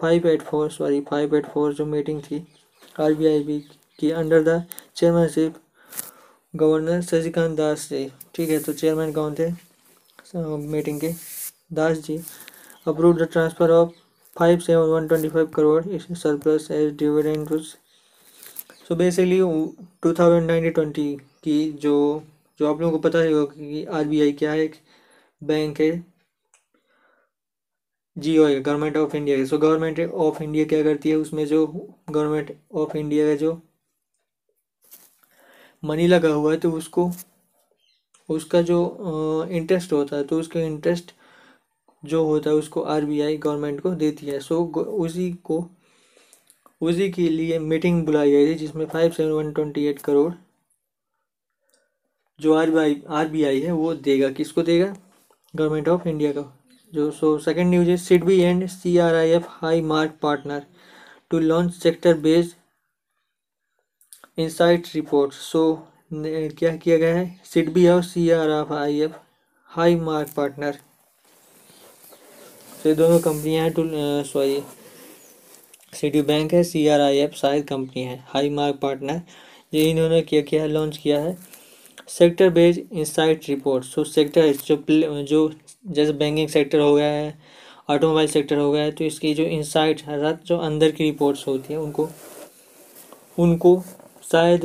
five 0.01 0.27
eight 0.29 0.43
four 0.43 0.71
sorry 0.71 1.01
five 1.01 1.37
eight 1.37 1.47
four 1.47 1.75
जो 1.75 1.87
meeting 1.87 2.23
थी 2.23 2.47
R 3.01 3.15
B 3.15 3.27
I 3.27 3.43
B 3.45 3.59
की 3.99 4.11
under 4.11 4.43
the 4.43 4.63
chairmanship 4.97 5.55
governor 6.55 7.01
Shashikant 7.03 7.57
Das 7.57 7.89
ji 7.89 8.07
ठीक 8.35 8.51
है 8.51 8.59
तो 8.59 8.73
chairman 8.73 9.13
कौन 9.13 9.35
थे? 9.35 9.51
मीटिंग 10.35 11.01
के 11.01 11.13
Das 11.75 11.99
ji 11.99 12.19
approve 12.87 13.17
the 13.17 13.29
transfer 13.33 13.71
of 13.71 13.91
five 14.37 14.59
seven 14.59 14.89
one 14.89 15.09
twenty 15.09 15.29
five 15.29 15.47
crore 15.47 15.85
इस 15.87 16.07
surplus 16.23 16.71
as 16.71 16.93
dividend 16.97 17.49
so 18.89 18.97
basically 18.97 19.39
two 20.03 20.13
thousand 20.13 20.47
nineteen 20.47 20.73
twenty 20.73 21.15
की 21.45 21.61
जो 21.73 21.95
जो 22.63 22.69
आप 22.69 22.81
लोगों 22.81 22.99
को 22.99 23.09
पता 23.09 23.19
है 23.19 23.29
कि 23.49 23.85
आरबीआई 23.93 24.33
क्या 24.35 24.53
है, 24.53 24.61
एक 24.61 24.75
बैंक 25.43 25.81
है 25.81 25.91
जी 28.17 28.37
ओ 28.39 28.47
है, 28.47 28.61
government 28.61 28.97
of 28.97 29.17
India 29.17 29.45
so 29.47 29.59
government 29.59 30.01
of 30.01 30.43
India 30.43 30.65
क्या 30.67 30.83
करती 30.83 31.11
है? 31.11 31.17
उसमें 31.17 31.45
जो 31.47 31.67
गवर्नमेंट 31.67 32.57
ऑफ़ 32.75 32.97
इंडिया 32.97 33.27
का 33.27 33.35
जो 33.37 33.61
मनी 35.83 36.07
लगा 36.07 36.29
हुआ 36.31 36.53
है 36.53 36.59
तो 36.61 36.71
उसको, 36.73 37.11
उसका 38.29 38.61
जो 38.63 39.47
इंटरेस्ट 39.51 39.93
होता 39.93 40.17
है 40.17 40.25
तो 40.25 40.39
उसका 40.41 40.61
इंटरेस्ट 40.61 41.13
जो 42.03 42.25
होता 42.25 42.51
है, 42.51 42.57
उसको 42.57 42.81
आरबीआई 42.83 43.37
गवर्नमेंट 43.39 43.81
को 43.81 43.91
देती 43.97 44.27
है। 44.27 44.39
सो 44.41 44.65
उसी 44.77 45.33
को, 45.45 45.65
उसी 46.81 47.11
के 47.13 47.29
लिए 47.29 47.59
मीटिंग 47.61 48.05
बुलाई 48.07 48.31
गई 48.33 48.47
थी, 48.47 48.55
जिसमें 48.59 48.87
five 48.87 49.11
seven 49.11 49.33
one 49.33 49.53
twenty 49.53 49.87
eight 49.87 49.99
crore 50.01 50.33
जो 52.43 52.55
आर 52.55 52.71
बी 52.71 52.79
आई 52.79 53.25
बी 53.27 53.43
है, 53.43 53.73
वो 53.73 53.95
देगा, 53.95 54.29
किसको 54.31 54.63
देगा? 54.63 54.95
गवर्नमेंट 55.55 55.89
ऑफ़ 55.89 56.09
इंडिया 56.09 56.33
का। 56.33 56.43
जो 56.93 57.11
सो 57.11 57.37
सेकेंड 57.39 57.69
न्यूज़ 57.71 57.89
है 57.91 57.97
SIDBI 57.99 58.41
and 58.41 58.67
C 58.69 58.97
R 58.99 59.15
I 59.15 59.31
F 59.31 59.45
High 59.61 59.81
Mark 59.83 60.19
partner 60.23 60.63
to 61.31 61.39
launch 61.39 61.75
sector 61.75 62.15
based 62.21 62.57
insight 64.39 64.87
report 64.95 65.33
so 65.33 65.63
क्या 66.13 66.77
किया 66.77 66.97
गया 66.99 67.15
है? 67.17 67.41
सिडबी 67.45 67.87
और 67.89 68.03
C 68.05 68.29
R 68.31 68.51
F 68.51 68.73
I 68.75 69.01
F 69.01 69.13
High 69.71 69.95
Mark 69.97 70.33
partner 70.37 70.79
तो 72.83 72.89
ये 72.89 72.95
दोनों 72.95 73.19
कंपनियाँ 73.21 73.65
हैं 73.65 73.73
टू 73.73 73.83
सॉरी 74.31 74.63
सिटी 75.93 76.23
बैंक 76.23 76.53
है 76.55 76.63
सी 76.65 76.87
आर 76.89 77.01
आई 77.01 77.19
एफ़ 77.19 77.35
शायद 77.37 77.65
कंपनी 77.69 78.03
है 78.03 78.19
हाई 78.29 78.51
मार्क 78.51 78.79
पार्टनर 78.83 79.21
ये 79.75 79.83
इन्होंने 79.91 80.21
क्या 80.23 80.41
किया 80.43 80.63
है? 80.63 80.69
लॉन्च 80.69 80.97
किया 80.97 81.21
है। 81.21 81.37
Sector 82.09 82.51
based 82.51 82.93
insight 82.93 83.49
report 83.49 83.85
so 83.85 84.05
sector 84.05 84.53
जो 84.67 85.23
जो 85.23 85.51
जैसे 85.87 86.13
बैंकिंग 86.13 86.49
सेक्टर 86.49 86.79
हो 86.79 86.95
गया 86.95 87.07
है 87.07 87.35
ऑटोमोबाइल 87.91 88.29
सेक्टर 88.29 88.59
हो 88.59 88.71
गया 88.73 88.83
है 88.83 88.91
तो 88.91 89.05
इसकी 89.05 89.35
जो 89.35 89.45
इंसाइट 89.45 90.03
अर्थात 90.09 90.45
जो 90.47 90.59
अंदर 90.59 90.91
की 90.91 91.05
रिपोर्ट्स 91.05 91.47
होती 91.49 91.73
हैं, 91.73 91.81
उनको 91.81 92.09
उनको 93.39 93.83
शायद 94.33 94.63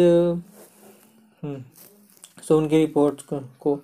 सो 2.43 2.57
उनके 2.57 2.77
रिपोर्ट्स 2.77 3.23
को 3.59 3.75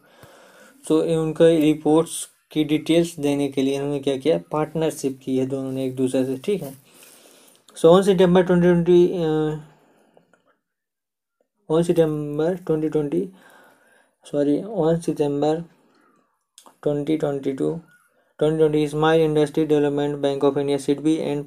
सो 0.85 1.01
उनके 1.21 1.55
रिपोर्ट्स 1.61 2.27
की 2.51 2.63
डिटेल्स 2.63 3.15
देने 3.19 3.47
के 3.47 3.61
लिए 3.61 3.77
उन्होंने 3.79 3.99
क्या 3.99 4.17
किया? 4.17 4.37
पार्टनरशिप 4.51 5.19
की 5.23 5.37
है 5.37 5.45
दोनों 5.45 5.71
ने 5.71 5.85
एक 5.85 5.95
दूसरे 5.95 6.23
से, 6.25 6.37
ठीक 6.37 6.61
है? 6.63 6.73
So 7.77 7.89
on 7.89 8.03
September 8.03 8.43
twenty 8.43 8.67
twenty 8.67 9.07
on 11.69 11.83
September 11.83 12.55
twenty 12.57 12.89
twenty 12.89 13.27
sorry 14.25 14.61
on 14.63 14.99
September 14.99 15.61
twenty 16.83 17.17
twenty 17.17 17.53
to 17.53 17.73
twenty 18.39 18.57
twenty 18.57 18.87
small 18.87 19.21
industry 19.21 19.65
development 19.65 20.15
bank 20.17 20.43
of 20.43 20.59
India 20.59 20.77
SIDBI 20.77 21.15
and 21.15 21.45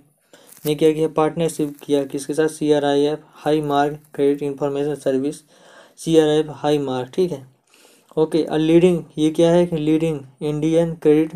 ने 0.66 0.74
क्या 0.74 0.92
किया 0.92 1.08
पार्टनरशिप 1.16 1.74
किया 1.82 2.04
किसके 2.04 2.34
साथ 2.34 2.48
C 2.48 2.70
R 2.72 2.84
I 2.84 3.04
F 3.06 3.20
high 3.44 3.60
mark 3.62 4.00
credit 4.14 4.42
information 4.42 4.94
service 5.00 5.42
C 6.00 6.18
R 6.18 6.28
I 6.28 6.38
F 6.38 6.50
high 6.54 6.78
mark 6.78 7.10
ठीक 7.14 7.32
है? 7.32 7.46
Okay 8.16 8.42
a 8.44 8.56
leading 8.56 9.02
ये 9.18 9.30
क्या 9.30 9.50
है 9.50 9.66
कि 9.66 9.76
leading 9.78 10.20
Indian 10.42 10.94
credit 10.96 11.32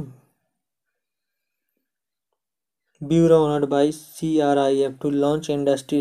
bureau 3.01 3.37
owned 3.39 3.65
by 3.69 3.93
C 3.93 4.39
R 4.41 4.59
I 4.59 4.81
F 4.83 4.95
to 5.03 5.11
launch 5.11 5.51
industry 5.51 6.01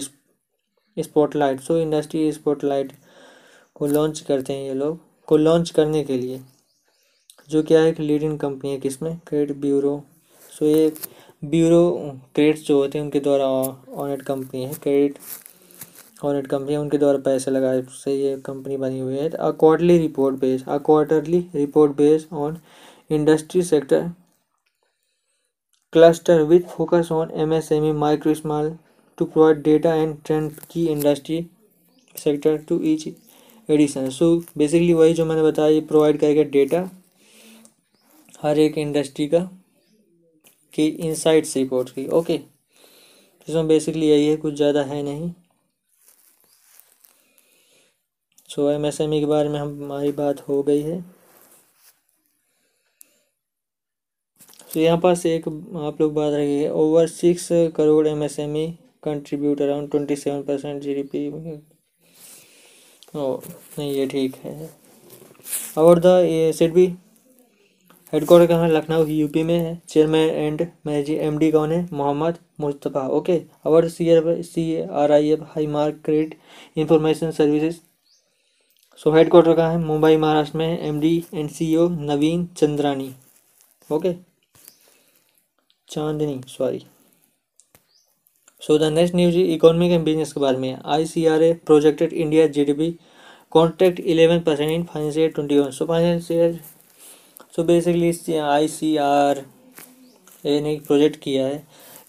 spotlight 1.04 1.60
so 1.62 1.78
industry 1.78 2.32
spotlight 2.32 2.92
को 3.76 3.88
launch 3.88 4.20
करते 4.28 4.54
हैं 4.54 4.68
ये 4.68 4.74
लोग। 4.74 5.00
को 5.28 5.38
लॉन्च 5.38 5.70
करने 5.70 6.04
के 6.04 6.18
लिए, 6.18 6.40
जो 7.50 7.62
क्या 7.64 7.82
है 7.82 7.92
कि 7.92 8.04
लीडिंग 8.04 8.38
कंपनी 8.40 8.72
है 8.72 8.78
किसमें? 8.80 9.18
क्रेडिट 9.28 9.58
ब्यूरो 9.58 10.02
सो 10.54 10.66
ये 10.66 10.92
ब्यूरो 11.44 11.82
क्रेडिट्स 12.36 12.66
जो 12.68 12.78
होते 12.78 12.98
हैं 12.98 13.06
उनके 13.06 13.20
द्वारा 13.20 13.46
ऑनेट 13.96 14.22
कंपनी 14.22 14.64
है। 14.64 14.74
क्रेडिट 14.74 15.18
ऑनेट 16.24 16.48
कंपनी 16.48 16.74
है, 16.74 16.80
उनके 16.80 16.98
द्वारा 16.98 17.18
पैसे 17.26 17.52
लगाए 17.52 17.82
से 17.94 18.14
ये 18.14 18.36
कंपनी 18.46 18.78
बनी 18.78 19.00
हुई 19.00 19.18
है। 19.18 19.30
A 19.30 19.52
quarterly 19.52 19.98
report 19.98 20.40
based 20.40 20.68
a 20.68 20.78
quarterly 20.86 21.40
report 21.56 21.96
based 21.98 22.34
on 22.36 22.58
industry 23.10 23.62
sector 23.64 24.10
cluster 25.94 26.42
with 26.44 26.62
focus 26.70 27.12
on 27.12 27.32
M 27.42 27.54
S 27.54 27.72
M 27.72 27.86
E 27.86 27.92
micro 28.00 28.34
small 28.34 28.72
to 29.20 29.26
provide 29.26 29.62
data 29.64 29.94
and 29.96 30.16
trend 30.26 30.52
की 30.72 30.86
industry 30.88 31.46
sector 32.16 32.58
to 32.68 32.82
each 32.86 33.08
edition 33.70 34.10
so 34.10 34.36
basically 34.58 34.94
वही 34.94 35.14
जो 35.14 35.26
मैंने 35.26 35.44
बताया, 35.44 35.70
ये 35.70 35.82
provide 35.84 36.20
करेगा 36.20 36.44
data 36.52 36.90
हर 38.42 38.60
एक 38.60 38.78
industry 38.78 39.28
का, 39.28 39.40
की 40.74 40.86
इनसाइट्स 40.88 41.56
रिपोर्ट 41.58 41.90
की। 41.90 42.08
ओके 42.10 42.40
इसमें 43.48 43.68
बेसिकली 43.68 44.08
यही 44.08 44.28
है, 44.28 44.36
कुछ 44.38 44.54
ज़्यादा 44.56 44.84
है 44.84 45.02
नहीं। 45.04 45.32
So 48.50 48.70
M 48.72 48.86
S 48.86 49.00
M 49.02 49.14
E 49.14 49.20
के 49.20 49.26
बारे 49.26 49.50
में 49.50 49.60
हमारी 49.60 50.12
बात 50.14 50.48
हो 50.48 50.62
गई 50.64 50.82
है। 50.82 51.02
तो 54.74 54.80
यहाँ 54.80 54.98
पास 55.00 55.26
एक 55.26 55.48
आप 55.48 56.02
लोग 56.02 56.14
बात 56.14 56.34
है 56.34 56.72
over 56.72 57.08
six 57.10 57.48
crore 57.76 58.08
M 58.08 58.24
S 58.24 58.40
M 58.40 58.56
E 58.58 58.68
contribute 59.04 59.62
around 59.62 59.90
twenty 59.92 60.16
seven 60.16 60.42
percent 60.44 60.82
G 60.82 60.94
D 60.94 61.04
P 61.04 61.28
ओ 63.16 63.40
नहीं, 63.80 63.92
ये 63.92 64.06
ठीक 64.08 64.36
है। 64.36 64.70
और 65.78 66.00
द, 66.00 66.06
ये 66.26 66.68
बी 66.70 66.86
हेडक्वार्टर 68.14 68.48
कहाँ? 68.48 68.68
है 68.68 68.72
लखनऊ 68.72 69.06
यूपी 69.06 69.44
में 69.44 69.58
है। 69.58 69.82
चेयरमैन 69.90 70.30
एंड 70.30 70.62
मैनेजिंग 70.86 71.20
एमडी 71.22 71.52
कौन 71.52 71.72
है? 71.72 71.88
Mohammed 71.94 72.38
Mustafa. 72.60 73.08
Okay 73.08 73.42
our 73.66 73.88
C 73.90 74.10
R 74.12 74.42
C 74.44 74.82
R 74.82 75.12
I 75.12 75.30
F 75.32 75.44
high 75.48 75.68
mark 75.68 76.02
credit 76.06 76.38
information 76.78 77.32
services 77.32 77.76
so 79.00 79.12
headquarter 79.12 79.56
कहाँ 79.56 79.72
है? 79.72 79.78
मुंबई, 79.80 80.18
महाराष्ट्र 80.18 80.58
में 80.58 80.66
है। 80.68 80.88
MD 80.88 81.24
and 81.34 81.50
CEO 81.50 81.88
Naveen 81.90 82.46
Chandrani. 82.58 83.14
Okay 83.90 84.14
Chandni 85.88 86.42
sorry 86.48 86.86
so 88.62 88.78
the 88.78 88.92
next 88.94 89.16
news 89.16 89.38
economic 89.38 89.92
and 89.92 90.04
business 90.06 90.34
के 90.34 90.40
बारे 90.40 90.58
में। 90.58 90.78
I 90.86 91.06
C 91.06 91.26
R 91.26 91.44
A 91.44 91.54
projected 91.66 92.14
India 92.14 92.48
G 92.48 92.66
D 92.66 92.74
P 92.74 92.92
contract 93.52 94.00
eleven 94.00 94.40
percent 94.40 94.72
in 94.72 94.84
financial 94.84 95.30
twenty 95.32 95.58
one 95.60 95.72
so 95.72 95.86
financial 95.86 96.60
so 97.56 97.64
basically 97.64 98.38
I 98.38 98.68
C 98.68 98.96
R 98.98 99.44
A 100.46 100.60
ने 100.62 100.76
project 100.88 101.20
किया 101.22 101.46
है। 101.46 101.64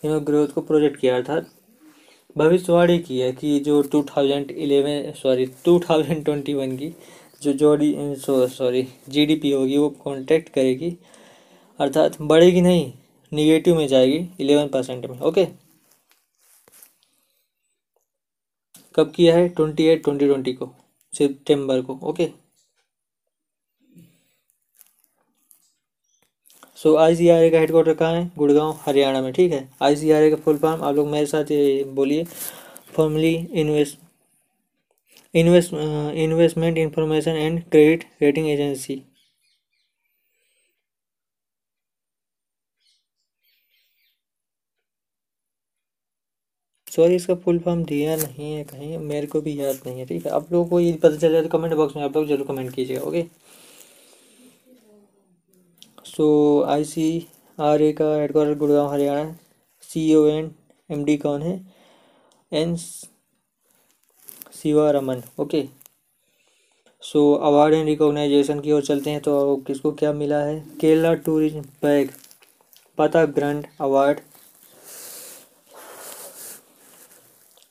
इन्होंने 0.04 0.24
growth 0.24 0.48
को 0.48 0.60
project 0.62 1.00
किया 1.00 1.16
अर्थात 1.16 1.50
भविष्यवाणी 2.36 2.98
की 2.98 3.18
है 3.20 3.30
कि 3.32 3.58
जो 3.60 3.80
two 3.82 4.02
thousand 4.08 4.50
eleven 4.50 5.12
sorry 5.12 5.46
two 5.64 5.78
thousand 5.80 6.24
twenty 6.24 6.54
one 6.54 6.76
की 6.76 6.92
जो 7.42 7.52
जोड़ी 7.54 7.94
सॉरी 8.18 8.86
जी 9.08 9.24
डी 9.26 9.34
पी 9.34 9.50
होगी, 9.50 9.76
वो 9.78 9.88
कॉन्ट्रैक्ट 10.04 10.48
करेगी। 10.48 10.96
अर्थात 11.80 12.20
बढ़ेगी 12.22 12.60
नहीं 12.60 12.92
निगेटिव 13.32 13.76
में 13.76 13.86
जाएगी 13.88 14.24
इलेवन 14.40 14.68
परसेंट 14.68 15.06
में। 15.06 15.18
ओके 15.20 15.46
कब 18.94 19.12
किया 19.16 19.36
है? 19.36 19.48
ट्वेंटी 19.48 19.84
एट 19.86 20.02
ट्वेंटी 20.04 20.26
ट्वेंटी 20.26 20.52
को, 20.52 20.68
सितंबर 21.12 21.80
को 21.82 21.98
okay 22.08 22.28
so 26.78 26.94
I 26.96 27.14
C 27.16 27.28
R 27.28 27.42
A 27.44 27.50
का 27.50 27.58
हेडक्वार्टर 27.58 27.94
कहाँ 27.94 28.14
है? 28.14 28.30
गुड़गांव, 28.38 28.78
हरियाणा 28.86 29.20
में, 29.22 29.32
ठीक 29.32 29.52
है? 29.52 29.68
आई 29.82 29.96
सी 29.96 30.10
आर 30.10 30.22
ए 30.22 30.30
का 30.30 30.36
फुल 30.36 30.58
फॉर्म 30.58 30.82
आप 30.82 30.94
लोग 30.96 31.08
मेरे 31.08 31.26
साथ 31.26 31.44
बोलिए। 31.94 32.24
Formally 32.94 33.34
invest 33.34 33.98
invest 35.34 35.74
investment 35.74 36.78
information 36.78 37.30
and 37.30 37.62
credit 37.64 38.04
rating 38.22 38.48
agency 38.50 39.02
sorry 46.90 47.14
इसका 47.14 47.34
फुल 47.44 47.58
फॉर्म 47.58 47.82
दिया 47.84 48.14
नहीं 48.16 48.52
है 48.52 48.62
कहीं, 48.64 48.96
मेरे 48.98 49.26
को 49.26 49.40
भी 49.40 49.58
याद 49.60 49.80
नहीं 49.86 49.98
है, 49.98 50.06
ठीक 50.06 50.24
है? 50.26 50.32
आप 50.32 50.52
लोगों 50.52 50.68
को 50.68 50.80
ये 50.80 50.92
पता 50.92 51.16
चल 51.16 51.32
जाए 51.32 51.42
तो 51.42 51.48
कमेंट 51.48 51.74
बॉक्स 51.74 51.96
में 51.96 52.02
आप 52.04 52.16
लोग 52.16 52.26
ज़रूर 52.28 52.46
कमेंट 52.46 52.74
कीजिएगा 52.74 53.02
okay 53.02 53.24
so 56.06 56.28
I 56.68 56.84
C 56.84 57.26
R 57.58 57.82
A 57.82 57.92
का 57.92 58.14
headquarter 58.14 58.54
Gurgaon, 58.58 58.92
Haryana 58.92 59.36
C 59.90 60.14
O 60.14 60.24
N 60.26 60.50
M 60.90 61.04
D 61.04 61.16
कौन 61.18 61.42
है? 61.42 61.60
N 62.52 62.76
Shiva 64.62 64.90
Raman 64.90 65.22
okay 65.40 65.64
so 67.02 67.32
award 67.34 67.74
and 67.74 67.86
recognisation 67.88 68.60
की 68.60 68.72
ओर 68.72 68.82
चलते 68.84 69.10
हैं 69.10 69.20
तो 69.20 69.56
किसको 69.66 69.92
क्या 69.92 70.12
मिला 70.12 70.40
है? 70.40 70.58
केरला 70.80 71.12
टूरिज़्म 71.14 71.60
बैग 71.82 72.10
पता 72.98 73.24
grand 73.38 73.66
award 73.80 74.20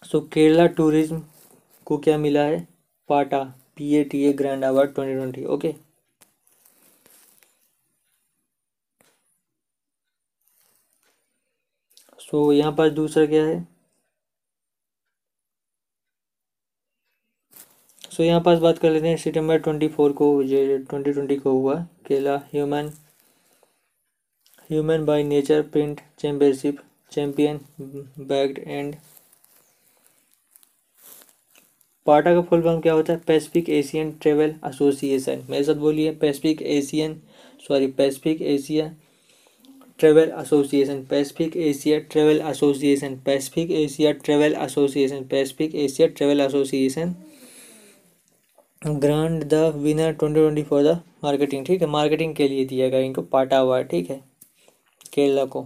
so 0.09 0.19
Kerala 0.33 0.65
tourism 0.77 1.21
को 1.87 1.97
क्या 1.97 2.17
मिला 2.17 2.43
है? 2.43 2.59
PATA 3.09 3.43
P 3.77 3.93
A 3.95 4.03
T 4.11 4.23
A 4.25 4.31
grand 4.33 4.63
award 4.65 4.93
twenty 4.95 5.15
twenty 5.15 5.45
okay 5.55 5.73
so 12.19 12.51
यहाँ 12.53 12.71
पर 12.77 12.89
दूसरा 12.89 13.25
क्या 13.25 13.43
है? 13.45 13.59
सो 18.11 18.23
यहाँ 18.23 18.41
पास 18.45 18.59
बात 18.59 18.77
कर 18.79 18.91
लेते 18.91 19.07
हैं 19.07 19.17
सितंबर 19.17 19.57
ट्वेंटी 19.59 19.87
फोर 19.89 20.13
को 20.13 20.31
जो 20.43 20.57
ट्वेंटी 20.79 21.11
ट्वेंटी 21.13 21.35
को 21.37 21.51
हुआ 21.51 21.75
Kerala 22.07 22.35
human 22.53 22.91
human 24.69 25.05
by 25.05 25.23
nature 25.23 25.61
print 25.69 26.01
championship 26.19 26.81
champion 27.11 27.59
bagged 28.27 28.59
and 28.59 28.95
PATA 32.09 32.33
का 32.33 32.41
फुल 32.41 32.61
फॉर्म 32.61 32.79
क्या 32.81 32.93
होता 32.93 33.13
है? 33.13 33.19
पैसिफिक 33.27 33.69
एशियन 33.69 34.11
ट्रेवल 34.21 34.53
एसोसिएशन 34.67 35.45
मेरे 35.49 35.63
साथ 35.63 35.75
बोलिए 35.85 36.11
Pacific 36.21 36.61
Asian 36.77 37.21
sorry 37.67 37.87
Pacific 37.97 38.41
Asia 38.41 38.91
travel 39.99 40.31
association 40.39 41.03
Pacific 41.09 41.55
Asia 41.57 41.99
travel 42.11 42.41
association 42.49 43.15
Pacific 43.25 43.71
Asia 43.71 44.11
travel 44.23 44.53
association 44.61 45.23
Pacific 45.31 45.75
Asia 45.75 46.07
travel 46.07 46.41
association 46.41 47.15
grand 48.85 49.43
the 49.43 49.53
winner 49.75 50.11
twenty 50.11 50.39
twenty 50.39 50.63
for 50.63 50.83
the 50.83 50.99
marketing 51.23 51.65
ठीक 51.65 51.81
है 51.81 51.87
marketing 51.87 52.35
के 52.35 52.47
लिए 52.47 52.65
दिया 52.65 52.87
गया 52.89 52.99
इनको 52.99 53.21
पाटा 53.33 53.57
हुआ 53.57 53.81
ठीक 53.91 54.09
है 54.09 54.19
केरला 55.13 55.45
को। 55.45 55.65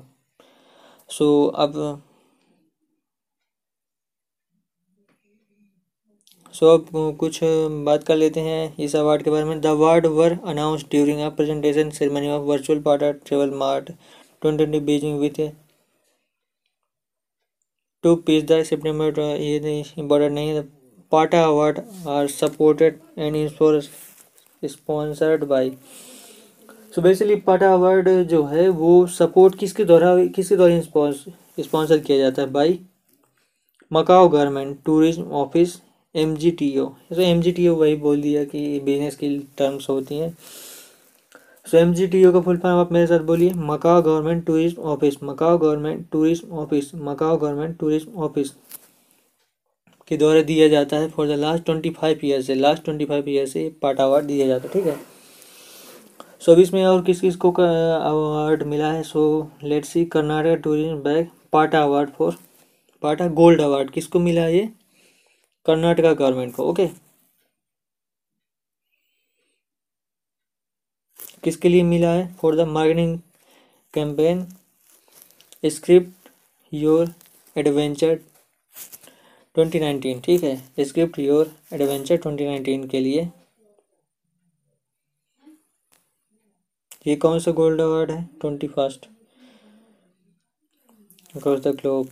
सो 1.09 1.25
so, 1.45 1.59
अब 1.59 2.01
सो 6.53 6.67
अब 6.69 7.15
कुछ 7.19 7.39
बात 7.85 8.03
कर 8.03 8.15
लेते 8.15 8.39
हैं 8.39 8.75
इस 8.79 8.95
अवार्ड 8.95 9.23
के 9.23 9.29
बारे 9.29 9.45
में। 9.45 9.59
The 9.61 9.65
award 9.65 10.05
were 10.07 10.37
announce 10.47 10.83
during 10.91 11.19
a 11.21 11.29
presentation 11.35 11.89
ceremony 11.91 12.29
of 12.29 12.41
virtual 12.47 12.79
PATA 12.81 13.11
travel 13.11 13.51
mart 13.57 13.85
twenty 13.85 14.57
twenty 14.57 14.79
Beijing 14.81 15.19
with 15.19 15.39
two 18.03 18.15
piece 18.27 18.43
the 18.43 18.61
September 18.63 19.19
ये 19.19 19.79
इम्पोर्टेंट 19.99 20.31
नहीं 20.31 20.49
है। 20.49 20.61
PATA 21.11 21.43
award 21.45 21.79
are 22.09 22.27
supported 22.29 22.99
and 23.17 23.35
sponsored 24.63 25.43
by 25.45 25.71
so 26.95 27.01
basically 27.01 27.35
PATA 27.41 27.71
award 27.73 28.09
जो 28.25 28.43
है, 28.45 28.67
वो 28.69 29.05
support 29.09 29.55
किसके 29.59 29.85
द्वारा 29.85 30.15
किसके 30.35 30.55
द्वारा 30.55 30.81
स्पॉन्सर 31.59 31.97
किया 31.99 32.17
जाता 32.17 32.41
है? 32.41 32.49
By 32.49 32.79
Macao 33.91 34.27
government 34.29 34.77
tourism 34.85 35.23
office 35.41 35.75
M 36.15 36.35
G 36.35 36.51
T 36.51 36.77
O 36.79 36.85
so 37.11 37.21
M 37.21 37.41
G 37.41 37.51
T 37.51 37.67
O 37.67 37.73
वही 37.75 37.95
बोल 37.97 38.21
दिया 38.21 38.43
कि 38.45 38.79
बिज़नेस 38.85 39.15
की 39.15 39.37
टर्म्स 39.57 39.89
होती 39.89 40.17
हैं। 40.17 40.35
सो 41.67 41.77
एम 41.77 41.93
जी 41.93 42.07
टी 42.07 42.23
ओ 42.25 42.31
का 42.31 42.41
फुल 42.41 42.57
फॉर्म 42.57 42.79
आप 42.79 42.91
मेरे 42.91 43.07
साथ 43.07 43.19
बोलिए। 43.25 43.53
Macao 43.69 44.01
government 44.01 44.45
tourism 44.45 44.81
office 44.83 45.17
Macao 45.23 45.57
government 45.57 46.05
tourism 46.11 46.57
office 46.59 46.91
Macao 46.95 47.37
government 47.37 47.77
tourism 47.79 48.21
office 48.23 48.51
के 50.07 50.17
द्वारा 50.17 50.41
दिया 50.43 50.67
जाता 50.67 50.97
है 50.97 51.07
for 51.09 51.27
the 51.27 51.39
last 51.39 51.63
twenty 51.65 51.89
five 51.91 52.19
year 52.23 52.41
से 52.41 52.55
लास्ट 52.55 52.83
ट्वेंटी 52.83 53.05
फाइव 53.05 53.29
ईयर 53.29 53.45
से 53.47 53.67
पाटा 53.81 54.03
अवार्ड 54.03 54.25
दिया 54.25 54.47
जाता 54.47 54.67
है, 54.67 54.73
ठीक 54.73 54.85
है? 54.85 54.97
सो 56.41 56.51
अभी 56.51 56.61
इसमें 56.61 56.85
और 56.85 57.01
किस 57.03 57.21
किस 57.21 57.35
को 57.35 57.51
अवार्ड 57.51 58.63
मिला 58.67 58.91
है? 58.91 59.03
So 59.03 59.51
let's 59.63 59.89
see 59.89 60.05
Karnataka 60.07 60.61
tourism 60.63 61.01
bag 61.03 61.27
PATA 61.53 61.83
award 61.83 62.09
for 62.17 62.37
PATA 63.03 63.27
gold 63.33 63.61
award 63.61 63.89
किसको 63.91 64.19
मिला 64.19 64.41
है 64.41 64.55
ये? 64.55 64.69
कर्नाटका 65.65 66.13
गवर्नमेंट 66.13 66.55
को 66.55 66.63
ओके 66.69 66.87
किसके 71.43 71.69
लिए 71.69 71.83
मिला 71.83 72.11
है? 72.13 72.33
For 72.35 72.55
the 72.55 72.67
marketing 72.67 73.17
campaign 73.93 74.45
script 75.69 76.29
your 76.71 77.13
adventure 77.55 78.19
2019 79.55 80.21
ठीक 80.25 80.43
है? 80.43 80.55
स्क्रिप्ट 80.85 81.19
योर 81.19 81.51
एडवेंचर 81.73 82.17
2019 82.17 82.87
के 82.89 82.99
लिए। 82.99 83.29
ये 87.07 87.15
कौन 87.17 87.39
सा 87.39 87.51
गोल्ड 87.51 87.81
अवार्ड 87.81 88.11
है? 88.11 88.23
Twenty 88.41 88.67
first 88.67 89.07
the 91.37 91.75
globe 91.81 92.09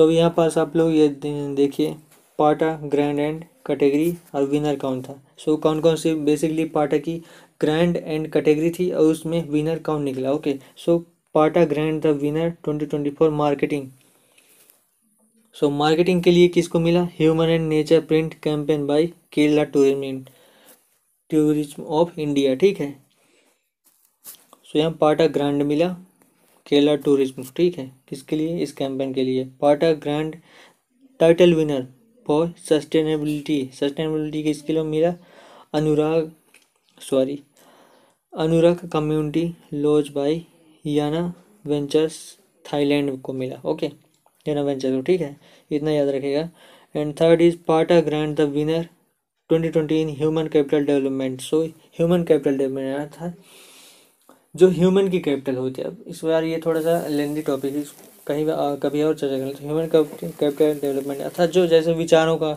so 0.00 0.04
so, 0.04 0.12
यहाँ 0.12 0.30
पास 0.36 0.56
आप 0.58 0.76
लोग 0.76 0.90
ये 0.90 1.08
देखिए 1.56 1.94
पाटा 2.38 2.68
ग्रैंड 2.84 3.18
एंड 3.20 3.42
कैटेगरी 3.66 4.14
और 4.34 4.44
विनर 4.50 4.76
कौन 4.76 5.02
था 5.02 5.12
सो 5.38 5.54
so, 5.54 5.60
कौन 5.62 5.80
कौन 5.80 5.96
सी 5.96 6.14
बेसिकली 6.14 6.64
पाटा 6.76 6.98
की 6.98 7.16
ग्रैंड 7.60 7.96
एंड 7.96 8.30
कैटेगरी 8.32 8.70
थी 8.70 8.90
और 8.90 9.06
उसमें 9.06 9.48
विनर 9.48 9.78
कौन 9.78 10.02
निकला 10.02 10.32
okay 10.32 10.56
so 10.84 10.96
PATA 11.34 11.64
grand 11.64 12.00
the 12.02 12.14
winner 12.22 12.52
2024 12.68 13.30
marketing 13.32 13.88
so 15.56 15.70
marketing 15.70 16.22
के 16.22 16.30
लिए 16.30 16.48
किसको 16.48 16.80
मिला? 16.80 17.02
Human 17.18 17.48
and 17.48 17.68
nature 17.68 18.00
print 18.00 18.34
campaign 18.42 18.86
by 18.86 19.06
Kerala 19.32 19.64
tourism 19.64 20.24
tourism 21.30 21.84
of 22.00 22.20
India 22.20 22.54
ठीक 22.54 22.80
है? 22.80 22.92
सो 24.22 24.70
so, 24.70 24.76
यहाँ 24.76 24.92
पाटा 25.00 25.26
ग्रैंड 25.26 25.62
मिला। 25.62 25.96
केरला 26.70 26.94
टूरिज़्म 26.96 27.44
ठीक 27.56 27.78
है? 27.78 27.90
किसके 28.08 28.36
लिए? 28.36 28.58
इस 28.58 28.72
कैंपेन 28.72 29.14
के 29.14 29.24
लिए। 29.24 29.44
PATA 29.60 29.92
grand 30.04 30.36
title 31.20 31.54
winner 31.54 31.86
for 32.26 32.52
sustainability 32.68 33.58
sustainability 33.74 34.42
किसके 34.42 34.72
लिए 34.72 34.82
मिला? 34.84 35.14
Anurak 35.74 36.30
sorry 36.98 37.38
Anurak 38.32 38.88
community 38.92 39.52
lodge 39.74 40.08
by 40.12 40.40
Yana 40.84 41.32
ventures 41.66 42.18
Thailand 42.64 43.20
को 43.22 43.32
मिला। 43.32 43.60
ओके 43.70 43.86
याना 44.46 44.62
वेंचर 44.62 44.94
को, 44.96 45.00
ठीक 45.02 45.20
है? 45.20 45.36
इतना 45.70 45.90
याद 45.90 46.08
रखेगा। 46.08 46.48
And 46.94 47.14
third 47.20 47.40
is 47.42 47.56
PATA 47.68 48.00
grand 48.00 48.36
the 48.36 48.40
winner 48.52 48.88
2020 49.50 49.92
in 49.92 50.08
human 50.18 50.46
capital 50.48 50.84
development 50.86 51.40
so 51.40 51.62
human 51.64 52.24
capital 52.24 52.58
development 52.58 53.10
था। 53.12 53.32
जो 54.54 54.68
ह्यूमन 54.68 55.08
की 55.08 55.18
कैपिटल 55.20 55.56
होती 55.56 55.82
है। 55.82 55.88
अब 55.88 56.04
इस 56.08 56.24
बार 56.24 56.44
ये 56.44 56.60
थोड़ा 56.66 56.80
सा 56.80 57.06
लेंदी 57.08 57.42
टॉपिक 57.42 57.74
है 57.74 57.82
कहीं 58.26 58.44
कभी 58.82 59.02
और 59.02 59.14
चर्चा 59.14 59.38
करें 59.38 59.52
तो 59.52 59.64
ह्यूमन 59.64 59.86
कैपिटल 59.86 60.80
डेवलपमेंट 60.80 61.20
अर्थात 61.20 61.50
जो 61.50 61.66
जैसे 61.66 61.92
विचारों 61.94 62.36
का, 62.36 62.52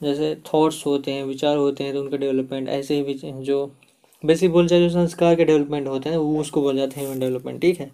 जैसे 0.00 0.34
थॉट्स 0.46 0.84
होते 0.86 1.10
हैं, 1.10 1.24
विचार 1.24 1.56
होते 1.56 1.84
हैं 1.84 1.92
तो 1.94 2.00
उनका 2.00 2.16
डेवलपमेंट 2.16 2.68
ऐसे 2.68 3.00
ही 3.00 3.14
जो 3.42 3.64
बेसिक 4.22 4.50
बोल 4.52 4.66
जाए 4.66 4.80
जो 4.80 4.88
संस्कार 4.90 5.34
के 5.34 5.44
डेवलपमेंट 5.44 5.86
होते 5.88 6.08
हैं, 6.08 6.16
वो 6.16 6.40
उसको 6.40 6.62
बोल 6.62 6.76
जाते 6.76 7.00
हैं 7.00 7.06
ह्यूमन 7.06 7.20
डेवलपमेंट 7.20 7.60
ठीक 7.60 7.80
है? 7.80 7.90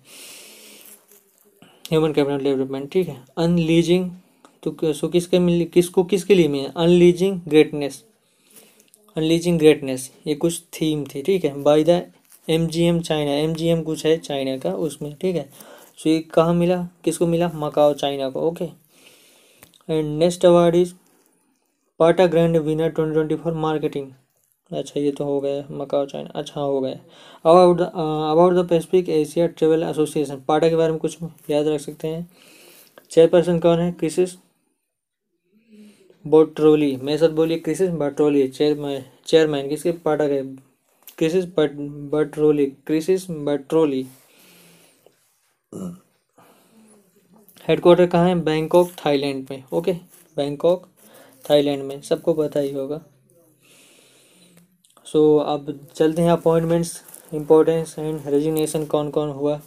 ह्यूमन 1.90 2.12
कैपिटल 2.12 2.44
डेवलपमेंट 2.44 2.90
ठीक 2.92 3.08
है? 3.08 3.16
अनलीजिंग 3.38 4.10
तो 4.62 4.92
सो 4.92 5.08
किसके 5.08 5.38
मिल, 5.38 5.64
किसको, 5.64 6.04
किसके 6.04 6.34
लिए 6.34 6.48
मिले? 6.48 6.68
अनलीजिंग 6.76 7.40
ग्रेटनेस 7.48 8.02
अनलीजिंग 9.16 9.58
ग्रेटनेस 9.58 10.10
ये 10.26 10.34
कुछ 10.36 10.60
थीम 10.74 11.04
थी, 11.04 11.22
ठीक 11.22 11.44
है? 11.44 11.62
By 11.62 11.84
the 11.84 12.02
M 12.48 12.66
G 12.66 12.82
M 12.84 13.00
China 13.00 13.30
M 13.32 13.54
G 13.54 13.68
M 13.68 13.82
कुछ 13.82 14.04
है 14.06 14.16
चाइना 14.18 14.56
का 14.58 14.72
उसमें, 14.76 15.14
ठीक 15.20 15.36
है? 15.36 15.48
सो 15.98 16.08
ये 16.08 16.18
कहाँ 16.34 16.54
मिला? 16.54 16.76
किसको 17.04 17.26
मिला? 17.26 17.50
मकाओ 17.54 17.94
चाइना 17.94 18.28
को 18.30 18.40
okay 18.48 18.64
and 19.88 20.18
next 20.18 20.44
award 20.46 20.74
is 20.76 20.92
PATA 22.00 22.26
grand 22.26 22.56
winner 22.58 22.88
twenty 22.90 23.12
twenty 23.14 23.34
four 23.34 23.52
marketing 23.54 24.10
अच्छा 24.70 25.00
ये 25.00 25.10
तो 25.12 25.24
हो 25.24 25.40
गया, 25.40 25.64
मकाओ 25.70 26.06
चाइना 26.06 26.30
अच्छा 26.34 26.60
हो 26.60 26.80
गया। 26.80 26.94
About 27.44 27.80
about 27.80 28.54
the 28.54 28.66
Pacific 28.68 29.08
Asia 29.08 29.46
travel 29.48 29.82
association 29.82 30.40
PATA 30.48 30.68
के 30.68 30.76
बारे 30.76 30.92
में 30.92 30.98
कुछ 31.00 31.18
याद 31.50 31.66
रख 31.66 31.80
सकते 31.80 32.08
हैं? 32.08 32.28
चेयरपर्सन 33.10 33.58
कौन 33.58 33.78
है? 33.78 33.90
क्रिसिस 33.92 34.36
बोट्रोली 36.24 36.96
मेरे 36.96 37.18
साथ 37.18 37.28
बोलिए 37.30 37.58
क्रिसिस 37.58 37.90
बट्रोली 38.00 38.46
चेयरमैन 38.48 39.04
चेयरमैन 39.26 39.68
किसके? 39.68 39.92
पाटा 39.92 40.26
के 40.28 40.42
क्रिसिस 41.18 41.44
बट 41.44 41.72
बट्रोली 42.12 42.66
क्रिसिस 42.86 43.26
बट्रोली 43.30 44.06
हेडक्वार्टर 47.68 48.06
कहाँ 48.06 48.28
है? 48.28 48.34
बैंकॉक 48.34 48.90
थाईलैंड 49.04 49.46
में 49.50 49.64
ओके 49.72 49.92
बैंकॉक 50.36 50.86
थाईलैंड 51.50 51.82
में 51.82 52.00
सबको 52.00 52.34
पता 52.34 52.60
ही 52.60 52.72
होगा। 52.72 53.00
सो 55.06 55.38
so, 55.38 55.46
अब 55.46 55.88
चलते 55.94 56.22
हैं 56.22 56.30
अपॉइंटमेंट्स 56.30 57.02
इम्पोर्टेंस 57.34 57.98
एंड 57.98 58.26
रेजिग्नेशन 58.26 58.84
कौन 58.86 59.10
कौन 59.10 59.28
हुआ? 59.28 59.60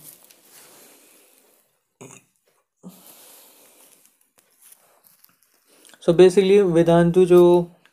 सो 6.01 6.13
बेसिकली 6.13 6.61
वेदांतु 6.61 7.25
जो 7.25 7.41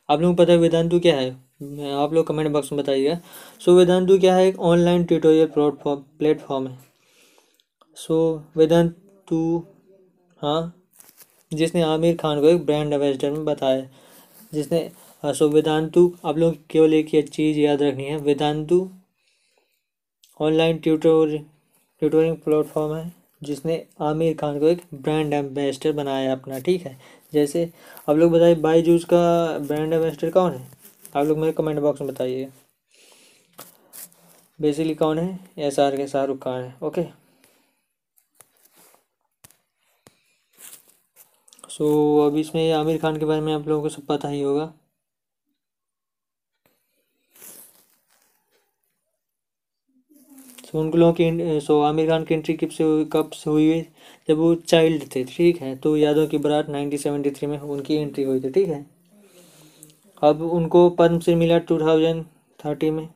आप 0.09 0.21
लोगों 0.21 0.35
को 0.35 0.43
पता 0.43 0.53
है 0.53 0.59
वेदांतु 0.59 1.01
क्या 1.01 1.17
है? 1.17 1.46
आप 1.63 2.11
लोग 2.13 2.27
कमेंट 2.27 2.51
बॉक्स 2.51 2.73
में 2.73 2.83
बताइएगा। 2.83 3.21
सो 3.61 3.77
वेदांतु 3.77 4.19
क्या 4.19 4.37
है? 4.37 4.47
एक 4.49 4.59
ऑनलाइन 4.59 5.05
ट्यूटोरियल 5.05 5.47
प्लेटफॉर्म 5.47 6.01
प्लेटफॉर्म 6.19 6.67
है। 6.67 6.79
सो 7.95 8.45
वेदांतु 8.57 9.65
हाँ 10.43 10.83
जिसने 11.55 11.83
आमिर 11.83 12.17
खान 12.17 12.41
को 12.41 12.47
एक 12.47 12.67
ब्रांड 12.67 12.93
एम्बेसडर 12.93 13.31
में 13.31 13.45
बताया। 13.45 13.89
जिसने 14.55 14.91
सो 15.25 15.49
वेदांतु, 15.49 16.15
आप 16.25 16.39
लोग 16.39 16.55
केवल 16.71 16.95
एक 16.95 17.07
ही 17.09 17.23
चीज़ 17.23 17.59
याद 17.59 17.83
रखनी 17.83 18.05
है। 18.05 18.17
Vedantu 18.17 18.91
online 20.41 20.79
tutor 20.79 21.39
tutoring 22.01 22.37
platform 22.37 22.95
है, 22.95 23.13
जिसने 23.43 23.87
आमिर 24.01 24.37
खान 24.37 24.61
को 24.61 24.67
एक 24.67 24.83
ब्रांड 24.95 25.33
एम्बेसडर 25.33 25.93
बनाया 25.93 26.33
अपना, 26.33 26.59
ठीक 26.59 26.87
है? 26.87 26.99
जैसे, 27.33 27.73
आप 28.09 28.17
लोग 28.17 28.33
बताइए 28.33 28.55
बाईजूस 28.55 29.05
का 29.05 29.59
ब्रांड 29.59 29.93
एम्बेसडर 29.93 30.31
कौन 30.31 30.53
है? 30.53 30.76
आप 31.17 31.27
लोग 31.27 31.39
मेरे 31.39 31.53
कमेंट 31.53 31.79
बॉक्स 31.81 32.01
में 32.01 32.11
बताइए। 32.11 32.49
बेसिकली 34.59 34.95
कौन 34.95 35.19
है? 35.19 35.39
एस 35.59 35.79
आर 35.81 35.97
के 35.97 36.07
शाहरुख 36.09 36.39
खान 36.39 36.63
है 36.63 36.75
ओके 36.83 37.03
सो 41.71 41.85
so, 41.85 42.31
अब 42.31 42.37
इसमें 42.39 42.73
आमिर 42.73 42.99
खान 42.99 43.19
के 43.19 43.25
बारे 43.25 43.41
में 43.41 43.53
आप 43.55 43.69
लोगों 43.69 43.83
को 43.83 43.89
सब 43.89 44.07
पता 44.07 44.29
ही 44.29 44.41
होगा। 44.43 44.73
सो 50.65 50.69
so, 50.69 50.75
उन 50.77 50.91
लोगों 50.99 51.13
की 51.21 51.61
सो 51.61 51.81
so, 51.81 51.89
आमिर 51.89 52.09
खान 52.11 52.25
की 52.25 52.35
एंट्री 52.35 52.55
कब 52.55 52.71
से 52.71 52.85
कब 53.13 53.31
से 53.31 53.51
हुई 53.51 53.69
है? 53.71 53.81
जब 54.29 54.37
वो 54.39 54.55
चाइल्ड 54.55 55.05
थे 55.15 55.25
ठीक 55.25 55.61
है? 55.63 55.75
तो 55.77 55.97
यादों 55.97 56.27
की 56.27 56.39
बरात 56.39 56.69
1973 56.71 57.47
में 57.47 57.59
उनकी 57.61 57.97
एंट्री 57.97 58.25
हुई 58.25 58.41
थी 58.41 58.51
ठीक 58.51 58.69
है? 58.69 58.96
अब 60.23 60.43
उनको 60.43 60.89
पद्मश्री 60.91 61.35
मिला 61.35 61.59
2030 61.59 62.91
में। 62.91 63.09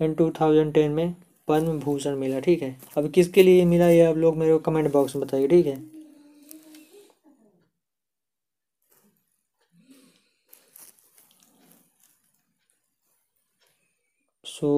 एंड 0.00 0.16
2010 0.16 0.88
में 0.88 1.14
पद्म 1.48 1.78
भूषण 1.80 2.16
मिला 2.16 2.40
ठीक 2.40 2.62
है? 2.62 2.76
अब 2.98 3.10
किसके 3.10 3.42
लिए 3.42 3.64
मिला 3.64 3.88
ये 3.88 4.00
आप 4.06 4.16
लोग 4.16 4.36
मेरे 4.36 4.52
को 4.52 4.58
कमेंट 4.70 4.92
बॉक्स 4.92 5.16
में 5.16 5.26
बताइए 5.26 5.48
ठीक 5.48 5.66
है? 5.66 5.76
सो 14.44 14.68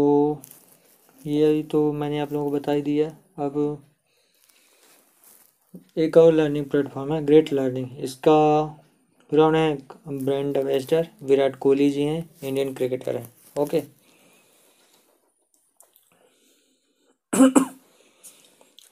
so, 0.40 1.26
ये 1.26 1.62
तो 1.62 1.92
मैंने 1.92 2.18
आप 2.18 2.32
लोगों 2.32 2.50
को 2.50 2.56
बता 2.56 2.72
ही 2.72 2.82
दिया। 2.82 3.08
अब 3.38 3.85
एक 5.98 6.16
और 6.16 6.32
लर्निंग 6.32 6.64
प्लेटफॉर्म 6.70 7.12
है 7.14 7.24
ग्रेट 7.26 7.52
लर्निंग 7.52 7.98
इसका 8.04 8.38
है 9.32 9.74
ब्रांड 10.24 10.56
एम्बेसडर 10.56 11.08
विराट 11.22 11.56
कोहली 11.56 11.90
जी 11.90 12.02
हैं 12.02 12.28
इंडियन 12.42 12.74
क्रिकेटर 12.74 13.16
हैं 13.16 13.28
okay 13.58 13.82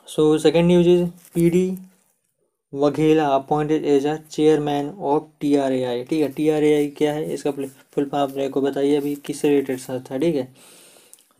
so 0.08 0.26
second 0.38 0.66
news 0.66 0.88
is 0.88 1.04
P 1.34 1.48
D 1.50 1.66
Vaghela 2.72 3.26
appointed 3.34 3.84
as 3.84 4.06
a 4.06 4.16
chairman 4.30 4.88
of 5.12 5.24
T 5.40 5.54
R 5.56 5.72
A 5.72 5.82
I 5.84 6.04
ठीक 6.04 6.20
है 6.22 6.28
टी 6.32 6.48
आर 6.48 6.62
ए 6.64 6.74
आई 6.74 6.88
क्या 6.98 7.12
है? 7.12 7.32
इसका 7.34 7.50
फुल 7.50 8.04
फॉर्म 8.04 8.32
मेरे 8.36 8.48
को 8.48 8.60
बताइए 8.60 8.96
अभी 8.96 9.14
किससे 9.26 9.48
रिलेटेड 9.48 9.78
संस्था 9.78 10.18
ठीक 10.18 10.34
है? 10.36 10.48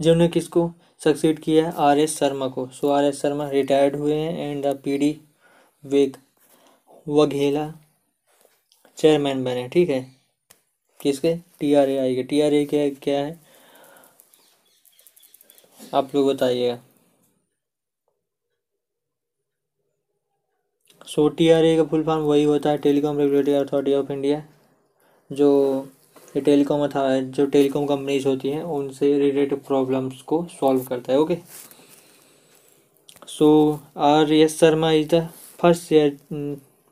जिन्होंने 0.00 0.28
किसको 0.28 0.70
सक्सीड 1.04 1.38
किया 1.40 1.66
है? 1.66 1.72
आर 1.78 1.98
एस 1.98 2.18
शर्मा 2.18 2.48
को। 2.48 2.66
So 2.80 2.90
R 2.90 3.04
S 3.04 3.20
Sharma 3.22 3.48
retired 3.50 3.96
हुए 3.96 4.14
हैं 4.14 4.50
एंड 4.50 4.64
द 4.66 4.76
पी 4.84 4.96
डी 4.98 5.16
वेग 5.84 6.16
वघेला, 7.08 7.66
चेयरमैन 8.98 9.44
बने, 9.44 9.68
ठीक 9.68 9.90
है? 9.90 10.00
किसके? 11.00 11.34
टी 11.60 11.72
आर 11.74 11.88
ए 11.88 11.96
आई 11.98 12.14
के 12.14 12.22
टी 12.22 12.40
आर 12.40 12.54
ए 12.54 12.64
क्या 12.64 12.88
क्या 13.02 13.18
है? 13.18 13.38
आप 15.94 16.14
लोग 16.14 16.28
बताइएगा। 16.32 16.78
सो 21.08 21.28
टी 21.38 21.48
आर 21.50 21.64
ए 21.64 21.76
का 21.76 21.84
फुल 21.84 22.02
फॉर्म 22.04 22.22
वही 22.24 22.42
होता 22.44 22.70
है 22.70 22.78
telecom 22.78 23.18
regulatory 23.18 23.54
authority 23.54 23.94
of 23.94 24.12
India 24.12 24.42
जो 25.30 25.48
टेलीकॉम 26.36 26.86
था, 26.88 27.20
जो 27.20 27.46
टेलीकॉम 27.46 27.86
कंपनीज़ 27.86 28.26
होती 28.28 28.48
हैं, 28.50 28.62
उनसे 28.62 29.12
रिलेटेड 29.18 29.62
प्रॉब्लम्स 29.64 30.22
को 30.22 30.44
सॉल्व 30.50 30.84
करता 30.84 31.12
है 31.12 31.18
okay 31.18 31.38
so 33.28 33.48
R 34.06 34.32
S 34.32 34.58
Sharma 34.60 34.90
is 34.92 35.08
the 35.14 35.28
first 35.64 35.92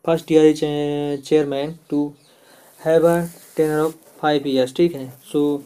first 0.04 0.32
year 0.32 0.52
chairman 1.24 1.74
to 1.90 2.06
have 2.80 3.06
a 3.08 3.16
tenure 3.56 3.78
of 3.80 3.94
five 4.20 4.46
years 4.48 4.74
ठीक 4.76 4.94
है? 4.94 5.08
सो 5.32 5.56
so, 5.56 5.62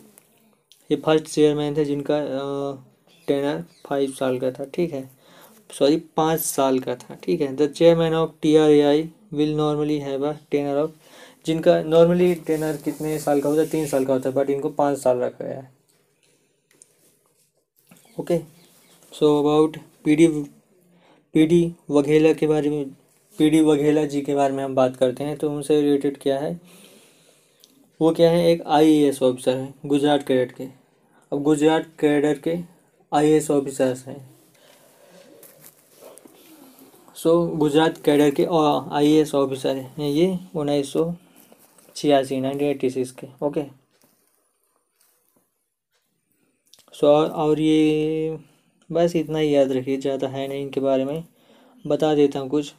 ये 0.90 0.96
फ़र्स्ट 1.04 1.26
चेयरमैन 1.26 1.76
थे 1.76 1.84
जिनका 1.84 2.18
टेनर 3.28 3.62
फाइव 3.88 4.10
साल 4.18 4.38
का 4.38 4.50
था 4.58 4.64
ठीक 4.74 4.92
है? 4.92 5.08
सॉरी 5.70 5.96
पाँच 6.16 6.40
साल 6.40 6.78
का 6.78 6.94
था 6.96 7.14
ठीक 7.24 7.40
है? 7.40 7.54
The 7.56 7.68
chairman 7.72 8.14
of 8.14 8.30
T 8.42 8.54
R 8.56 8.70
A 8.70 8.80
I 8.82 9.08
will 9.34 9.54
normally 9.56 9.98
have 9.98 10.26
a 10.28 10.32
tenure 10.50 10.76
of 10.82 10.90
जिनका 11.46 11.80
नॉर्मली 11.82 12.34
टेनर 12.46 12.76
कितने 12.84 13.18
साल 13.18 13.40
का 13.40 13.48
होता 13.48 13.60
है? 13.62 13.68
तीन 13.68 13.86
साल 13.88 14.04
का 14.04 14.12
होता 14.12 14.28
है 14.28 14.34
बट 14.36 14.50
इनको 14.50 14.68
पाँच 14.82 14.98
साल 14.98 15.18
रखा 15.18 15.44
गया 15.44 15.60
है। 15.60 15.70
Okay 18.20 18.38
so 19.12 19.38
about 19.40 19.76
P 20.04 20.16
D 20.16 20.26
P 21.36 21.44
D 21.46 21.60
Vaghela 21.90 22.32
के 22.32 22.46
बारे 22.46 22.68
में 22.70 22.84
पी 23.38 23.48
डी 23.50 23.60
वघेला 23.60 24.04
जी 24.04 24.20
के 24.22 24.34
बारे 24.34 24.52
में 24.54 24.62
हम 24.64 24.74
बात 24.74 24.96
करते 24.96 25.24
हैं 25.24 25.36
तो 25.38 25.50
उनसे 25.50 25.80
रिलेटेड 25.80 26.16
क्या 26.20 26.38
है? 26.40 26.52
वो 28.00 28.12
क्या 28.12 28.30
है? 28.30 28.46
एक 28.50 28.62
आई 28.66 28.92
ए 28.92 29.08
एस 29.08 29.22
ऑफिसर 29.22 29.56
है, 29.56 29.74
गुजरात 29.86 30.26
कैडेट 30.26 30.52
के। 30.52 30.68
अब 31.32 31.42
गुजरात 31.42 31.86
कैडर 32.00 32.38
के 32.38 32.56
आई 33.12 33.30
ए 33.30 33.36
एस 33.36 33.50
ऑफिसर्स 33.50 34.06
हैं। 34.06 34.16
सो 37.16 37.46
गुजरात 37.56 38.02
कैडर 38.04 38.30
के 38.40 38.46
आई 38.96 39.12
ए 39.12 39.20
एस 39.20 39.34
ऑफिसर 39.34 39.76
हैं 39.76 40.08
ये, 40.08 40.38
उन्नीस 40.56 40.92
सौ 40.92 41.12
छियासी 41.96 42.40
नाइनटीन 42.40 42.68
एट्टी 42.68 42.90
सिक्स 42.90 43.10
के 43.20 43.26
ओके 43.46 43.64
सो 46.94 47.06
और 47.06 47.60
ये 47.60 48.38
बस 48.90 49.16
इतना 49.16 49.38
ही 49.38 49.54
याद 49.54 49.72
रखिए, 49.72 49.96
ज़्यादा 49.98 50.28
है 50.28 50.46
नहीं 50.48 50.62
इनके 50.62 50.80
बारे 50.80 51.04
में। 51.04 51.24
बता 51.84 52.14
देता 52.14 52.38
हूँ 52.40 52.48
कुछ। 52.50 52.72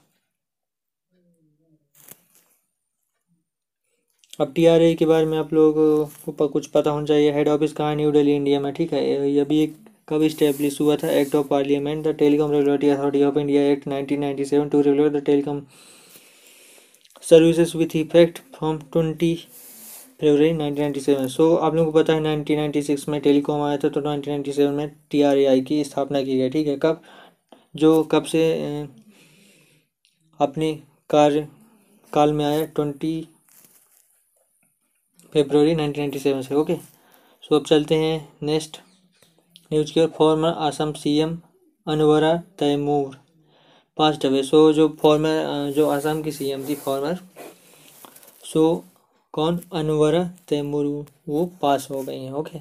अब 4.40 4.52
टी 4.56 4.66
आर 4.68 4.82
के 4.96 5.06
बारे 5.06 5.26
में 5.26 5.38
आप 5.38 5.54
लोगों 5.54 6.06
को 6.32 6.48
कुछ 6.48 6.68
पता 6.72 6.92
होना 6.92 7.06
चाहिए। 7.06 7.32
हेड 7.34 7.48
ऑफ़िस 7.50 7.74
कहाँ 7.74 7.96
न्यू 7.96 8.12
दिल्ली 8.12 8.36
इंडिया 8.36 8.60
में, 8.60 8.72
ठीक 8.74 8.94
है? 8.94 9.30
ये 9.32 9.44
भी 9.46 9.60
एक 9.64 9.76
कब 10.10 10.22
इस्टेब्लिश 10.24 10.80
हुआ 10.82 10.96
था? 10.96 11.10
Act 11.12 11.36
of 11.36 11.48
parliament 11.48 12.04
the 12.08 12.16
telecom 12.20 12.52
regulatory 12.52 12.90
authority 12.90 13.24
of 13.24 13.38
India 13.40 13.62
act 13.72 13.88
1997 13.88 14.70
to 14.72 14.82
regulate 14.82 15.12
the 15.14 15.24
telecom 15.26 15.62
services 17.24 17.76
with 17.78 17.96
effect 17.96 18.40
from 18.58 18.78
twenty 18.94 19.34
February 20.20 20.50
1997 20.54 21.28
so 21.28 21.56
आप 21.56 21.76
लोगों 21.76 21.92
को 21.92 22.00
पता 22.00 22.14
है 22.14 22.22
1996 22.22 23.08
में 23.10 23.20
टेलीकॉम 23.22 23.62
आया 23.62 23.78
था 23.78 23.90
तो 23.90 24.02
1997 24.02 24.70
में 24.72 24.90
टीआरएआई 25.12 25.62
की 25.62 25.84
स्थापना 25.84 26.22
की 26.22 26.38
गई, 26.38 26.50
ठीक 26.50 26.68
है? 26.68 26.78
कब? 26.78 27.02
जो 27.76 28.04
कब 28.04 28.24
से 28.24 28.42
अपने 30.40 30.74
कार्य, 31.10 31.48
काल 32.14 32.34
में 32.34 32.46
आया, 32.46 32.66
ट्वेंटी 32.66 33.28
फरवरी 35.36 35.76
1997 35.76 36.42
से, 36.42 36.56
ओके? 36.56 36.76
सो 37.44 37.56
अब 37.56 37.66
चलते 37.66 37.96
हैं 37.96 38.18
नेक्स्ट 38.44 38.82
न्यूज़ 39.74 39.94
की 39.94 40.06
former 40.18 40.50
Assam 40.50 40.94
CM 40.94 41.38
Anwara 41.88 42.36
Taimur 42.60 43.18
passed 43.98 44.26
away 44.26 44.44
so 44.44 44.72
जो 44.74 44.88
फॉर्मर 45.02 45.72
जो 45.76 45.90
आसाम 45.90 46.22
की 46.22 46.32
सीएम 46.32 46.68
थी 46.70 46.76
फॉर्मर 46.76 47.20
सो 48.44 48.64
कौन? 49.38 49.60
अनवरा, 49.74 50.24
तैमूर, 50.50 50.86
वो 51.30 51.46
पास 51.62 51.88
हो 51.92 52.02
गई 52.04 52.24
हैं 52.24 52.32
ओके 52.34 52.60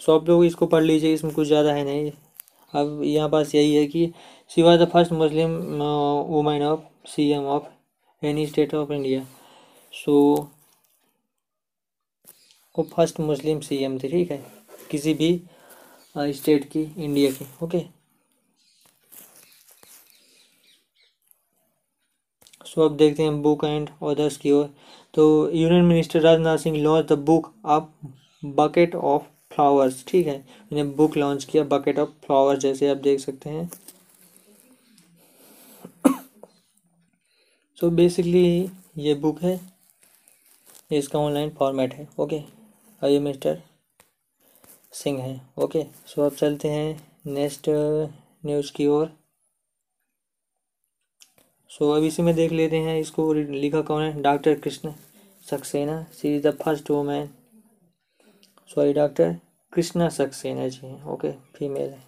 सो 0.00 0.14
आप 0.14 0.28
लोग 0.28 0.44
इसको 0.44 0.66
पढ़ 0.66 0.82
लीजिए, 0.82 1.12
इसमें 1.14 1.32
कुछ 1.34 1.46
ज़्यादा 1.48 1.72
है 1.72 1.84
नहीं। 1.84 2.10
अब 2.72 3.00
यहाँ 3.04 3.28
पास 3.30 3.54
यही 3.54 3.74
है 3.74 3.86
कि 3.86 4.12
she 4.50 4.62
was 4.62 4.80
the 4.80 4.88
first 4.90 5.12
Muslim 5.12 5.50
women 6.28 6.62
of 6.62 6.80
C 7.08 7.28
M 7.32 7.44
of 7.46 8.26
any 8.26 8.46
state 8.46 8.74
of 8.74 8.92
India. 8.92 9.24
So, 9.94 10.34
वो 12.74 12.82
फ़र्स्ट 12.94 13.20
मुस्लिम 13.20 13.60
सी 13.60 13.76
एम 13.84 13.98
थी, 13.98 14.08
ठीक 14.08 14.30
है? 14.30 14.44
किसी 14.90 15.14
भी 15.14 15.40
स्टेट 16.16 16.64
की, 16.70 16.82
इंडिया 16.82 17.30
की 17.32 17.46
ओके 17.64 17.84
सो 22.76 22.84
अब 22.84 22.96
देखते 22.96 23.22
हैं 23.22 23.40
बुक 23.42 23.64
एंड 23.64 23.90
ऑदर्स 24.02 24.36
की 24.36 24.50
ओर। 24.52 24.68
तो 25.14 25.24
union 25.50 25.84
minister 25.84 26.20
Rajnath 26.20 26.58
Singh 26.58 26.76
launch 26.78 27.06
the 27.08 27.12
book 27.26 27.52
of 27.66 27.92
bouquet 28.42 28.94
of 28.94 29.22
flowers 29.54 30.04
ठीक 30.08 30.26
है? 30.26 30.36
इन्हें 30.72 30.94
बुक 30.96 31.16
लॉन्च 31.16 31.44
किया 31.44 31.64
बकेट 31.66 31.98
ऑफ़ 31.98 32.08
फ्लावर्स 32.26 32.58
जैसे 32.60 32.88
आप 32.90 32.96
देख 32.98 33.20
सकते 33.20 33.50
हैं। 33.50 33.68
सो 37.78 37.90
बेसिकली 37.92 38.70
ये 38.98 39.14
बुक 39.16 39.42
है। 39.42 39.58
इसका 40.92 41.18
ऑनलाइन 41.18 41.50
फॉर्मेट 41.50 41.94
है 41.94 42.08
ओके 42.20 42.40
आइए 43.02 43.18
मिस्टर 43.18 43.62
सिंह 44.94 45.20
है 45.22 45.40
ओके 45.58 45.82
सो 46.06 46.22
अब 46.22 46.34
चलते 46.36 46.68
हैं 46.68 47.00
नेक्स्ट 47.26 47.68
न्यूज़ 47.68 48.72
की 48.72 48.86
ओर। 48.86 49.10
सो 51.74 51.90
अब 51.90 52.04
इसी 52.04 52.22
में 52.22 52.34
देख 52.34 52.52
लेते 52.52 52.76
हैं 52.78 52.98
इसको 53.00 53.32
लिखा 53.34 53.80
कौन 53.82 54.02
है? 54.02 54.22
Doctor 54.22 54.54
Krishna 54.54 54.92
Saxena 55.46 56.02
she 56.12 56.34
is 56.36 56.46
the 56.46 56.50
first 56.62 56.90
women 56.90 57.28
sorry 58.70 58.92
doctor 58.92 59.34
Krishna 59.72 60.08
Saxena 60.08 60.68
ji 60.68 60.86
हैं 60.86 61.04
ओके 61.12 61.30
फीमेल 61.56 61.90
है। 61.90 62.02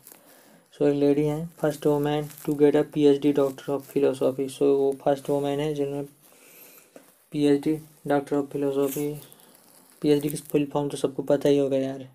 सो 0.74 0.86
एक 0.86 0.94
लेडी 0.94 1.24
हैं 1.26 1.46
first 1.60 1.86
women 1.86 2.28
to 2.44 2.54
get 2.54 2.76
a 2.76 2.82
PhD 2.94 3.32
doctor 3.32 3.72
of 3.72 3.82
philosophy 3.92 4.48
so 4.48 4.66
वो 4.78 4.92
फ़र्स्ट 5.02 5.30
वुमेन 5.30 5.60
है 5.60 5.72
जिन्होंने 5.74 6.06
PhD 7.32 7.76
doctor 8.06 8.36
of 8.36 8.46
philosophy 8.52 9.12
PhD 10.02 10.28
की 10.28 10.36
full 10.52 10.64
form 10.72 10.88
तो 10.88 10.96
सबको 10.96 11.22
पता 11.24 11.48
ही 11.48 11.58
होगा 11.58 11.76
यार। 11.76 12.08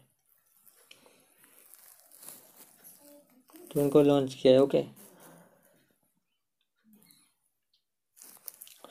तो 3.71 3.81
उनको 3.81 4.01
लॉन्च 4.01 4.33
किया 4.33 4.53
है 4.53 4.61
ओके 4.61 4.83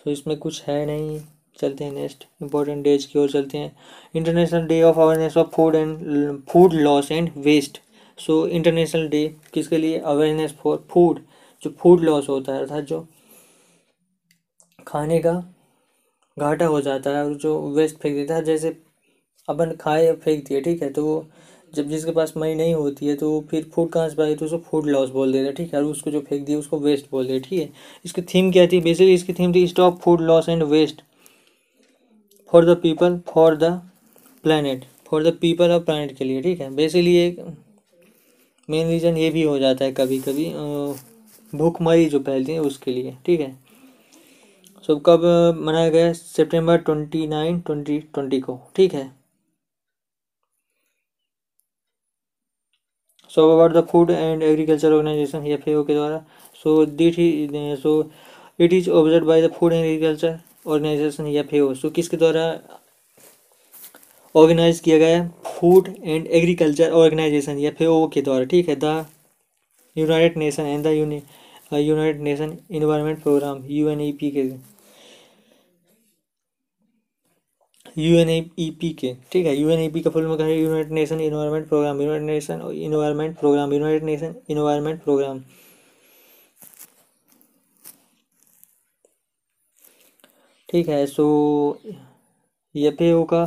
सो 0.05 0.11
इसमें 0.11 0.37
कुछ 0.39 0.63
है 0.63 0.85
नहीं। 0.87 1.21
चलते 1.61 1.85
हैं 1.85 1.93
नेक्स्ट 1.93 2.25
इंपॉर्टेंट 2.43 2.83
डेज़ 2.85 3.07
की 3.09 3.19
ओर 3.19 3.31
चलते 3.31 3.59
हैं। 3.59 3.77
International 4.17 4.67
day 4.67 4.83
of 4.83 4.99
awareness 4.99 5.37
of 5.37 5.49
food 5.49 5.75
and 5.75 6.43
food 6.49 6.73
loss 6.73 7.11
and 7.13 7.31
waste 7.37 7.81
so 8.19 8.47
international 8.49 9.09
day 9.09 9.27
किसके 9.55 9.79
लिए? 9.79 9.99
अवेयरनेस 9.99 10.55
फॉर 10.63 10.85
फ़ूड 10.91 11.21
जो 11.63 11.71
फ़ूड 11.71 12.01
लॉस 12.01 12.29
होता 12.29 12.53
है, 12.53 12.61
अर्थात 12.61 12.85
जो 12.85 13.07
खाने 14.87 15.19
का 15.19 15.33
घाटा 16.37 16.67
हो 16.67 16.81
जाता 16.81 17.11
है 17.11 17.25
और 17.25 17.35
जो 17.35 17.59
वेस्ट 17.71 17.97
फेंक 17.97 18.15
देता 18.17 18.35
है, 18.35 18.45
जैसे 18.45 18.77
अपन 19.49 19.73
खाए 19.81 20.13
फेंक 20.15 20.47
दिए, 20.49 20.61
ठीक 20.61 20.83
है? 20.83 20.91
तो 20.93 21.05
वो 21.07 21.25
जब 21.75 21.89
जिसके 21.89 22.11
पास 22.13 22.33
मनी 22.37 22.55
नहीं 22.55 22.75
होती 22.75 23.07
है 23.07 23.15
तो 23.17 23.29
फिर 23.51 23.65
फ़ूड 23.75 23.91
कहाँ 23.93 24.09
से 24.09 24.17
पाए 24.17 24.35
तो 24.35 24.45
उसको 24.47 24.59
फ़ूड 24.71 24.87
लॉस 24.87 25.11
बोल 25.11 25.33
देते 25.33 25.53
ठीक 25.53 25.73
है? 25.75 25.81
और 25.81 25.87
उसको 25.87 26.11
जो 26.11 26.21
फेंक 26.21 26.45
दिया, 26.47 26.59
उसको 26.59 26.79
वेस्ट 26.81 27.07
बोल 27.11 27.27
देते 27.27 27.49
ठीक 27.49 27.61
है? 27.61 27.69
इसकी 28.05 28.23
थीम 28.35 28.51
क्या 28.53 28.67
थी? 28.67 28.81
बेसिकली 28.81 29.15
इसकी 29.15 29.33
थीम 29.33 29.55
थी 29.55 29.67
stop 29.67 30.01
food 30.01 30.21
loss 30.21 30.49
and 30.49 30.63
waste 30.65 31.03
for 32.53 32.65
the 32.65 32.77
people 32.83 33.19
for 33.29 33.57
the 33.57 33.71
planet 34.45 34.85
for 35.07 35.25
the 35.25 35.37
people 35.41 35.71
और 35.71 35.81
प्लानट 35.85 36.17
के 36.17 36.25
लिए, 36.25 36.43
ठीक 36.43 36.61
है? 36.61 36.75
बेसिकली 36.77 37.17
एक 37.17 37.41
मेन 38.69 38.89
रीज़न 38.89 39.17
ये 39.17 39.31
भी 39.31 39.43
हो 39.43 39.59
जाता 39.59 39.85
है 39.85 39.93
कभी 39.93 40.19
कभी 40.19 40.53
भूखमरी 41.53 42.07
जो 42.07 42.19
फैलती 42.19 42.53
है 42.53 42.61
उसके 42.61 42.91
लिए, 42.91 43.17
ठीक 43.27 43.41
है? 43.41 43.57
सो 44.85 44.97
कब 44.97 45.25
मनाया 45.61 45.89
गया? 45.89 46.13
September 46.13 46.77
twenty 46.79 47.27
nine 47.27 47.61
twenty 47.61 47.99
twenty 48.15 48.41
को, 48.41 48.59
ठीक 48.77 48.95
है? 48.95 49.20
So 53.31 53.51
about 53.53 53.73
the 53.73 53.87
food 53.91 54.11
and 54.11 54.43
agriculture 54.43 54.93
organisation 54.93 55.47
F 55.47 55.65
के 55.67 55.95
द्वारा? 55.95 56.19
So 56.63 56.85
that 56.87 57.19
he 57.19 57.77
so 57.83 57.93
it 58.61 58.73
is 58.73 58.91
observe 58.91 59.27
by 59.27 59.43
the 59.43 59.51
food 59.53 59.73
and 59.73 59.85
agriculture 59.85 60.39
organisation 60.67 61.27
F 61.27 61.55
so 61.81 61.91
किसके 61.91 62.17
द्वारा 62.17 62.45
ऑर्गेनाइज 64.35 64.81
किया 64.81 64.99
गया? 64.99 65.23
Food 65.47 65.89
and 66.05 66.27
agriculture 66.27 66.91
organisation 66.93 67.59
F 67.61 67.83
के 68.15 68.23
द्वारा, 68.23 68.45
ठीक 68.45 68.69
है? 68.69 68.77
The 68.77 69.07
united 69.97 70.37
nation 70.39 70.67
and 70.67 70.85
the 70.85 70.87
united 71.73 72.21
nation 72.23 72.57
environment 72.71 73.23
programme 73.23 73.65
U 73.69 73.89
K. 74.25 74.43
U 77.99 78.17
N 78.19 78.29
E 78.29 78.71
P 78.81 78.91
के, 79.01 79.15
ठीक 79.33 79.47
है? 79.47 79.55
यू 79.57 79.71
एन 79.71 79.81
ई 79.81 79.89
पी 79.93 80.01
का 80.01 80.11
फुल 80.11 80.27
में 80.27 80.37
है? 80.39 80.59
United 80.59 80.93
nation 80.93 81.21
environment 81.21 81.69
programme 81.69 82.01
united 82.03 82.27
nation 82.27 82.61
environment 82.73 83.39
programme 83.39 83.73
united 83.73 84.05
nation 84.05 84.35
environment 84.51 85.03
programme 85.05 85.41
ठीक 90.69 90.89
है 90.89 91.05
so 91.07 91.25
F 92.75 93.03
का 93.31 93.45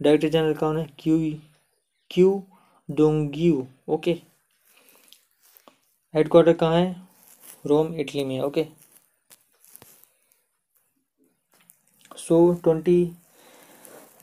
director 0.00 0.28
general 0.28 0.54
कौन 0.54 0.78
है? 0.78 0.86
Q 0.98 1.18
Q 2.10 2.42
Dongyu 2.88 3.66
okay 3.94 4.12
headquarter 6.14 6.52
कहाँ 6.52 6.80
है? 6.80 6.94
रोम 7.66 7.94
इटली 8.00 8.24
में 8.24 8.40
okay 8.40 8.66
so 12.18 12.36
twenty 12.64 13.00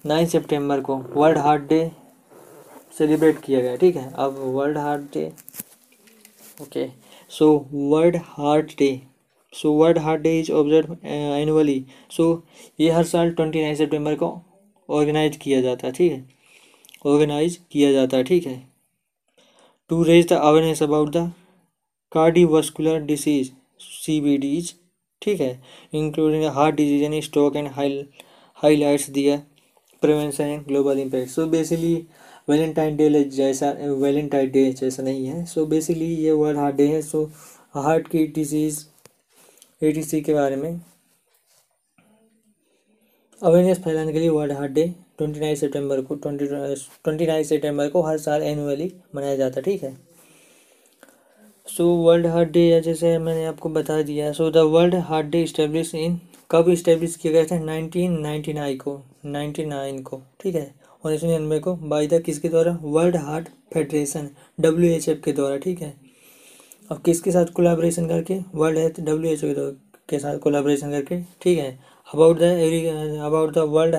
nine 0.06 0.26
September 0.28 0.82
को 0.82 0.96
वर्ल्ड 1.16 1.38
हार्ट 1.38 1.62
डे 1.64 1.92
सेलिब्रेट 2.98 3.40
किया 3.42 3.60
गया, 3.62 3.76
ठीक 3.76 3.96
है? 3.96 4.12
अब 4.14 4.36
World 4.56 4.78
Heart 4.78 5.02
Day, 5.14 5.26
okay, 6.62 6.88
so 7.32 7.48
World 7.74 8.16
Heart 8.24 8.72
Day, 8.80 9.02
so 9.54 9.72
World 9.74 9.98
Heart 9.98 10.22
Day 10.22 10.40
is 10.40 10.52
observe 10.52 10.98
annually 11.06 11.86
so 12.12 12.26
ये 12.80 12.90
हर 12.92 13.04
साल 13.04 13.32
ट्वेंटी 13.32 13.62
नाइन 13.62 13.76
सेप्टेम्बर 13.76 14.16
को 14.16 14.32
ऑर्गेनाइज 14.90 15.38
किया 15.38 15.62
जाता 15.62 15.88
है 15.88 15.94
ठीक 15.94 16.12
है? 16.12 16.26
ऑर्गेनाइज 17.06 17.60
किया 17.72 17.92
जाता 17.92 18.18
है 18.18 18.24
ठीक 18.24 18.46
है? 18.48 18.58
To 19.90 20.02
raise 20.04 20.28
the 20.30 20.34
awareness 20.34 20.84
about 20.84 21.10
the 21.10 21.32
cardiovascular 22.12 23.00
disease 23.06 23.52
C 23.80 24.20
B 24.22 24.38
Ds 24.38 24.74
ठीक 25.22 25.42
है? 25.42 25.62
Including 25.94 26.46
heart 26.54 26.76
disease 26.76 27.04
and 27.04 27.22
stroke 27.24 27.56
and 27.56 27.68
high 27.70 28.06
highlights 28.58 29.10
दिया 29.10 29.42
prevention 30.04 30.44
and 30.44 30.66
global 30.68 31.00
impact 31.00 31.32
so 31.32 31.46
basically 31.48 31.96
Valentine 32.50 32.96
Day 32.98 33.24
जैसा 33.26 33.72
वैलेंटाइन 34.00 34.50
डे 34.52 34.72
जैसा 34.72 35.04
नहीं 35.04 35.26
है। 35.26 35.44
सो 35.46 35.62
so 35.62 35.70
बेसिकली 35.70 36.06
ये 36.16 36.32
world 36.32 36.60
heart 36.60 36.76
day 36.76 36.88
है। 36.88 37.02
So 37.02 37.24
heart 37.76 38.08
की 38.08 38.26
डिज़ीज़ 38.36 38.84
ए 39.82 40.22
के 40.22 40.34
बारे 40.34 40.56
में 40.56 40.82
अवेयरनेस 43.42 43.80
फैलाने 43.84 44.14
के 44.14 44.20
लिए 44.20 44.30
World 44.30 44.52
Heart 44.54 44.72
Day 44.72 44.84
twenty 45.18 45.40
nine 45.40 45.56
September 45.56 46.02
को 46.02 46.16
ट्वेंटी 46.16 46.46
ट्वेंटी 46.46 47.26
नाइन 47.28 47.44
सेप्टेम्बर 47.44 47.90
को 47.90 48.02
हर 48.02 48.18
साल 48.18 48.44
एनुअली 48.44 48.92
मनाया 49.16 49.36
जाता 49.36 49.60
है, 49.60 49.64
ठीक 49.64 49.84
है? 49.84 49.98
सो 51.68 51.86
वर्ल्ड 51.98 52.28
हार्ट 52.28 52.50
डे 52.52 52.82
जैसे 52.82 53.18
मैंने 53.18 53.46
आपको 53.46 53.70
बता 53.70 54.02
दिया। 54.02 54.32
So 54.34 54.50
the 54.52 54.58
World 54.74 54.96
Heart 55.10 55.28
Day 55.28 55.42
establish 55.44 55.94
in 55.96 56.20
कब 56.54 56.68
इस्टेब्लिश 56.70 57.16
किया 57.16 57.34
गया 57.34 57.46
था? 57.46 57.58
नाइनटीन 57.60 58.20
नाइन्टी 58.22 58.54
नाइन 58.54 58.78
को 58.78 59.00
नाइन्टी 59.26 59.66
नाइन 59.66 60.02
को, 60.04 60.22
ठीक 60.42 60.56
है? 60.56 60.74
उन्नीस 61.06 61.22
सौ 61.22 61.28
निन्यानवे 61.28 61.60
को 61.60 61.74
बाई 61.76 62.08
द 62.08 62.22
किसके 62.26 62.50
द्वारा? 62.50 62.78
World 62.82 63.16
Heart 63.18 63.48
Federation 63.74 64.30
W 64.62 64.92
H 64.92 65.08
F 65.10 65.22
के 65.22 65.32
द्वारा, 65.32 65.58
ठीक 65.58 65.82
है? 65.82 65.94
अब 66.92 67.02
किसके 67.06 67.32
साथ 67.32 67.46
कोलाब्रेशन 67.56 68.08
करके? 68.08 68.40
World 68.56 68.78
Health 68.78 69.00
W 69.00 69.32
H 69.32 69.44
O 69.44 69.72
के 70.10 70.20
साथ 70.20 70.38
कोलाब्रेशन 70.40 70.92
करके, 70.92 71.22
ठीक 71.42 71.58
है? 71.60 71.72
About 72.14 72.40
the 72.40 72.44
every 72.44 72.86
about 73.20 73.54
the 73.54 73.58
World 73.70 73.96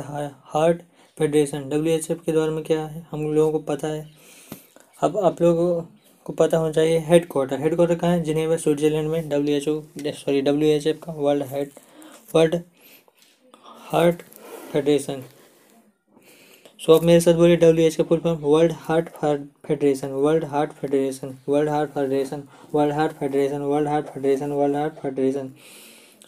Heart 0.53 0.83
Federation 1.19 1.69
W 1.69 1.95
H 1.95 2.11
F 2.11 2.19
के 2.27 2.33
द्वारा 2.33 2.53
में 2.53 2.63
क्या 2.65 2.85
है? 2.87 3.07
हम 3.11 3.27
लोगों 3.35 3.53
को 3.53 3.59
पता 3.73 3.89
है। 3.89 4.07
अब 5.03 5.17
आप 5.19 5.43
लोगों 5.43 5.83
को 6.27 6.33
पता 6.33 6.59
होना 6.59 6.73
चाहिए 6.73 6.99
हेड 7.07 7.27
क्वार्टर 7.31 7.61
हेड 7.61 7.75
क्वार्टर 7.75 7.95
कहाँ 7.95 8.13
है? 8.13 8.23
जिनेवा 8.23 8.57
स्विट्जरलैंड 8.57 9.09
में 9.09 9.29
W 9.29 9.57
H 9.57 9.69
O 9.69 9.81
sorry 9.99 10.41
W 10.43 10.69
H 10.69 10.87
F 10.87 10.99
का 11.05 11.13
world 11.13 11.47
head 11.49 11.71
World 12.35 12.55
Heart 13.91 14.23
Federation 14.73 15.23
so 16.81 16.95
आप 16.95 17.03
मेरे 17.05 17.21
साथ 17.21 17.35
बोलिए 17.35 17.57
डब्ल्यू 17.57 17.87
एच 17.87 17.97
का 17.97 18.05
full 18.05 18.19
form 18.21 18.41
World 18.43 18.73
Heart 18.79 19.09
Federation 19.67 20.09
World 20.25 20.45
Heart 20.45 20.73
Federation 20.73 21.35
World 21.49 21.71
Heart 21.71 21.93
Federation 21.93 22.43
World 22.75 22.95
Heart 22.95 23.13
Federation 23.19 23.63
World 23.63 23.89
Heart 23.89 24.07
Federation 24.07 24.53
World 24.53 24.77
Heart 24.77 24.95
Federation 25.03 25.53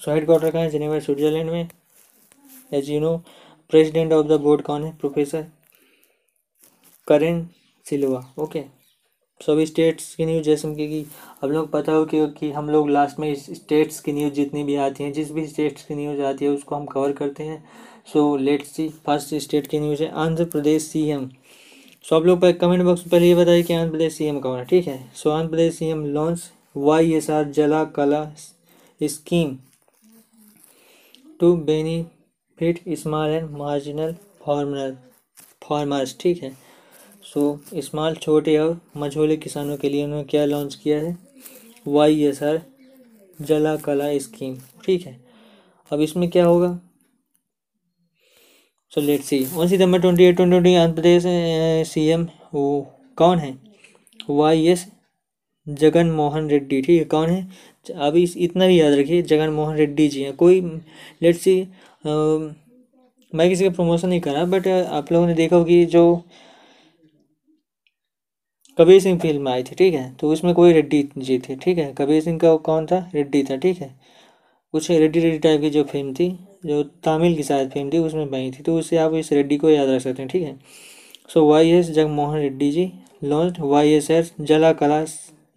so 0.01 0.13
headquarter 0.27 0.51
कहाँ 0.51 0.63
है? 0.63 0.71
Geneva 0.71 0.99
Switzerland 0.99 1.51
में. 1.51 1.69
As 2.73 2.91
you 2.91 3.01
know 3.01 3.17
president 3.73 4.13
of 4.13 4.27
the 4.27 4.41
board 4.41 4.63
कौन 4.63 4.85
है? 4.85 4.97
Professor 4.99 5.47
करें 7.09 7.47
Silva 7.87 8.25
okay 8.39 8.65
सभी 9.41 9.65
states 9.67 10.15
की 10.15 10.27
news 10.27 10.45
जैसे 10.45 10.69
कि 10.75 11.05
आप 11.45 11.51
लोग 11.51 11.71
पता 11.71 11.93
हो 11.93 12.05
कि, 12.05 12.27
कि 12.29 12.51
हम 12.51 12.71
लोग 12.71 12.89
लास्ट 12.91 13.19
में 13.21 13.35
स्टेट्स 13.35 14.01
की 14.01 14.13
न्यूज़ 14.13 14.33
जितनी 14.35 14.63
भी 14.65 14.77
आती 14.77 15.05
हैं 15.05 15.13
जिस 15.13 15.31
भी 15.33 15.47
स्टेट्स 15.47 15.85
की 15.85 15.95
न्यूज़ 15.95 16.21
आती 16.23 16.45
है 16.45 16.51
उसको 16.51 16.77
हम 16.77 16.87
कवर 16.87 17.13
करते 17.13 17.45
हैं। 17.45 17.63
So 18.13 18.37
let's 18.37 18.69
see 18.77 18.89
first 19.07 19.35
state 19.45 19.67
की 19.67 19.79
न्यूज़ 19.81 20.03
है 20.03 20.11
Andhra 20.25 20.45
Pradesh 20.45 20.83
C 20.83 21.07
am 21.11 21.29
so 22.05 22.17
आप 22.17 22.27
लोग 22.27 22.45
कमेंट 22.61 22.83
बॉक्स 22.85 23.01
में 23.01 23.11
पहले 23.11 23.29
ये 23.29 23.35
बताइए 23.35 23.63
कि 23.63 23.75
आंध्र 23.75 23.91
प्रदेश 23.91 24.17
सी 24.17 24.25
एम 24.25 24.41
कौन 24.41 24.59
है 24.59 24.65
ठीक 24.65 24.87
है? 24.87 24.99
So 25.15 25.31
Andhra 25.31 25.51
Pradesh 25.51 25.75
C 25.75 25.87
M 25.87 26.05
launch 26.15 26.51
Y 26.77 27.13
S 27.15 27.31
R 27.31 27.45
Jala 27.53 27.85
Kala 27.97 28.25
scheme 29.01 29.57
to 31.41 31.57
benefit 31.67 32.81
small 32.99 33.31
and 33.31 33.51
marginal 33.57 34.13
farmer 34.47 34.97
farmers 35.69 36.17
ठीक 36.21 36.43
है? 36.43 36.66
सो 37.37 37.81
स्मॉल 37.85 38.15
छोटे 38.15 38.57
और 38.59 38.79
मझोले 38.97 39.37
किसानों 39.37 39.77
के 39.77 39.89
लिए 39.89 40.05
उन्होंने 40.05 40.25
क्या 40.25 40.45
लॉन्च 40.45 40.75
किया 40.75 40.99
है? 40.99 41.17
Y 41.87 42.23
S 42.25 42.43
R 42.43 42.61
Jala 43.41 43.75
Kala 43.77 44.07
scheme 44.19 44.57
ठीक 44.85 45.07
है? 45.07 45.15
अब 45.91 46.01
इसमें 46.01 46.29
क्या 46.31 46.45
होगा? 46.45 46.69
So 48.93 49.01
let 49.01 49.21
see 49.23 49.43
one 49.55 49.69
September 49.69 50.01
twenty 50.01 50.25
eight 50.25 50.37
twenty 50.37 50.75
Andhra 50.75 50.95
Pradesh 50.95 51.23
C 51.89 52.07
M 52.07 52.27
वो 52.55 52.65
कौन 53.19 53.39
है? 53.39 53.53
वाई 54.31 54.67
एस 54.69 54.87
जगन 55.67 56.11
मोहन 56.13 56.49
रेड्डी 56.51 56.81
ठीक 56.83 56.99
है? 56.99 57.05
कौन 57.05 57.29
है? 57.31 57.47
अभी 58.09 58.25
इतना 58.39 58.67
भी 58.67 58.81
याद 58.81 58.99
रखिए 58.99 59.23
जगन 59.25 59.51
मोहन 59.51 59.77
रेड्डी 59.77 60.09
जी 60.09 60.23
हैं। 60.23 60.35
कोई 60.37 60.61
लेट 61.23 61.37
सी 61.37 61.61
मैं 62.07 63.49
किसी 63.49 63.65
का 63.65 63.71
प्रमोशन 63.71 64.09
नहीं 64.09 64.21
कर 64.21 64.45
बट 64.47 64.69
आप 64.69 65.13
लोगों 65.13 65.27
ने 65.27 65.35
देखा 65.35 65.57
होगी 65.57 65.85
जो 65.87 66.07
कबीर 68.79 69.01
सिंह 69.01 69.19
फ़िल्म 69.21 69.43
में 69.43 69.53
आई 69.53 69.63
थी, 69.63 69.75
ठीक 69.75 69.95
है? 69.95 70.11
तो 70.21 70.31
उसमें 70.33 70.53
कोई 70.55 70.73
रेड्डी 70.73 71.09
जी 71.19 71.39
थे, 71.39 71.57
ठीक 71.57 71.79
है? 71.79 71.93
कबीर 71.99 72.23
सिंह 72.23 72.39
का 72.39 72.55
कौन 72.57 72.87
था? 72.87 72.99
रेड्डी 73.15 73.43
था, 73.43 73.57
ठीक 73.57 73.79
है? 73.79 73.95
कुछ 74.75 74.91
रेड्डी 74.91 75.21
रेड्डी 75.21 75.39
टाइप 75.39 75.61
की 75.61 75.71
जो 75.71 75.85
फ़िल्म 75.85 76.13
थी, 76.15 76.29
जो 76.67 76.83
तमिल 77.05 77.37
की 77.37 77.43
शायद 77.43 77.71
फ़िल्म 77.71 77.91
थी, 77.93 77.99
उसमें 77.99 78.31
बनी 78.31 78.51
थी। 78.51 78.63
तो 78.63 78.77
उससे 78.79 78.97
आप 78.97 79.15
इस 79.15 79.33
रेड्डी 79.33 79.57
को 79.57 79.71
याद 79.71 79.89
रख 79.89 80.01
सकते 80.01 80.23
हैं, 80.23 80.29
ठीक 80.31 80.43
है? 80.43 80.59
So 81.31 81.47
Y 81.49 81.71
S 81.71 81.91
Jagmohan 81.91 82.39
Reddy 82.39 82.71
ji 82.71 82.91
launch 83.25 83.61
Y 83.61 83.93
S 83.93 84.11
S 84.11 84.33
Jala 84.41 84.73
Kala 84.73 85.05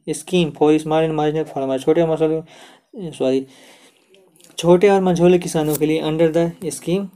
scheme 0.08 0.52
for 0.52 0.78
small 0.78 1.04
and 1.04 1.14
marginal 1.14 1.44
farmer 1.44 1.80
छोटे 1.80 2.06
मसले 2.06 3.12
सॉरी 3.12 3.46
छोटे 4.58 4.90
और 4.90 5.02
मझोले 5.02 5.40
किसानों 5.40 5.76
के 5.76 5.86
लिए 5.86 6.00
अंडर 6.00 6.32
द 6.32 6.52
स्कीम 6.70 7.08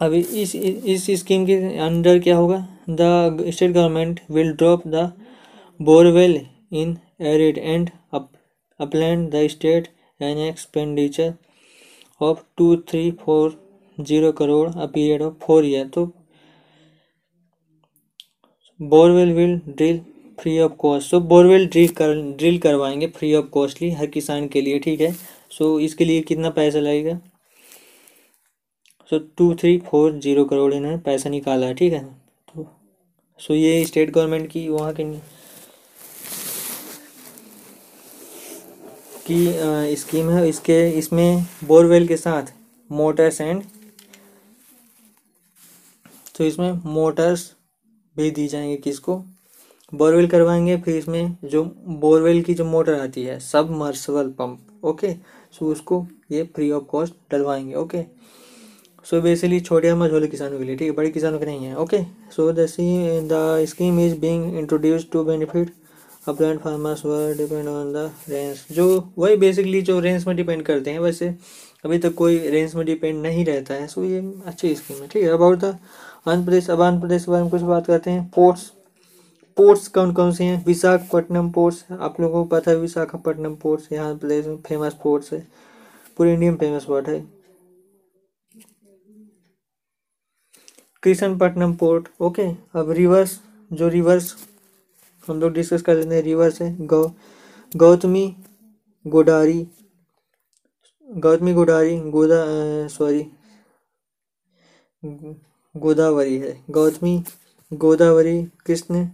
अभी 0.00 0.18
इस 0.40 0.54
इस 0.54 1.06
स्कीम 1.20 1.44
के 1.46 1.54
अंडर 1.78 2.18
क्या 2.18 2.36
होगा? 2.36 2.56
The 2.90 3.50
state 3.50 3.70
government 3.70 4.20
will 4.30 4.52
drop 4.52 4.86
the 4.88 5.10
borewell 5.80 6.40
in 6.72 6.96
arid 7.26 7.58
and 7.58 7.90
upland 8.80 9.28
the 9.30 9.46
state 9.50 9.88
an 10.20 10.38
expenditure 10.38 11.32
of 12.20 12.42
two 12.56 12.76
three 12.88 13.10
four 13.20 13.58
zero 13.98 14.32
crore 14.32 14.68
a 14.68 14.86
period 14.86 15.22
of 15.22 15.34
four 15.44 15.64
year 15.64 15.86
तो 15.94 16.04
borewell 18.80 19.32
will 19.32 19.56
drill 19.68 20.00
free 20.38 20.58
of 20.60 20.72
cost 20.78 21.10
so 21.10 21.20
borewell 21.30 21.66
drill 21.66 21.88
कर 21.98 22.14
drill 22.38 22.58
करवाएँगे 22.58 23.06
free 23.16 23.34
of 23.34 23.46
costly 23.50 23.90
हर 23.92 24.06
किसान 24.06 24.48
के 24.48 24.60
लिए 24.60 24.78
ठीक 24.78 25.00
है? 25.00 25.12
So 25.12 25.74
so, 25.74 25.84
इसके 25.84 26.04
लिए 26.04 26.20
कितना 26.22 26.50
पैसा 26.50 26.78
लगेगा? 26.78 27.18
So 29.10 29.18
two 29.38 29.54
three 29.54 29.76
four 29.80 30.12
zero 30.20 30.44
crore 30.44 30.72
इन्होंने 30.74 30.98
पैसा 31.04 31.30
निकाला 31.30 31.66
है 31.66 31.74
ठीक 31.74 31.92
है? 31.92 32.04
तो 32.54 32.66
सो 33.40 33.54
ये 33.54 33.84
स्टेट 33.84 34.10
गवर्नमेंट 34.10 34.50
की 34.50 34.68
वहाँ 34.68 34.92
के 34.94 35.04
की 39.28 39.96
स्कीम 39.96 40.30
है, 40.30 40.48
इसके, 40.48 40.88
इसमें 40.90 41.46
बोरवेल 41.64 42.06
के 42.08 42.16
साथ 42.16 42.52
मोटर्स 42.90 43.40
एंड 43.40 43.62
तो 46.36 46.44
इसमें 46.44 46.72
मोटर्स 46.84 47.50
भी 48.16 48.30
दी 48.30 48.46
जाएँगे 48.48 48.76
किसको? 48.76 49.16
बोरवेल 49.92 50.26
करवाएँगे, 50.28 50.76
फिर 50.76 50.96
इसमें 50.96 51.36
जो 51.44 51.62
बोरवेल 52.00 52.42
की 52.42 52.54
जो 52.54 52.64
मोटर 52.64 53.00
आती 53.00 53.22
है 53.24 53.38
सब 53.40 53.70
मर्सबल 53.72 54.30
पंप 54.38 54.84
ओके 54.84 55.12
सो 55.52 55.72
उसको 55.72 56.06
ये 56.32 56.42
फ्री 56.54 56.70
ऑफ़ 56.70 56.84
कॉस्ट 56.90 57.14
डलवाएँगे 57.30 57.74
ओके 57.74 58.04
सो 59.06 59.20
बेसिकली 59.20 59.60
छोटे 59.60 59.90
और 59.90 59.96
मझोले 59.96 60.26
किसानों 60.28 60.58
के 60.58 60.64
लिए, 60.64 60.76
ठीक 60.76 60.88
है? 60.88 60.94
बड़े 60.94 61.10
किसानों 61.10 61.38
के 61.38 61.46
नहीं 61.46 61.64
है 61.64 61.76
okay 61.78 62.02
so 62.36 62.50
the 62.52 62.66
the 63.32 63.64
scheme 63.68 64.00
is 64.00 64.18
being 64.20 64.56
introduce 64.58 65.06
to 65.12 65.24
benefit 65.24 65.72
upland 66.28 66.58
farmers 66.60 67.04
where 67.06 67.34
depend 67.36 67.68
on 67.68 67.92
the 67.92 68.10
range 68.28 68.64
जो, 68.72 69.12
वही 69.18 69.36
बेसिकली 69.36 69.82
जो 69.82 69.98
रेंज 70.00 70.26
में 70.26 70.36
डिपेंड 70.36 70.62
करते 70.62 70.90
हैं, 70.90 70.98
वैसे 70.98 71.28
अभी 71.84 71.98
तक 71.98 72.14
कोई 72.14 72.38
रेंज 72.50 72.74
में 72.74 72.84
डिपेंड 72.86 73.22
नहीं 73.22 73.44
रहता 73.44 73.74
है 73.74 73.86
सो 73.86 74.04
ये 74.04 74.18
अच्छी 74.46 74.74
स्कीम 74.74 75.02
है, 75.02 75.08
ठीक 75.08 75.22
है? 75.22 75.28
अबाउट 75.30 75.58
द 75.58 75.76
आंध्र 76.28 76.44
प्रदेश 76.44 76.70
अब 76.70 76.82
आंध्र 76.82 77.00
प्रदेश 77.00 77.24
के 77.24 77.30
बारे 77.30 77.42
में 77.42 77.50
कुछ 77.50 77.62
बात 77.62 77.86
करते 77.86 78.10
हैं। 78.10 78.24
पोर्ट्स 78.34 78.70
पोर्ट्स 79.56 79.86
कौन 79.88 80.12
कौन 80.12 80.32
से 80.32 80.44
हैं? 80.44 80.64
विशाखापट्टनम 80.64 81.50
पोर्ट्स 81.50 81.84
आप 81.92 82.20
लोगों 82.20 82.42
को 82.44 82.56
पता 82.56 82.70
है 82.70 82.76
विशाखापट्टनम 82.76 83.54
पोर्ट्स 83.54 83.92
यहाँ 83.92 84.14
प्रदेश 84.16 84.46
में 84.46 84.56
फ़ेमस 84.66 84.96
पोर्ट्स 85.02 85.32
है। 85.32 85.46
पूरे 86.18 86.32
इंडिया 86.34 86.50
में 86.50 86.58
फ़ेमस 86.58 86.84
पोर्ट 86.84 87.08
है। 87.08 87.24
Krishnapatnam 91.02 91.74
port, 91.74 92.08
okay? 92.20 92.46
अब 92.78 92.90
रिवर्स, 92.90 93.38
जो 93.72 93.88
रिवर्स, 93.88 94.34
हम 95.28 95.40
लोग 95.40 95.52
डिस्कस 95.52 95.82
कर 95.82 95.96
लेते 95.96 96.14
हैं, 96.14 96.22
रिवर्स 96.22 96.60
है, 96.62 96.86
गौ, 96.86 97.02
गौतमी 97.76 98.36
गोडारी 99.06 99.66
गौतमी 101.08 101.52
गोडारी, 101.52 101.98
गोदा 102.10 102.36
सॉरी 102.88 103.24
गोदावरी 105.74 106.36
है, 106.38 106.64
गौतमी 106.70 107.22
गोदावरी, 107.72 108.42
कृष्ण, 108.66 109.04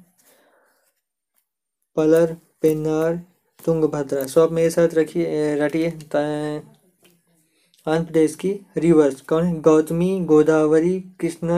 पलर, 1.96 2.36
पेन्नार, 2.62 3.16
तुंगभद्रा। 3.64 4.26
सो 4.26 4.40
आप 4.40 4.52
मेरे 4.52 4.70
साथ 4.70 4.94
रखिए 4.94 5.54
रटिए 5.56 5.90
आंध्र 7.86 8.04
प्रदेश 8.04 8.34
की 8.34 8.50
रिवर्स 8.76 9.20
कौन? 9.20 9.52
गौतमी 9.60 10.08
गोदावरी, 10.24 11.00
कृष्णा 11.20 11.56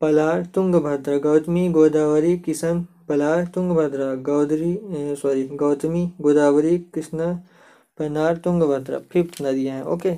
पलार, 0.00 0.40
तुंगभद्रा। 0.54 1.18
गौतमी 1.18 1.68
गोदावरी, 1.68 2.36
किशन 2.38 2.80
पलार, 3.08 3.44
तुंगभद्रा। 3.54 4.14
गौदरी 4.28 4.72
सॉरी 5.16 5.44
गौतमी 5.56 6.04
गोदावरी, 6.20 6.78
कृष्णा 6.94 7.32
पनार 7.98 8.36
तुंगभद्रा। 8.36 8.98
फिफ्थ 9.12 9.42
नदियाँ 9.42 9.76
हैं 9.76 9.84
ओके 9.84 10.14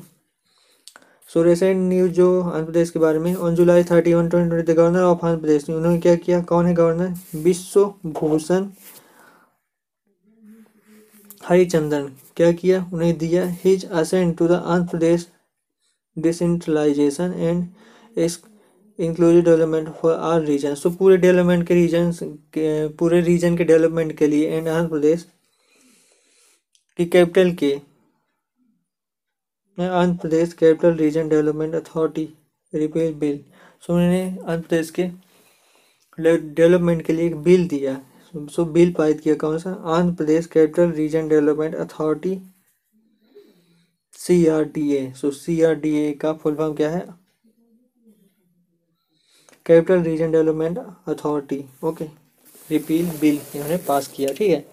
सो 1.30 1.42
न्यूज़ 1.74 2.12
जो 2.12 2.28
आंध्र 2.42 2.64
प्रदेश 2.64 2.90
के 2.90 2.98
बारे 2.98 3.18
में 3.18 3.34
on 3.34 3.54
July 3.54 3.84
thirty 3.84 4.14
one 4.14 4.28
twenty 4.28 4.50
twenty 4.50 4.74
governor 4.74 5.02
of 5.02 5.26
Andhra 5.26 5.40
Pradesh 5.40 5.68
उन्होंने 5.70 5.98
क्या 5.98 6.14
किया? 6.16 6.40
कौन 6.42 6.66
है 6.66 6.74
गवर्नर 6.74 7.38
विश्व 7.38 7.84
भूषण 8.06 8.66
हरिचंदन 11.50 12.06
क्या 12.36 12.50
किया? 12.52 12.84
उन्हें 12.92 13.16
दिया 13.18 13.44
his 13.64 13.84
assent 14.00 14.36
to 14.38 14.48
the 14.48 14.52
Andhra 14.52 14.88
Pradesh 14.90 15.26
decentralisation 16.16 17.32
and 17.34 17.64
inclusive 18.98 19.40
development 19.44 19.88
for 20.00 20.14
all 20.14 20.40
region 20.44 20.74
so 20.74 20.90
पूरे 20.98 21.16
डेवलपमेंट 21.16 21.66
के 21.68 21.74
रीजन 21.74 22.12
पूरे 22.98 23.20
रीजन 23.22 23.56
के 23.56 23.64
डेवलपमेंट 23.64 24.16
के 24.18 24.26
लिए 24.26 24.50
एंड 24.50 24.68
आंध्र 24.68 24.88
प्रदेश 24.88 25.24
की 26.98 27.06
कैपिटल 27.06 27.52
के 27.62 27.72
Andhra 29.78 30.16
Pradesh 30.20 30.52
capital 30.52 30.94
region 30.96 31.28
development 31.28 31.74
authority 31.74 32.28
repeal 32.72 33.12
bill 33.14 33.38
so 33.82 33.92
उन्होंने 33.94 34.22
आंध्र 34.22 34.66
प्रदेश 34.68 34.90
के 34.90 35.08
डेवलपमेंट 36.18 37.04
के 37.06 37.12
लिए 37.12 37.26
एक 37.26 37.36
बिल 37.42 37.66
दिया। 37.68 38.00
सो 38.34 38.64
बिल 38.64 38.92
पारित 38.92 39.20
किया 39.20 39.34
कौन 39.34 39.58
सा? 39.58 39.70
Andhra 39.70 40.14
Pradesh 40.14 40.46
capital 40.46 40.90
region 40.92 41.28
development 41.28 41.74
authority 41.74 42.38
C 44.14 44.46
R 44.46 44.64
D 44.64 44.92
A 44.96 45.12
so 45.16 45.30
C 45.30 45.60
R 45.62 45.74
D 45.74 45.94
A 45.98 46.12
का 46.12 46.32
फुल 46.32 46.54
फॉर्म 46.54 46.74
क्या 46.74 46.90
है? 46.90 47.00
Capital 49.66 50.02
region 50.02 50.32
development 50.32 50.78
authority 51.08 51.64
okay 51.84 52.04
repeal 52.70 53.10
bill 53.20 53.38
इन्होंने 53.54 53.76
पास 53.88 54.08
किया, 54.08 54.32
ठीक 54.32 54.50
है? 54.50 54.64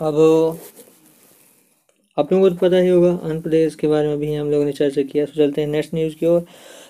अब, 0.00 0.58
आप 2.16 2.32
लोगों 2.32 2.50
को 2.50 2.56
पता 2.56 2.76
ही 2.76 2.88
होगा, 2.88 3.10
आंध्र 3.12 3.40
प्रदेश 3.40 3.74
के 3.74 3.86
बारे 3.88 4.08
में 4.08 4.18
भी 4.18 4.34
हम 4.34 4.50
लोगों 4.50 4.64
ने 4.64 4.72
चर्चा 4.72 5.02
किया। 5.02 5.24
तो 5.26 5.32
चलते 5.32 5.60
हैं 5.60 5.68
नेक्स्ट 5.68 5.94
न्यूज़ 5.94 6.14
की 6.16 6.26
ओर। 6.26 6.44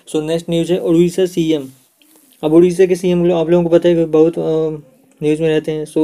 सो 0.07 0.21
नेक्स्ट 0.21 0.49
न्यूज़ 0.49 0.73
है 0.73 0.79
उड़ीसा 0.81 1.25
सीएम 1.25 1.69
अब 2.43 2.53
उड़ीसा 2.53 2.85
के 2.85 2.95
सीएम 2.95 3.31
आप 3.33 3.49
लोगों 3.49 3.63
को 3.63 3.77
पता 3.77 3.89
है 3.89 3.95
कि 3.95 4.05
बहुत 4.05 4.37
न्यूज़ 5.23 5.41
में 5.41 5.47
रहते 5.49 5.71
हैं। 5.71 5.85
सो, 5.85 6.03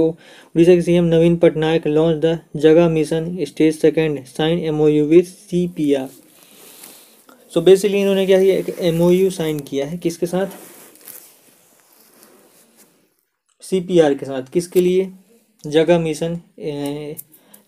उड़ीसा 0.55 0.75
के 0.75 0.81
CM 0.81 1.05
Naveen 1.05 1.35
Patnaik 1.37 1.87
launch 1.87 2.21
the 2.25 2.39
Jaga 2.55 2.89
mission 2.89 3.37
stage 3.45 3.77
second 3.79 4.23
sign 4.27 4.59
MOU 4.65 5.05
with 5.05 5.25
CPR 5.25 6.09
so 7.51 7.61
basically 7.61 7.99
इन्होंने 7.99 8.25
क्या 8.25 8.39
किया, 8.39 8.55
एक 8.55 8.69
एमओयू 8.79 9.29
साइन 9.29 9.59
किया 9.59 9.85
है 9.87 9.97
किसके 9.97 10.25
साथ? 10.25 10.47
सीपीआर 13.63 14.13
के 14.13 14.25
साथ। 14.25 14.51
किसके 14.53 14.81
लिए? 14.81 15.09
जगह 15.63 15.99
मिशन 15.99 16.39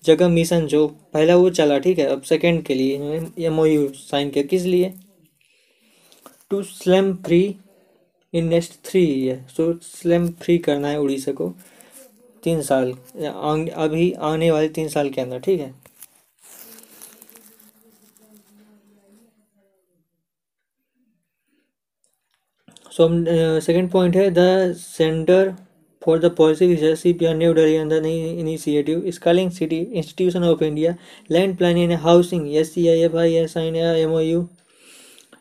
जगह 0.03 0.29
मिशन 0.29 0.65
जो 0.65 0.87
पहला 0.87 1.35
वो 1.35 1.49
चला, 1.49 1.77
ठीक 1.79 1.99
है? 1.99 2.05
अब 2.05 2.21
सेकंड 2.21 2.63
के 2.63 2.73
लिए 2.73 2.95
इन्होंने 2.95 3.45
एमओयू 3.45 3.87
साइन 3.95 4.29
किया। 4.29 4.43
किस 4.43 4.63
लिए? 4.63 4.93
To 6.49 6.61
slum 6.63 7.13
free 7.15 7.43
in 8.33 8.47
next 8.47 8.73
three 8.85 9.01
year 9.03 9.43
so 9.49 9.71
slum 9.83 10.27
free 10.41 10.57
करना 10.59 10.87
है 10.87 10.99
उड़ीसा 10.99 11.31
को 11.31 11.53
तीन 12.43 12.61
साल 12.61 12.91
अभी 13.77 14.11
आने 14.23 14.51
वाले 14.51 14.69
तीन 14.69 14.87
साल 14.89 15.09
के 15.09 15.21
अंदर, 15.21 15.39
ठीक 15.39 15.59
है? 15.59 15.73
सो 22.91 23.07
सेकंड 23.61 23.91
पॉइंट 23.91 24.15
है 24.15 24.29
the 24.31 24.73
centre 24.77 25.53
for 26.01 26.19
the 26.19 26.31
policy 26.37 26.67
research 26.67 26.99
C 26.99 27.13
P 27.13 27.25
R 27.25 27.35
new 27.35 27.53
Delhi 27.53 27.75
अंदर 27.77 28.01
नई 28.01 28.19
initiative 28.39 29.09
scaling 29.11 29.51
city 29.51 29.79
institution 29.79 30.43
of 30.43 30.63
India 30.63 30.95
land 31.31 31.57
planning 31.57 31.91
and 31.91 31.99
housing 32.01 32.53
S 32.55 32.73
C 32.73 32.87
I 32.87 33.01
F 33.01 33.17
I 33.17 33.33
S 33.35 33.57
I 33.57 33.67
M 34.01 34.13
O 34.13 34.19
U 34.19 34.47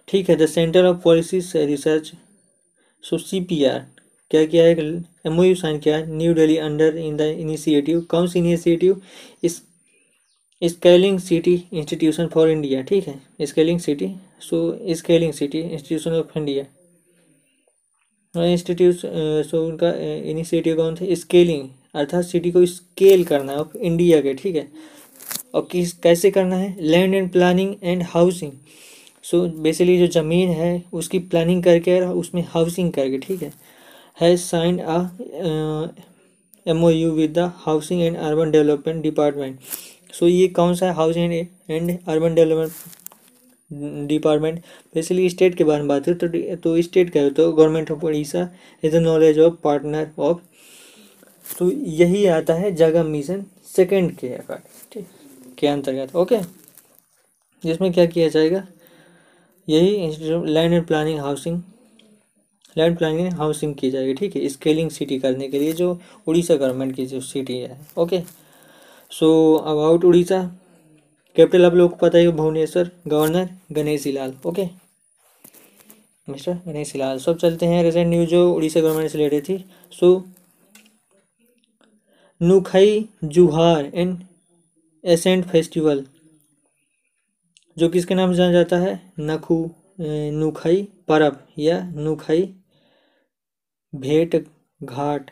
ठीक 0.08 0.30
है 0.30 0.36
the 0.36 0.46
centre 0.48 0.84
of 0.84 0.96
policy 1.02 1.40
research 1.56 2.12
so 3.04 3.18
C 3.18 3.40
P 3.40 3.62
R 3.64 3.78
क्या 4.30 4.44
किया 4.46 4.64
है? 4.64 4.70
M 5.26 5.38
O 5.40 5.42
U 5.44 5.54
sign 5.54 5.78
किया 5.78 5.96
है? 5.96 6.16
New 6.16 6.34
Delhi 6.34 6.56
under 6.58 6.96
in 6.98 7.16
the 7.16 7.20
initiative 7.20 8.00
कौन 8.10 8.26
सी 8.28 8.38
initiative 8.38 9.00
इस 9.44 9.62
scaling 10.62 11.18
city 11.20 11.54
institution 11.72 12.26
for 12.34 12.50
India 12.50 12.82
ठीक 12.82 13.06
है? 13.08 13.20
Scaling 13.46 13.80
city 13.80 14.08
so 14.40 14.94
scaling 14.94 15.32
city 15.32 15.60
institution 15.60 16.10
of 16.12 16.38
India 16.38 16.64
institute 18.34 18.96
so 19.46 19.64
उनका 19.66 19.92
इनिशिएटिव 20.30 20.76
कौन 20.76 20.94
था? 20.96 21.14
स्केलिंग 21.14 21.68
अर्थात 21.94 22.24
सिटी 22.24 22.50
को 22.50 22.64
स्केल 22.66 23.24
करना 23.24 23.52
है 23.52 23.58
ऑफ़ 23.58 23.76
इंडिया 23.76 24.20
के, 24.20 24.34
ठीक 24.34 24.56
है? 24.56 24.66
और 25.54 25.66
किस, 25.70 25.92
कैसे 25.92 26.30
करना 26.30 26.56
है? 26.56 26.76
Land 26.80 27.14
and 27.14 27.30
planning 27.32 27.74
and 27.82 28.02
housing 28.08 28.52
so 29.30 29.40
basically 29.62 29.98
जो 29.98 30.06
ज़मीन 30.12 30.48
है, 30.50 30.82
उसकी 30.92 31.18
प्लानिंग 31.18 31.62
करके 31.64 32.00
और 32.00 32.14
उसमें 32.16 32.44
हाउसिंग 32.48 32.92
करके, 32.92 33.18
ठीक 33.18 33.42
है? 33.42 33.52
Has 34.18 34.40
sign 34.40 34.78
a 34.78 34.98
M 36.66 36.84
O 36.84 36.90
U 36.90 37.10
with 37.12 37.32
the 37.32 37.50
housing 37.56 38.00
and 38.02 38.16
urban 38.18 38.50
development 38.50 39.02
department 39.02 39.58
so 40.14 40.26
ये 40.28 40.46
कौन 40.56 40.74
सा 40.74 40.86
है 40.86 40.92
housing 40.94 41.32
and 41.32 41.98
urban 42.08 42.34
development 42.34 44.08
department 44.08 44.58
basically 44.94 45.28
state 45.30 45.54
के 45.54 45.64
बारे 45.64 45.78
में 45.78 45.88
बात 45.88 46.04
करें 46.04 46.16
तो 46.18 46.56
तो 46.62 46.82
स्टेट 46.82 47.10
का 47.10 47.28
तो 47.30 47.50
government 47.52 47.90
of 47.90 48.04
Odisha 48.06 48.48
is 48.82 48.96
the 48.96 49.02
knowledge 49.02 49.38
of 49.38 49.54
partner 49.64 50.10
of 50.18 50.38
तो 51.58 51.70
यही 51.72 52.24
आता 52.28 52.54
है 52.54 52.70
जगह 52.74 53.02
मिशन 53.04 53.44
सेकेंड 53.66 54.10
के 54.16 54.28
अकॉर्डिंग, 54.28 54.92
ठीक? 54.92 55.06
के 55.58 55.66
अंतर्गत 55.66 56.14
ओके 56.16 56.38
जिसमें 57.64 57.92
क्या 57.92 58.06
किया 58.06 58.28
जाएगा? 58.28 58.62
यही 59.70 59.94
institute 59.96 60.46
land 60.46 60.72
and 60.74 60.86
planning 60.86 61.18
housing, 61.20 61.60
land 62.76 62.96
planning 62.98 63.32
housing 63.32 63.74
की 63.74 63.90
जाएगी, 63.90 64.14
ठीक 64.14 64.36
है? 64.36 64.48
स्केलिंग 64.48 64.90
सिटी 64.90 65.18
करने 65.18 65.48
के 65.48 65.58
लिए 65.58 65.72
जो 65.72 65.98
उड़ीसा 66.26 66.54
गवर्नमेंट 66.54 66.94
की 66.96 67.06
जो 67.06 67.20
सिटी 67.20 67.56
है, 67.58 67.80
okay? 67.98 68.20
So 69.12 69.54
about 69.54 70.04
Odisha 70.04 70.42
capital 71.36 71.64
आप 71.66 71.74
लोग 71.74 71.90
को 71.90 71.96
पता 71.96 72.18
है 72.18 72.28
Bhubaneswar, 72.32 72.90
governor 73.08 73.48
Ganesh 73.72 74.06
Lal 74.06 74.34
okay? 74.46 74.68
Mister 76.28 76.52
Ganesh 76.66 76.94
Lal 76.96 77.18
सब 77.18 77.38
चलते 77.38 77.66
हैं 77.66 77.82
रिसेंट 77.82 78.08
न्यूज़ 78.08 78.28
जो 78.30 78.52
उड़ीसा 78.54 78.80
गवर्नमेंट 78.80 79.10
से 79.10 79.18
रिलेटेड 79.18 79.48
थी। 79.48 79.64
So 79.92 80.24
Nuakhai 82.40 83.04
Juhar 83.24 83.90
and 83.94 84.18
accent 85.04 85.44
festival 85.44 86.04
जो 87.80 87.88
किसके 87.88 88.14
नाम 88.14 88.32
से 88.32 88.36
जाना 88.36 88.52
जाता 88.52 88.78
है, 88.78 89.00
नखु 89.20 89.58
नुखई, 90.00 90.82
परब 91.08 91.38
या 91.58 91.78
नुखई, 91.96 92.42
भेंट, 93.92 94.36
घाट, 94.80 95.30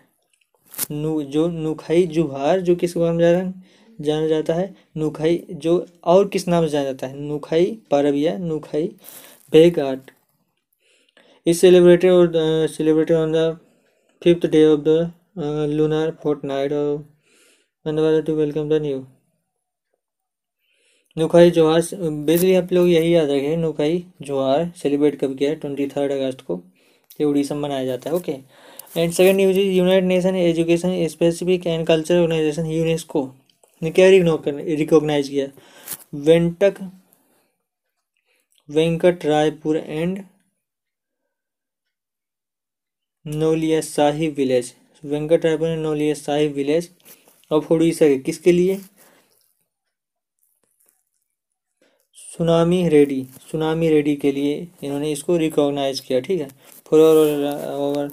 नु, 0.90 1.22
जो 1.24 1.46
नुखई 1.49 2.07
जुहार, 2.07 2.61
जो 2.61 2.76
किसके 2.76 3.01
नाम 3.01 3.18
जाना 3.18 3.53
जाना 3.99 4.26
जाता 4.28 4.55
है, 4.55 4.74
नुखई 4.96 5.36
जो 5.53 5.74
और 6.05 6.28
किस 6.28 6.49
नाम 6.49 6.64
से 6.64 6.70
जाना 6.70 6.84
जाता 6.84 7.07
है, 7.07 7.20
नुखाई 7.20 7.66
परब 7.90 8.14
या 8.14 8.36
नुखाई 8.38 8.86
आर्ट 9.80 10.11
इस 11.46 11.61
सेलिब्रेटेड 11.61 12.12
और 12.12 12.66
celebrated 12.68 13.16
on 13.16 13.32
the 13.32 13.59
fifth 14.22 14.46
day 14.46 14.64
of 14.66 14.80
the 14.80 15.12
lunar 15.70 16.16
fortnight 16.44 16.72
और 16.72 18.22
to 18.22 18.34
welcome 18.34 18.68
the 18.68 18.82
new 18.82 19.07
Nuakhai 21.18 21.50
Johar 21.50 21.80
basically 22.26 22.54
आप 22.54 22.72
लोग 22.72 22.88
यही 22.88 23.14
याद 23.14 23.30
रखें 23.30 23.56
नुखाई 23.56 24.04
जोहार 24.22 24.70
सेलिब्रेट 24.82 25.18
कब 25.20 25.36
किया 25.38 25.50
है? 25.50 25.56
ट्वेंटी 25.56 25.86
थर्ड 25.96 26.12
अगस्त 26.12 26.40
को, 26.46 26.60
ये 27.20 27.24
उड़ीसा 27.26 27.54
में 27.54 27.62
मनाया 27.62 27.84
जाता 27.86 28.10
है 28.10 28.16
okay 28.16 28.32
and 28.96 29.12
second 29.12 29.36
news 29.36 29.58
is 29.58 29.70
United 29.72 30.04
Nation 30.08 30.36
Education 30.36 31.06
Specific 31.08 31.66
and 31.66 31.86
Culture 31.86 32.18
Organisation 32.18 32.66
UNESCO 32.66 33.24
ने 33.82 33.90
क्या 33.90 34.08
रिकॉग्नाइज 34.10 35.28
किया? 35.28 35.46
वेंटक 36.14 36.78
Venkat 38.68 39.24
Raipur 39.26 39.76
and 39.76 40.18
Noliya 43.26 43.80
Sahi 43.80 44.28
village 44.36 44.72
Venkat 45.04 45.44
Raipur 45.44 45.68
and 45.68 45.82
Noliya 45.82 46.14
Sahi 46.14 46.48
village 46.50 46.88
of 47.50 47.72
Odisha 47.72 48.06
के 48.08 48.18
किसके 48.20 48.52
लिए? 48.52 48.78
सुनामी 52.39 52.89
रेडी 52.89 53.22
सुनामी 53.51 53.89
रेडी 53.91 54.14
के 54.16 54.30
लिए 54.32 54.57
इन्होंने 54.82 55.11
इसको 55.12 55.36
रिकॉग्नाइज 55.36 56.01
किया, 56.01 56.20
ठीक 56.20 56.41
है? 56.41 56.49
For 56.86 57.01
over 57.01 58.09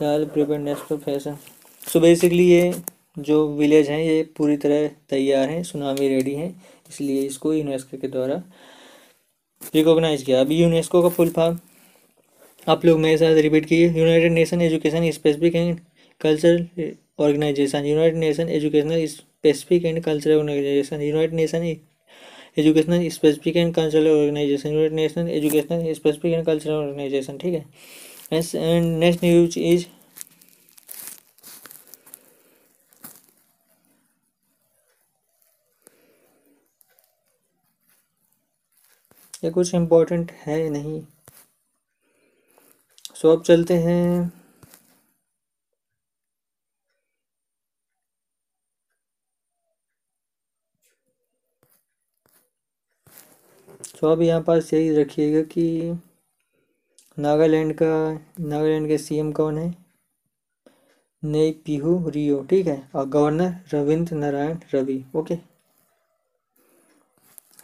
preparedness 0.00 0.78
fashion 0.92 1.36
so 1.82 2.00
basically 2.00 2.48
ये 2.48 2.72
जो 3.18 3.46
विलेज 3.56 3.88
हैं, 3.90 3.98
ये 4.00 4.22
पूरी 4.36 4.56
तरह 4.56 4.86
तैयार 5.10 5.48
हैं, 5.48 5.62
सुनामी 5.62 6.08
रेडी 6.08 6.34
हैं, 6.34 6.48
इसलिए 6.90 7.22
इसको 7.22 7.52
यूनेस्को 7.54 7.96
के 7.98 8.08
द्वारा 8.08 8.42
रिकॉग्नाइज 9.74 10.22
किया। 10.22 10.40
अभी 10.40 10.62
यूनेस्को 10.62 11.02
का 11.02 11.08
फुल 11.08 11.28
फॉर्म 11.30 11.58
आप 12.66 12.84
लोग 12.84 12.98
मेरे 13.00 13.16
साथ 13.18 13.42
रिपीट 13.42 13.66
कीजिए। 13.66 13.88
United 13.90 14.32
Nation 14.32 14.60
Education 14.62 15.10
Specific 15.12 15.56
and 15.56 15.78
Cultural 16.20 16.92
Organisation 17.20 17.86
United 17.86 18.18
Nation 18.18 18.48
Educational 18.50 19.06
Specific 19.08 19.84
and 19.84 20.02
Cultural 20.04 20.38
Organisation 20.38 21.02
United 21.02 21.34
Nation 21.34 21.64
Educational 22.56 23.08
Specific 23.10 23.56
and 23.56 23.74
Cultural 23.74 24.08
Organisation, 24.10 24.68
United 24.68 24.94
Nation 24.96 25.28
Educational 25.28 25.92
Specific 25.94 26.32
and 26.32 26.44
Cultural 26.46 26.74
Organisation, 26.74 27.38
ठीक 27.38 27.54
है? 27.54 27.64
Next 28.32 29.24
news 29.24 29.58
is 29.58 29.86
ये 39.44 39.50
कुछ 39.50 39.74
important 39.74 40.30
है 40.46 40.68
नहीं? 40.70 41.00
सो 43.16 43.32
अब 43.32 43.42
चलते 43.44 43.74
हैं। 43.74 44.41
सो 54.02 54.10
अब 54.12 54.22
यहाँ 54.22 54.40
पास 54.42 54.72
यही 54.74 54.90
रखिएगा 54.96 55.40
कि 55.42 55.92
नागालैंड 57.18 57.72
का, 57.74 58.12
नागालैंड 58.40 58.88
के 58.88 58.98
सीएम 58.98 59.30
कौन 59.32 59.58
है? 59.58 59.74
नई 61.24 61.52
पीहू 61.66 62.10
रियो, 62.10 62.42
ठीक 62.50 62.66
है? 62.66 62.90
और 62.94 63.08
गवर्नर 63.08 63.54
रविंद्र 63.74 64.16
नारायण 64.16 64.58
रवि, 64.74 65.04
ओके? 65.16 65.36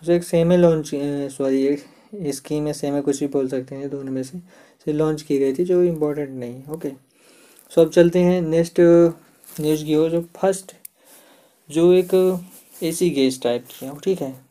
तो 0.02 0.12
एक 0.12 0.24
सेम 0.24 0.52
लॉन्च 0.52 0.90
सॉरी 1.32 1.66
एक 1.66 1.84
स्कीम 2.34 2.66
है 2.66 2.72
सेम 2.72 3.00
कुछ 3.00 3.20
भी 3.20 3.26
बोल 3.26 3.48
सकते 3.48 3.74
हैं 3.74 3.90
दोनों 3.90 4.12
में 4.12 4.22
से। 4.22 4.38
से 4.86 4.92
लॉन्च 4.92 5.22
की 5.22 5.38
गई 5.38 5.54
थी, 5.54 5.64
जो 5.64 5.82
इम्पोर्टेंट 5.82 6.30
नहीं 6.30 6.54
है 6.54 6.72
ओके? 6.72 6.92
सो 7.72 7.80
अब 7.80 7.90
चलते 7.90 8.18
हैं 8.18 8.40
नेक्स्ट 8.42 8.80
न्यूज़ 9.60 9.84
की 9.84 9.92
हो 9.92 10.08
जो 10.08 10.22
फ़र्स्ट 10.36 10.76
जो 11.70 11.92
एक 11.92 12.14
एसी 12.82 13.10
गैस 13.10 13.42
टाइप 13.42 13.66
की 13.70 13.86
है, 13.86 13.98
ठीक 13.98 14.22
है? 14.22 14.47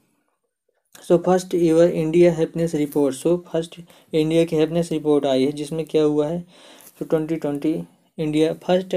So 1.04 1.18
first 1.26 1.56
ever 1.56 1.90
India 1.92 2.32
happiness 2.34 2.76
report 2.76 3.16
so 3.16 3.36
first 3.52 3.80
India 4.14 4.44
की 4.46 4.56
हैप्पीनेस 4.56 4.92
रिपोर्ट 4.92 5.26
आई 5.26 5.46
है, 5.46 5.52
जिसमें 5.52 5.86
क्या 5.86 6.04
हुआ 6.04 6.28
है? 6.28 6.40
So 7.00 7.06
twenty 7.06 7.36
twenty 7.36 7.74
India 8.18 8.54
first 8.66 8.96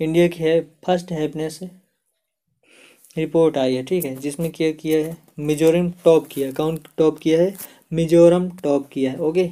India 0.00 0.28
की 0.28 0.42
है 0.42 0.60
फ़र्स्ट 0.86 1.12
हैप्पीनेस 1.12 1.58
रिपोर्ट 3.16 3.58
आई 3.58 3.74
है, 3.74 3.82
ठीक 3.84 4.04
है? 4.04 4.14
जिसमें 4.16 4.50
क्या 4.52 4.70
किया 4.72 4.98
है? 5.06 5.16
मिजोरम 5.40 5.90
टॉप 6.04 6.26
किया 6.30 6.50
काउंट 6.52 6.88
टॉप 6.98 7.18
किया 7.18 7.40
है? 7.42 7.54
मिजोरम 7.92 8.48
टॉप 8.62 8.88
किया 8.92 9.10
है 9.12 9.18
okay 9.20 9.50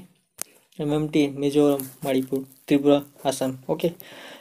M 0.78 0.92
M 0.94 1.06
T 1.08 1.26
Mizoram 1.38 1.84
Manipur 2.04 2.44
Tripura 2.68 3.00
Assam 3.26 3.56
okay 3.70 3.90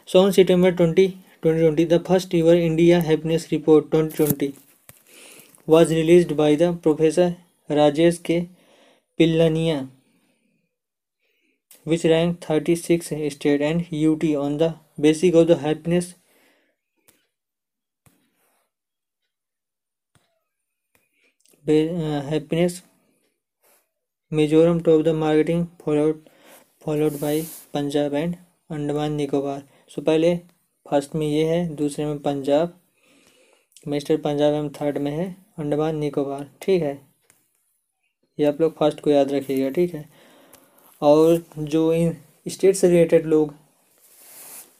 so 0.08 0.20
on 0.20 0.32
September 0.32 0.72
twenty 0.72 1.08
twenty 1.42 1.62
twenty 1.62 1.86
the 1.86 2.04
first 2.08 2.36
ever 2.36 2.56
India 2.58 3.00
happiness 3.02 3.48
report 3.52 3.90
twenty 3.92 4.16
twenty 4.16 4.54
was 5.68 5.94
release 5.94 6.34
by 6.34 6.56
the 6.56 6.64
professor 6.84 7.34
Rajesh 7.70 8.18
K 8.26 8.40
Pillania 9.20 9.78
which 11.88 12.06
rank 12.06 12.38
thirty 12.50 12.76
six 12.76 13.10
state 13.34 13.62
and 13.62 13.84
U 13.94 14.16
T 14.22 14.34
on 14.36 14.58
the 14.58 14.74
basic 15.02 15.36
of 15.36 15.48
the 15.48 15.58
happiness 15.60 16.14
happiness 21.66 22.82
Mizoram 24.32 24.80
top 24.82 25.02
the 25.04 25.10
marketing 25.16 25.66
followed 25.84 26.20
followed 26.86 27.20
by 27.20 27.42
Punjab 27.74 28.14
and 28.14 28.36
Andaman 28.72 29.14
Nicobar 29.14 29.64
so 29.96 30.02
पहले 30.02 30.36
first 30.86 31.16
में 31.16 31.26
ये 31.28 31.46
है, 31.46 31.76
दूसरे 31.76 32.06
में 32.06 32.20
Punjab 32.22 32.80
mister 33.88 34.18
Punjab 34.22 34.54
M 34.54 34.70
third 34.80 34.98
में 34.98 35.12
है। 35.12 35.45
अंडमान 35.58 35.96
निकोबार, 35.98 36.48
ठीक 36.62 36.82
है? 36.82 37.00
ये 38.40 38.46
आप 38.46 38.62
लोग 38.62 38.78
फ़र्स्ट 38.78 39.00
को 39.02 39.10
याद 39.10 39.32
रखिएगा, 39.32 39.70
ठीक 39.70 39.94
है? 39.94 40.06
और 41.02 41.44
जो 41.60 41.92
इन 41.94 42.16
स्टेट 42.46 42.76
से 42.76 42.88
रिलेटेड 42.90 43.26
लोग 43.26 43.54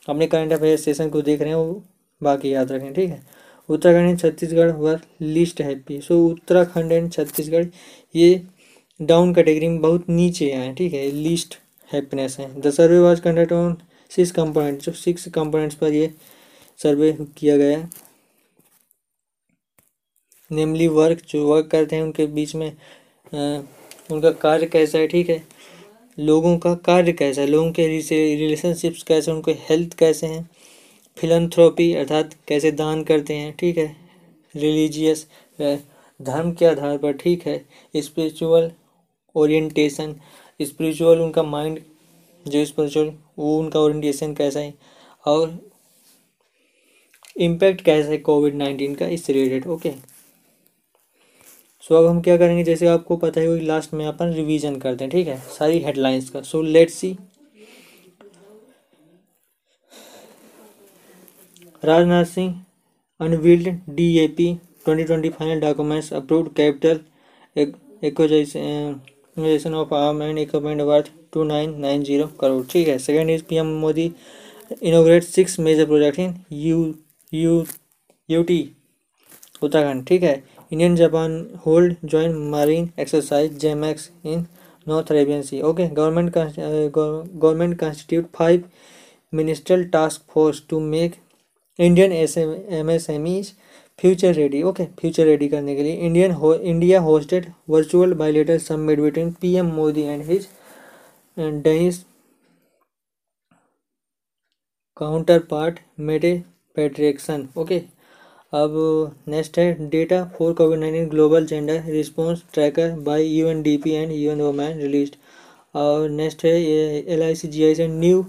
अपने 0.08 0.26
करंट 0.26 0.52
अफेयर 0.52 0.76
सेशन 0.78 1.08
को 1.10 1.22
देख 1.22 1.40
रहे 1.40 1.48
हैं, 1.48 1.56
वो 1.56 1.82
बाकी 2.20 2.52
याद 2.54 2.72
रखें, 2.72 2.92
ठीक 2.94 3.10
है? 3.10 3.22
Uttarakhand 3.68 4.08
and 4.08 4.18
Chhattisgarh 4.20 4.70
were 4.72 5.00
least 5.22 5.60
happy 5.60 6.00
so 6.00 6.18
Uttarakhand 6.26 6.92
and 6.92 7.10
Chhattisgarh, 7.12 7.66
ये 8.14 8.42
डाउन 9.00 9.34
कैटेगरी 9.34 9.68
में 9.68 9.80
बहुत 9.80 10.08
नीचे 10.08 10.50
आए 10.52 10.72
ठीक 10.74 10.92
है? 10.94 11.10
लिस्ट 11.12 11.58
हैप्पीनेस 11.90 12.36
है। 12.40 12.60
The 12.60 12.70
survey 12.70 12.98
was 12.98 13.20
conduct 13.22 13.52
on 13.52 13.76
six 14.10 14.30
component 14.32 14.80
जो 14.82 14.92
सिक्स 14.94 15.28
कंपोनेंट्स 15.34 15.76
पर 15.76 15.92
ये 15.92 16.12
सर्वे 16.80 17.12
किया 17.36 17.56
गया 17.56 17.78
नेमली 20.50 20.86
वर्क 20.88 21.22
जो 21.28 21.46
वर्क 21.48 21.66
करते 21.70 21.96
हैं 21.96 22.02
उनके 22.02 22.26
बीच 22.26 22.54
में 22.54 22.68
आ, 22.68 23.62
उनका 24.12 24.30
कार्य 24.32 24.66
कैसा 24.66 24.98
है 24.98 25.06
ठीक 25.08 25.28
है? 25.28 25.42
लोगों 26.18 26.56
का 26.58 26.74
कार्य 26.86 27.12
कैसा 27.12 27.40
है? 27.40 27.46
लोगों 27.48 27.70
के 27.72 27.86
रिलेशनशिप्स 27.86 29.02
कैसे 29.02 29.30
उनके 29.32 29.52
हेल्थ 29.68 29.94
कैसे 29.98 30.26
हैं? 30.26 30.48
फिलंथ्रोपी 31.16 31.92
अर्थात 31.94 32.34
कैसे 32.48 32.70
दान 32.72 33.02
करते 33.04 33.34
हैं 33.34 33.54
ठीक 33.60 33.78
है? 33.78 33.96
रिलीजियस 34.54 35.26
धर्म 36.20 36.52
के 36.52 36.66
आधार 36.66 36.98
पर 36.98 37.12
ठीक 37.12 37.46
है? 37.46 37.64
स्पिरिचुअल 37.96 38.70
ओरिएंटेशन 39.34 40.14
स्पिरिचुअल 40.60 41.20
उनका 41.20 41.42
माइंड 41.42 41.80
जो 42.46 42.64
स्पिरिचुअल 42.64 43.12
वो 43.38 43.58
उनका 43.60 43.80
ओरिएंटेशन 43.80 44.34
कैसा 44.34 44.60
है? 44.60 44.74
और 45.26 45.58
इम्पैक्ट 47.36 47.80
कैसा 47.84 48.10
है 48.10 48.18
कोविड 48.18 48.54
नाइन्टीन 48.54 48.94
का? 48.94 49.06
इससे 49.08 49.32
रिलेटेड 49.32 49.66
ओके 49.66 49.92
सो 51.88 51.94
अब 51.94 52.06
हम 52.06 52.20
क्या 52.20 52.36
करेंगे? 52.36 52.62
जैसे 52.64 52.86
आपको 52.88 53.16
पता 53.16 53.40
है, 53.40 53.48
वही 53.48 53.60
लास्ट 53.66 53.92
में 53.94 54.04
अपन 54.06 54.32
रिवीजन 54.34 54.76
करते 54.78 55.04
हैं, 55.04 55.10
ठीक 55.10 55.26
है? 55.28 55.36
सारी 55.58 55.78
हेडलाइंस 55.80 56.30
का। 56.30 56.40
So 56.42 56.62
let 56.62 56.90
see 56.90 57.16
Rajnath 61.84 62.24
Singh 62.24 62.54
unveiled 63.20 63.68
DAP 63.96 64.52
2020 64.86 65.30
final 65.32 65.60
documents 65.60 66.12
approved 66.12 66.48
capital 66.56 67.00
of 69.74 69.94
arm 69.94 70.22
and 70.22 70.38
equipment 70.38 70.80
worth 70.82 71.10
two 71.32 71.44
nine 71.44 71.78
nine 71.80 72.02
zero 72.04 72.26
crore 72.40 72.64
ठीक 72.72 72.88
है? 72.88 72.98
Second 72.98 73.30
is 73.30 73.42
PM 73.48 73.66
Modi 73.80 74.10
inaugurate 74.82 75.22
six 75.24 75.58
major 75.60 75.86
project 75.86 76.18
in 76.18 76.34
U 76.52 76.94
U 77.32 77.64
UT 78.28 78.60
Uttarakhand 79.62 80.06
ठीक 80.06 80.22
है? 80.22 80.42
Indian 80.72 80.96
Japan 80.96 81.34
hold 81.66 81.96
joint 82.04 82.36
marine 82.52 82.90
exercise 82.98 83.58
JIMEX 83.60 84.10
in 84.24 84.46
North 84.86 85.12
Arabian 85.12 85.42
Sea 85.42 85.60
okay 85.62 85.86
government 85.90 86.32
government 86.94 87.78
constitute 87.78 88.26
five 88.36 88.64
minister 89.32 89.84
task 89.90 90.22
force 90.30 90.62
to 90.70 90.80
make 90.80 91.14
Indian 91.78 92.12
S 92.12 92.36
M 92.38 92.90
S 92.90 93.08
M 93.10 93.26
ease 93.26 93.52
future 93.98 94.32
ready 94.34 94.62
okay 94.62 94.84
future 95.00 95.24
ready 95.24 95.48
करने 95.48 95.76
के 95.76 95.82
लिए 95.82 95.96
Indian 96.06 96.34
India 96.64 97.00
hosted 97.00 97.46
virtual 97.68 98.12
bilateral 98.14 98.58
summit 98.58 99.00
between 99.00 99.30
P 99.40 99.54
M 99.56 99.66
Modi 99.74 100.02
and 100.02 100.22
his 100.24 100.48
Danish 101.36 102.04
counterpart 105.50 105.78
Mette 106.00 106.36
Frederiksen 106.76 107.48
okay 107.56 107.82
अब 108.56 108.74
next 109.28 109.58
है 109.58 109.88
data 109.90 110.22
for 110.38 110.52
COVID 110.58 110.78
nineteen 110.80 111.08
global 111.10 111.46
gender 111.46 111.82
response 111.92 112.42
tracker 112.52 112.90
by 113.08 113.24
U 113.26 113.48
N 113.48 113.62
D 113.62 113.76
P 113.84 113.90
and 113.92 114.12
U 114.12 114.30
N 114.32 114.40
women 114.40 114.78
release 114.80 115.10
और 115.74 116.08
next 116.10 116.44
है 116.44 116.52
L 117.14 117.22
I 117.22 117.34
C 117.34 117.48
G 117.48 117.64
I 117.64 117.74
से 117.74 117.86
new 117.88 118.24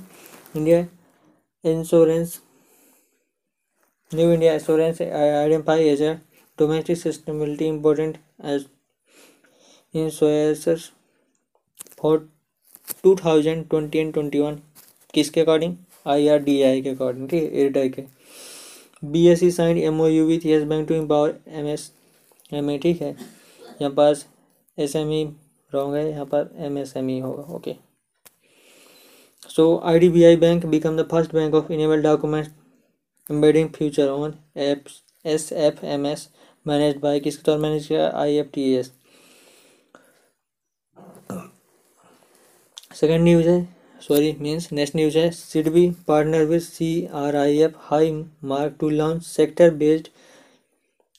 India 0.55 0.79
insurance 1.63 2.39
new 4.11 4.31
India 4.31 4.53
insurance 4.53 5.01
identify 5.01 5.87
as 5.89 6.01
a 6.03 6.13
domestic 6.57 6.97
sustainability 6.97 7.65
important 7.65 8.17
as 8.45 8.65
insurance 9.93 10.91
for 12.01 12.27
two 13.03 13.15
thousand 13.23 13.67
twenty 13.69 13.99
and 13.99 14.13
twenty 14.13 14.39
one 14.39 14.59
किसके 15.13 15.41
according 15.41 15.75
I 16.07 16.27
R 16.27 16.39
D 16.43 16.61
I 16.61 16.81
के 16.81 16.89
according 16.89 17.29
ठीक 17.29 17.43
है? 17.43 17.49
Airtel 17.59 17.89
के। 17.89 18.16
B 19.03 19.27
S 19.27 19.39
C 19.39 19.49
sign 19.51 19.77
M 19.77 20.01
O 20.01 20.07
U 20.07 20.25
with 20.25 20.45
Yes 20.45 20.63
Bank 20.67 20.87
to 20.87 20.93
empower 20.93 21.29
a 22.53 22.77
ठीक 22.83 23.01
है? 23.01 23.15
यहाँ 23.81 23.93
पास 23.93 24.25
S 24.77 24.95
M 24.95 25.11
E 25.13 25.23
wrong 25.73 25.95
है, 25.95 26.09
यहाँ 26.09 26.25
पर 26.25 26.49
एम 26.65 26.77
एस 26.77 26.95
एम 26.97 27.09
ई 27.09 27.19
होगा 27.19 27.43
okay 27.55 27.75
so 29.49 29.65
I 29.85 29.99
D 29.99 30.09
B 30.09 30.23
I 30.23 30.35
bank 30.35 30.65
become 30.65 30.97
the 30.97 31.07
first 31.11 31.33
bank 31.33 31.53
of 31.55 31.71
enable 31.71 32.01
document 32.01 32.47
embedding 33.29 33.69
future 33.69 34.09
on 34.09 34.33
app 34.57 34.85
S 35.25 35.51
F 35.53 35.85
M 35.85 36.05
S 36.05 36.29
manage 36.65 36.97
by 36.97 37.19
किसके 37.19 37.43
तौर 37.43 37.57
manage 37.59 37.87
किया 37.87 38.09
I 38.15 38.35
F 38.37 38.47
T 38.53 38.73
S 38.75 38.91
second 42.95 43.23
news 43.23 43.49
है 43.49 43.76
sorry, 44.01 44.31
means 44.39 44.65
next 44.71 44.95
news 44.95 45.15
है। 45.15 45.29
SIDBI 45.31 45.85
partner 46.07 46.45
with 46.47 46.65
CRIF 46.77 47.73
high 47.89 48.09
mark 48.51 48.77
to 48.81 48.89
launch 49.01 49.23
sector 49.29 49.69
based 49.83 50.09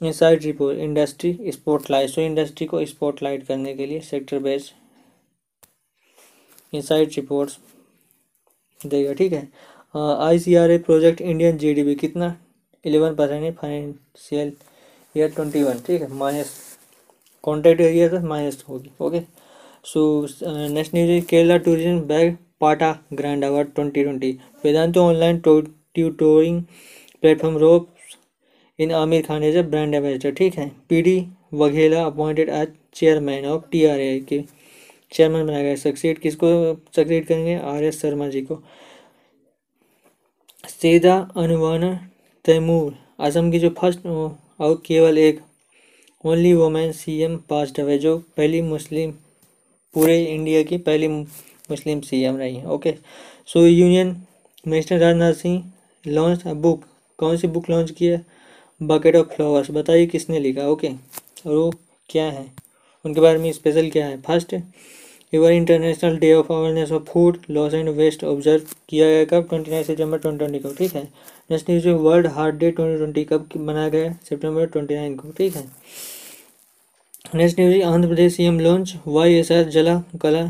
insight 0.00 0.44
report 0.44 0.78
industry 0.78 1.50
spotlight 1.52 2.10
so 2.10 2.20
industry 2.20 2.66
को 2.66 2.84
spotlight 2.86 3.46
करने 3.46 3.72
के 3.74 3.86
लिए 3.86 4.00
sector 4.00 4.38
based 4.38 4.72
inside 6.74 7.08
reports 7.16 7.58
देगा, 8.80 9.12
ठीक 9.12 9.32
है? 9.32 9.48
I 9.94 10.38
C 10.38 10.54
R 10.54 10.70
A 10.70 10.78
project 10.78 11.20
Indian 11.20 11.58
G 11.58 11.72
D 11.74 11.82
P 11.84 11.94
कितना? 12.02 12.34
Eleven 12.84 13.14
percent 13.14 13.42
है 13.42 13.50
financial 13.52 14.52
year 15.14 15.30
twenty 15.30 15.62
one 15.62 15.80
ठीक 15.86 16.02
है? 16.02 16.12
माइनस 16.12 16.52
कॉन्ट्रैक्ट 17.44 17.80
एरिया 17.80 18.08
था 18.12 18.20
माइनस 18.26 18.64
होगी 18.68 18.90
okay 19.00 19.20
so 19.84 20.00
next 20.44 20.94
news 20.94 21.24
Kerala 21.30 21.56
tourism 21.66 22.00
bag 22.06 22.36
PATA 22.60 22.92
grand 23.14 23.44
award 23.44 23.68
2020 23.74 24.34
Vedantu 24.64 25.02
online 25.08 25.38
tutoring 25.38 26.62
platform 27.22 27.56
rope 27.58 27.88
in 28.78 28.92
Aamir 28.92 29.22
Khan 29.26 29.42
as 29.42 29.56
a 29.56 29.62
brand 29.62 29.94
ambassador 29.94 30.32
ठीक 30.38 30.54
है? 30.58 30.68
P 30.88 31.02
D 31.02 31.16
Vaghela 31.54 32.04
appointed 32.04 32.48
as 32.50 32.68
chairman 32.94 33.44
of 33.46 33.62
TRA 33.70 34.18
के। 34.28 34.42
Chairman 35.12 35.46
बनाया 35.46 35.62
गया 35.62 35.76
succeed 35.76 36.18
किसको 36.18 36.48
succeed 36.96 37.26
करेंगे? 37.26 37.54
Are 37.56 37.84
S 37.84 38.00
Sharma 38.00 38.28
ji 38.28 38.40
को। 38.42 38.62
सीधा 40.68 41.16
अनुवाना 41.36 41.92
तैमूर, 42.44 42.94
असम 43.20 43.50
की 43.50 43.58
जो 43.58 43.70
फ़र्स्ट 43.78 44.06
और 44.06 44.82
केवल 44.86 45.18
एक 45.18 45.40
ओनली 46.24 46.52
वोमेन 46.54 46.92
सीएम 46.92 47.36
पास्ट 47.50 47.78
है 47.80 47.98
जो 47.98 48.16
पहली 48.36 48.62
मुस्लिम, 48.62 49.10
पूरे 49.94 50.22
इंडिया 50.24 50.62
की 50.62 50.78
पहली 50.78 51.08
मुस्लिम 51.70 52.00
सीएम 52.00 52.36
रही 52.36 52.56
हैं। 52.56 52.66
Okay, 52.66 52.94
so 53.48 53.66
union 53.66 54.16
minister 54.66 54.98
Rajnath 54.98 55.32
Singh 55.34 55.62
launch 56.04 56.46
book, 56.46 56.84
कौन 57.18 57.36
सी 57.36 57.46
बुक 57.48 57.70
लॉन्च 57.70 57.90
की 57.90 58.06
है? 58.06 58.24
बकेट 58.80 59.16
ऑफ़ 59.16 59.34
फ्लावर्स 59.34 59.70
बताइए 59.70 60.06
किसने 60.06 60.38
लिखा? 60.40 60.66
ओके, 60.68 60.88
और 61.46 61.54
वो 61.54 61.70
क्या 62.10 62.24
है? 62.24 62.46
उनके 63.04 63.20
बारे 63.20 63.38
में 63.38 63.50
स्पेशल 63.52 63.90
क्या 63.90 64.06
है? 64.06 64.20
First 64.22 64.54
ever 65.32 65.52
international 65.52 66.16
day 66.18 66.32
of 66.34 66.52
awareness 66.52 66.92
of 66.92 67.02
food 67.04 67.38
loss 67.50 67.74
and 67.74 67.88
waste 67.96 68.24
observe 68.24 68.62
किया 68.88 69.06
गया 69.06 69.24
कब? 69.24 69.48
Twenty 69.48 69.70
nine 69.70 69.82
September 69.84 70.18
twenty 70.18 70.38
twenty 70.38 70.58
को, 70.58 70.72
ठीक 70.74 70.94
है? 70.94 71.02
Next 71.50 71.70
news 71.70 71.88
world 71.88 72.26
heart 72.26 72.54
day 72.54 72.70
twenty 72.70 72.96
twenty 72.98 73.24
कब 73.24 73.48
मनाया 73.58 73.88
गया 73.88 74.12
सेप्टेम्बर 74.28 74.66
ट्वेंटी 74.66 74.94
नाइन 74.94 75.14
को, 75.16 75.30
ठीक 75.30 75.56
है? 75.56 75.64
Next 77.34 77.60
news 77.60 77.82
Andhra 77.84 78.08
Pradesh 78.08 78.34
CM 78.36 78.60
launch 78.60 78.94
Y 79.06 79.34
S 79.34 79.52
R 79.52 79.64
Jala 79.70 80.02
Kala 80.22 80.44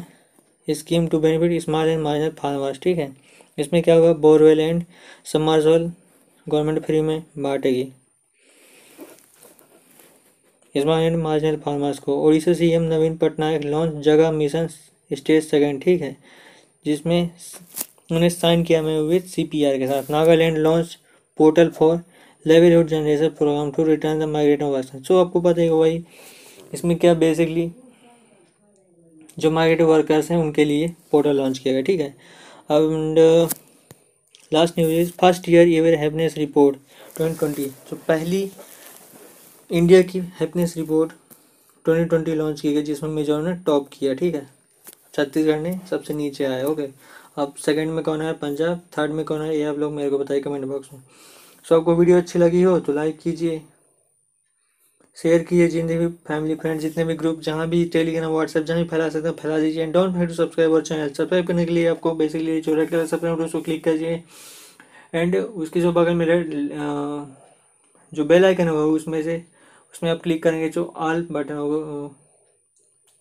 scheme 0.68 1.06
to 1.08 1.18
benefit 1.18 1.60
small 1.62 1.88
and 1.88 2.02
minor 2.02 2.30
farmers 2.38 2.80
ठीक 2.82 2.98
है? 2.98 3.10
इसमें 3.58 3.82
क्या 3.82 3.94
होगा 3.94 4.12
बोरवेल 4.14 4.60
एंड 4.60 4.82
समरजोल 5.32 5.90
गवर्नमेंट 6.46 6.84
फ्री 6.84 7.00
में 7.00 7.22
बांटेगी। 7.38 7.84
स्मॉल 10.74 11.00
एंड 11.00 11.16
मार्जिनल 11.16 11.56
फार्मर्स 11.56 11.98
को 11.98 12.20
Odisha 12.22 12.52
CM 12.54 12.82
Naveen 12.84 13.16
Patnaik 13.16 13.64
launch 13.64 14.04
Jaga 14.04 14.30
mission 14.32 14.68
stage 15.10 15.44
second 15.44 15.82
ठीक 15.82 16.00
है? 16.02 16.16
जिसमें 16.86 17.22
उन्होंने 17.22 18.30
साइन 18.30 18.62
किया 18.64 18.82
मैं 18.82 19.00
विद 19.02 19.22
सीपीआर 19.24 19.78
के 19.78 19.86
साथ। 19.86 20.10
Nagaland 20.10 20.58
launch 20.58 20.96
portal 21.38 21.68
for 21.70 21.98
livelihood 22.46 22.86
generation 22.88 23.28
programme 23.38 23.70
to 23.70 23.84
return 23.84 24.20
the 24.20 24.28
migrating 24.28 24.70
workers 24.70 25.06
so 25.08 25.18
आपको 25.18 25.40
पता 25.40 25.60
है 25.60 25.68
भाई, 25.70 26.04
इसमें 26.74 26.96
क्या 26.98 27.14
बेसिकली 27.14 27.70
जो 29.38 29.50
माइग्रेटिव 29.50 29.86
वर्कर्स 29.86 30.30
हैं, 30.30 30.38
उनके 30.38 30.64
लिए 30.64 30.88
पोर्टल 31.12 31.36
लॉन्च 31.36 31.58
किया 31.58 31.74
गया, 31.74 31.82
ठीक 31.82 32.00
है? 32.00 32.08
And 32.70 33.18
last 34.52 34.78
news 34.78 34.92
is 34.92 35.10
first 35.20 35.48
year 35.48 35.68
year 35.68 35.94
happiness 35.98 36.36
report 36.38 36.76
twenty 37.16 37.38
twenty 37.38 37.64
जो 37.64 37.96
पहली 38.08 38.50
इंडिया 39.70 40.02
की 40.02 40.18
happiness 40.40 40.76
report 40.76 41.12
twenty 41.84 42.04
twenty 42.04 42.34
launch 42.34 42.60
की 42.60 42.72
गई, 42.74 42.82
जिसमें 42.82 43.10
मिजोरम 43.10 43.46
ने 43.46 43.54
टॉप 43.66 43.88
किया, 43.92 44.14
ठीक 44.14 44.34
है? 44.34 44.46
छत्तीसगढ़ 45.14 45.58
ने 45.60 45.78
सबसे 45.90 46.14
नीचे 46.14 46.44
आया 46.44 46.66
ओके 46.66 46.88
अब 47.38 47.54
सेकंड 47.64 47.90
में 47.90 48.02
कौन 48.04 48.22
है? 48.22 48.32
पंजाब। 48.34 48.80
थर्ड 48.96 49.12
में 49.12 49.24
कौन 49.24 49.42
है? 49.42 49.56
ये 49.56 49.64
आप 49.64 49.78
लोग 49.78 49.92
मेरे 49.92 50.10
को 50.10 50.18
बताइए 50.18 50.40
कमेंट 50.40 50.64
बॉक्स 50.64 50.92
में। 50.92 51.00
सो 51.64 51.76
आपको 51.76 51.94
वीडियो 51.94 52.16
अच्छी 52.18 52.38
लगी 52.38 52.62
हो 52.62 52.78
तो 52.80 52.92
लाइक 52.92 53.18
कीजिए। 53.18 53.60
शेयर 55.18 55.42
कीजिए 55.42 55.68
जितने 55.68 55.96
भी 55.98 56.06
फैमिली 56.28 56.54
फ्रेंड्स 56.54 56.82
जितने 56.82 57.04
भी 57.04 57.14
ग्रुप 57.16 57.40
जहाँ 57.42 57.68
भी 57.68 57.84
टेलीग्राम 57.92 58.30
व्हाट्सएप 58.32 58.64
जहाँ 58.64 58.82
भी 58.82 58.88
फैला 58.88 59.08
सकते 59.08 59.28
हैं, 59.28 59.34
फैला 59.36 59.58
दीजिए। 59.58 59.82
And 59.82 59.92
don't 59.92 60.12
forget 60.12 60.28
to 60.28 60.34
subscribe 60.34 60.72
और 60.72 60.82
चैनल 60.82 61.08
सब्सक्राइब 61.08 61.46
करने 61.46 61.64
के 61.66 61.72
लिए 61.72 61.86
आपको 61.88 62.12
बेसिकली 62.14 62.60
जो 62.60 62.74
रेड 62.74 62.90
कलर 62.90 63.06
सब्सक्राइब 63.06 63.40
उसको 63.40 63.60
क्लिक 63.60 63.84
करिए। 63.84 64.22
एंड 65.14 65.36
उसके 65.36 65.80
जो 65.80 65.92
बगल 65.92 66.14
में 66.14 66.24
रेड 66.26 66.52
जो 68.12 68.24
बेल 68.24 68.44
आइकन 68.44 68.68
होगा 68.68 68.84
उसमें 68.94 69.22
से, 69.22 69.36
उसमें 69.94 70.10
आप 70.10 70.22
क्लिक 70.22 70.42
करेंगे, 70.42 70.68
जो 70.68 70.84
आल 70.84 71.26
बटन 71.30 71.54
होगा 71.54 72.10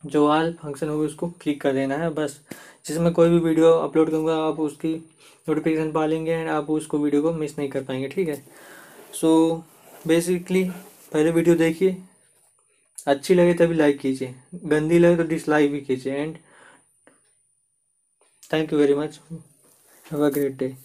जो 0.03 0.25
आल 0.27 0.51
फ़ंक्शन 0.61 0.89
होगा 0.89 1.05
उसको 1.05 1.27
क्लिक 1.41 1.61
कर 1.61 1.73
देना 1.73 1.95
है, 1.97 2.09
बस। 2.11 2.39
जिसमें 2.85 3.11
कोई 3.13 3.29
भी 3.29 3.39
वीडियो 3.39 3.71
अपलोड 3.71 4.09
करूँगा, 4.09 4.35
आप 4.37 4.59
उसकी 4.59 4.93
नोटिफिकेशन 5.47 5.91
पा 5.91 6.05
लेंगे 6.05 6.31
एंड 6.31 6.49
आप 6.49 6.69
उसको 6.69 6.97
वीडियो 6.99 7.21
को 7.21 7.31
मिस 7.33 7.57
नहीं 7.59 7.69
कर 7.69 7.83
पाएँगे, 7.83 8.07
ठीक 8.07 8.29
है? 8.29 8.35
सो 9.13 9.63
बेसिकली 10.07 10.63
पहले 11.11 11.31
वीडियो 11.31 11.55
देखिए। 11.55 11.97
अच्छी 13.07 13.33
लगे 13.33 13.53
तभी 13.53 13.73
लाइक 13.75 13.99
कीजिए। 13.99 14.33
गंदी 14.65 14.99
लगे 14.99 15.15
तो 15.17 15.23
डिसलाइक 15.29 15.71
भी 15.71 15.79
कीजिए। 15.81 16.13
And 16.13 16.37
thank 18.53 18.73
you 18.73 18.79
very 18.79 18.95
much 18.95 19.19
have 20.05 20.25
a 20.25 20.29
great 20.29 20.57
day 20.57 20.75